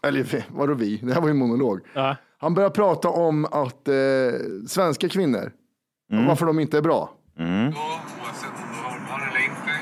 eller 0.02 0.44
vadå 0.56 0.74
vi, 0.74 0.96
det 0.96 1.12
här 1.12 1.20
var 1.20 1.28
ju 1.28 1.32
en 1.32 1.38
monolog. 1.38 1.80
Ja. 1.94 2.16
Han 2.40 2.54
börjar 2.54 2.70
prata 2.70 3.08
om 3.08 3.44
att 3.44 3.88
eh, 3.88 3.94
svenska 4.68 5.08
kvinnor, 5.08 5.52
varför 6.28 6.46
de 6.46 6.60
inte 6.60 6.78
är 6.78 6.82
bra. 6.82 7.10
oavsett 8.20 8.54
om 8.62 8.68
du 8.74 8.78
har 8.88 8.98
barn 9.08 9.22
eller 9.30 9.42
inte. 9.50 9.72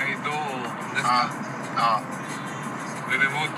Hej 0.00 0.16
då, 0.24 0.38
nästa. 0.94 1.18
Däremot 3.10 3.56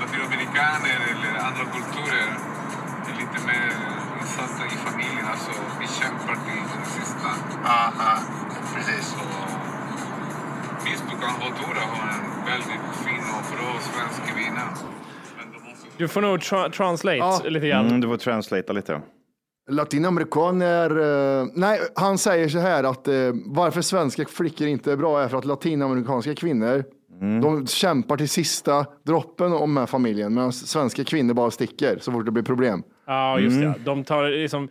latinamerikaner 0.00 0.98
eller 1.12 1.32
andra 1.48 1.64
kulturer 1.76 2.28
är 3.08 3.14
lite 3.22 3.38
mer 3.50 3.68
insatta 4.20 4.62
i 4.74 4.76
familjen. 4.86 5.26
Alltså, 5.32 5.52
vi 5.80 5.86
kämpar 6.00 6.36
till 6.46 6.64
det 6.80 6.86
sista. 6.98 7.30
Precis. 8.74 9.04
Så, 9.14 9.22
visst, 10.84 11.04
du 11.10 11.16
kan 11.22 11.30
ha 11.42 11.48
tur 11.58 11.74
att 11.82 11.90
ha 11.96 12.02
en 12.16 12.44
väldigt 12.50 12.86
fin 13.04 13.24
och 13.36 13.44
bra 13.52 13.70
svensk 13.90 14.20
kvinna. 14.34 14.66
Du 16.00 16.08
får 16.08 16.20
nog 16.20 16.38
tra- 16.38 16.70
translate 16.70 17.16
Ja. 17.16 17.40
lite 17.44 17.68
grann. 17.68 17.86
Mm, 17.86 18.00
du 18.00 18.08
får 18.08 18.16
translata 18.16 18.72
lite. 18.72 19.00
Latinamerikaner, 19.70 20.90
eh, 21.40 21.46
nej, 21.54 21.80
han 21.94 22.18
säger 22.18 22.48
så 22.48 22.58
här 22.58 22.84
att 22.84 23.08
eh, 23.08 23.14
varför 23.46 23.80
svenska 23.82 24.24
flickor 24.26 24.66
inte 24.66 24.92
är 24.92 24.96
bra 24.96 25.22
är 25.22 25.28
för 25.28 25.38
att 25.38 25.44
latinamerikanska 25.44 26.34
kvinnor, 26.34 26.84
de 27.42 27.66
kämpar 27.66 28.16
till 28.16 28.28
sista 28.28 28.86
droppen 29.06 29.52
om 29.52 29.74
den 29.74 29.78
här 29.78 29.86
familjen, 29.86 30.34
medan 30.34 30.52
svenska 30.52 31.04
kvinnor 31.04 31.34
bara 31.34 31.50
sticker 31.50 31.98
så 32.00 32.12
fort 32.12 32.24
det 32.24 32.30
blir 32.30 32.42
problem. 32.42 32.82
Ja, 33.06 33.38
just 33.40 33.60
det. 33.60 33.74
De 33.84 34.04
tar 34.04 34.28
liksom 34.28 34.68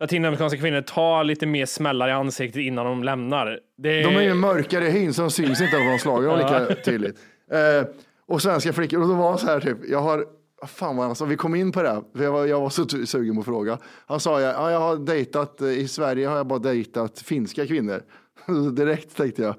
Latinamerikanska 0.00 0.58
kvinnor 0.58 0.80
tar 0.82 1.24
lite 1.24 1.46
mer 1.46 1.66
smällar 1.66 2.08
i 2.08 2.12
ansiktet 2.12 2.60
innan 2.62 2.86
de 2.86 3.04
lämnar. 3.04 3.58
Det 3.78 4.02
De 4.02 4.16
är 4.16 4.22
ju 4.22 4.34
mörkare 4.34 4.86
i 4.86 4.90
hyn 4.90 5.14
så 5.14 5.22
de 5.22 5.30
syns 5.30 5.60
inte 5.60 5.76
att 5.76 5.82
de 5.92 5.98
slagen 5.98 6.38
lika 6.38 6.74
tydligt. 6.84 7.16
Eh, 7.52 7.88
och 8.30 8.42
svenska 8.42 8.72
flickor, 8.72 9.02
och 9.02 9.08
då 9.08 9.14
var 9.14 9.32
det 9.32 9.38
så 9.38 9.46
här 9.46 9.60
typ, 9.60 9.78
jag 9.88 10.00
har, 10.02 10.26
fan 10.66 10.96
vad 10.96 11.06
han 11.06 11.14
sa, 11.14 11.24
vi 11.24 11.36
kom 11.36 11.54
in 11.54 11.72
på 11.72 11.82
det, 11.82 12.02
för 12.16 12.24
jag 12.24 12.32
var, 12.32 12.46
jag 12.46 12.60
var 12.60 12.70
så 12.70 12.88
sugen 13.06 13.34
på 13.34 13.40
att 13.40 13.46
fråga. 13.46 13.78
Han 14.06 14.20
sa, 14.20 14.40
ja, 14.40 14.70
jag 14.70 14.80
har 14.80 14.96
dejtat, 14.96 15.60
eh, 15.60 15.68
i 15.68 15.88
Sverige 15.88 16.28
har 16.28 16.36
jag 16.36 16.46
bara 16.46 16.58
dejtat 16.58 17.18
finska 17.18 17.66
kvinnor. 17.66 18.02
Direkt 18.72 19.16
tänkte 19.16 19.42
jag, 19.42 19.54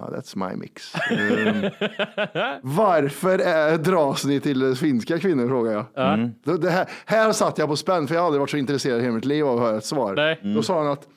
Ja, 0.00 0.10
that's 0.10 0.48
my 0.48 0.56
mix. 0.56 0.94
Ehm, 1.10 1.70
varför 2.62 3.38
är, 3.38 3.78
dras 3.78 4.24
ni 4.24 4.40
till 4.40 4.74
finska 4.76 5.18
kvinnor, 5.18 5.48
frågar 5.48 5.72
jag. 5.72 6.14
Mm. 6.14 6.30
Det, 6.44 6.56
det 6.56 6.70
här, 6.70 6.88
här 7.06 7.32
satt 7.32 7.58
jag 7.58 7.68
på 7.68 7.76
spänn, 7.76 8.08
för 8.08 8.14
jag 8.14 8.22
har 8.22 8.26
aldrig 8.26 8.40
varit 8.40 8.50
så 8.50 8.56
intresserad 8.56 8.98
i 8.98 9.02
hela 9.02 9.14
mitt 9.14 9.24
liv 9.24 9.46
av 9.46 9.56
att 9.56 9.62
höra 9.62 9.78
ett 9.78 9.84
svar. 9.84 10.14
Nej. 10.14 10.54
Då 10.54 10.62
sa 10.62 10.78
han 10.78 10.92
att 10.92 11.08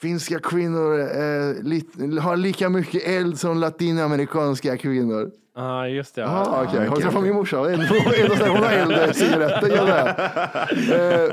finska 0.00 0.38
kvinnor 0.38 1.00
eh, 1.00 1.62
li, 1.62 1.84
har 2.20 2.36
lika 2.36 2.68
mycket 2.68 3.08
eld 3.08 3.38
som 3.38 3.58
latinamerikanska 3.58 4.76
kvinnor. 4.76 5.30
Ja, 5.56 5.88
just 5.88 6.14
det. 6.14 6.26
Ah, 6.26 6.64
okej. 6.68 6.86
Har 6.88 6.96
du 6.96 7.02
träffat 7.02 7.22
min 7.22 7.34
morsa? 7.34 7.58
En, 7.58 7.80
en, 7.80 7.80
en, 7.80 8.48
hon 8.50 8.62
har 8.62 8.72
eld, 8.72 9.16
cigaretter, 9.16 9.68
gör 9.68 9.86
det. 9.86 11.24
Eh, 11.24 11.30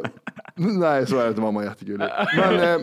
nej, 0.55 1.07
så 1.07 1.17
är 1.17 1.23
det 1.23 1.27
inte. 1.29 1.41
Mamma 1.41 1.62
är 1.62 1.65
jättegullig. 1.65 2.07
Men, 2.38 2.55
eh, 2.60 2.81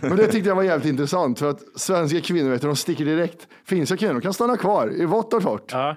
men 0.00 0.16
det 0.16 0.26
tyckte 0.26 0.48
jag 0.48 0.56
var 0.56 0.62
jävligt 0.62 0.88
intressant 0.88 1.38
för 1.38 1.50
att 1.50 1.60
svenska 1.76 2.20
kvinnor, 2.20 2.50
vet 2.50 2.60
du, 2.60 2.66
de 2.66 2.76
sticker 2.76 3.04
direkt. 3.04 3.46
Finska 3.66 3.96
kvinnor 3.96 4.20
kan 4.20 4.32
stanna 4.32 4.56
kvar 4.56 4.92
i 5.00 5.04
vått 5.04 5.34
och 5.34 5.42
torrt. 5.42 5.72
Ja. 5.72 5.96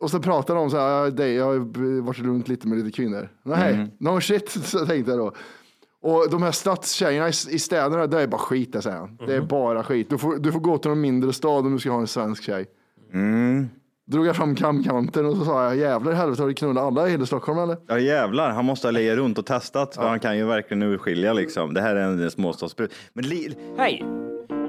Och 0.00 0.10
så 0.10 0.18
pratar 0.20 0.54
de 0.54 0.70
så 0.70 0.76
här, 0.78 0.88
"Ja, 1.04 1.10
det- 1.10 1.32
jag 1.32 1.44
har 1.44 2.00
varit 2.02 2.18
runt 2.18 2.48
lite 2.48 2.68
med 2.68 2.78
lite 2.78 2.90
kvinnor. 2.96 3.28
Nej, 3.42 3.72
no 4.00 4.20
shit, 4.20 4.50
så 4.64 4.86
tänkte 4.86 5.10
jag 5.12 5.18
då. 5.20 5.32
Och 6.02 6.30
de 6.30 6.42
här 6.42 6.52
stadstjejerna 6.52 7.28
i, 7.28 7.58
städerna, 7.58 8.06
det 8.06 8.22
är 8.22 8.26
bara 8.26 8.38
skit, 8.40 8.72
det 8.72 8.82
säger 8.82 8.96
han. 8.96 9.16
Det 9.26 9.34
är 9.34 9.40
bara 9.40 9.84
skit. 9.84 10.10
Du 10.10 10.18
får, 10.18 10.36
du 10.36 10.52
får 10.52 10.60
gå 10.60 10.78
till 10.78 10.88
någon 10.90 11.00
mindre 11.00 11.32
stad 11.32 11.66
om 11.66 11.72
du 11.72 11.78
ska 11.78 11.90
ha 11.90 12.00
en 12.00 12.06
svensk 12.06 12.42
tjej. 12.42 12.66
Drog 14.10 14.26
jag 14.26 14.36
fram 14.36 14.54
kamkanten 14.54 15.26
och 15.26 15.36
så 15.36 15.44
sa 15.44 15.64
jag, 15.64 15.76
jävlar 15.76 16.12
i 16.12 16.14
helvete 16.14 16.42
har 16.42 16.48
du 16.48 16.54
knullat 16.54 16.84
alla 16.84 17.08
i 17.08 17.10
hela 17.10 17.26
Stockholm 17.26 17.58
eller? 17.58 17.76
Ja 17.88 17.98
jävlar, 17.98 18.50
han 18.50 18.64
måste 18.64 18.86
ha 18.86 18.92
legat 18.92 19.16
runt 19.16 19.38
och 19.38 19.46
testat. 19.46 19.94
För 19.94 20.08
han 20.08 20.20
kan 20.20 20.36
ju 20.36 20.44
verkligen 20.44 20.82
urskilja 20.82 21.32
liksom. 21.32 21.74
Det 21.74 21.80
här 21.80 21.96
är 21.96 22.02
en 22.02 22.30
småstadsbrud. 22.30 22.90
Hej! 23.78 24.04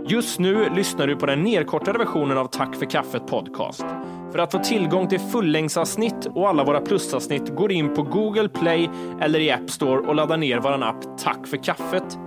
Just 0.08 0.40
nu 0.40 0.70
lyssnar 0.76 1.08
du 1.08 1.16
på 1.16 1.26
den 1.26 1.44
nedkortade 1.44 2.00
versionen 2.00 2.38
av 2.38 2.46
Tack 2.46 2.76
för 2.76 2.86
kaffet 2.86 3.28
podcast. 3.28 3.86
För 4.32 4.40
att 4.40 4.52
få 4.52 4.60
tillgång 4.60 5.08
till 5.08 5.20
fullängdsavsnitt 5.20 6.26
och 6.26 6.50
alla 6.50 6.64
våra 6.64 6.82
plusavsnitt 6.82 7.56
går 7.56 7.72
in 7.72 7.94
på 7.94 8.04
Google 8.04 8.50
Play 8.50 8.90
eller 9.22 9.40
i 9.40 9.52
App 9.52 9.70
Store 9.70 10.00
och 10.00 10.16
laddar 10.16 10.38
ner 10.38 10.60
vår 10.60 10.84
app 10.84 11.18
Tack 11.18 11.48
för 11.48 11.64
kaffet. 11.64 12.18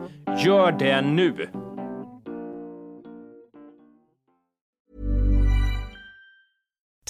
Gör 0.45 0.73
det 0.73 1.01
nu! 1.01 1.49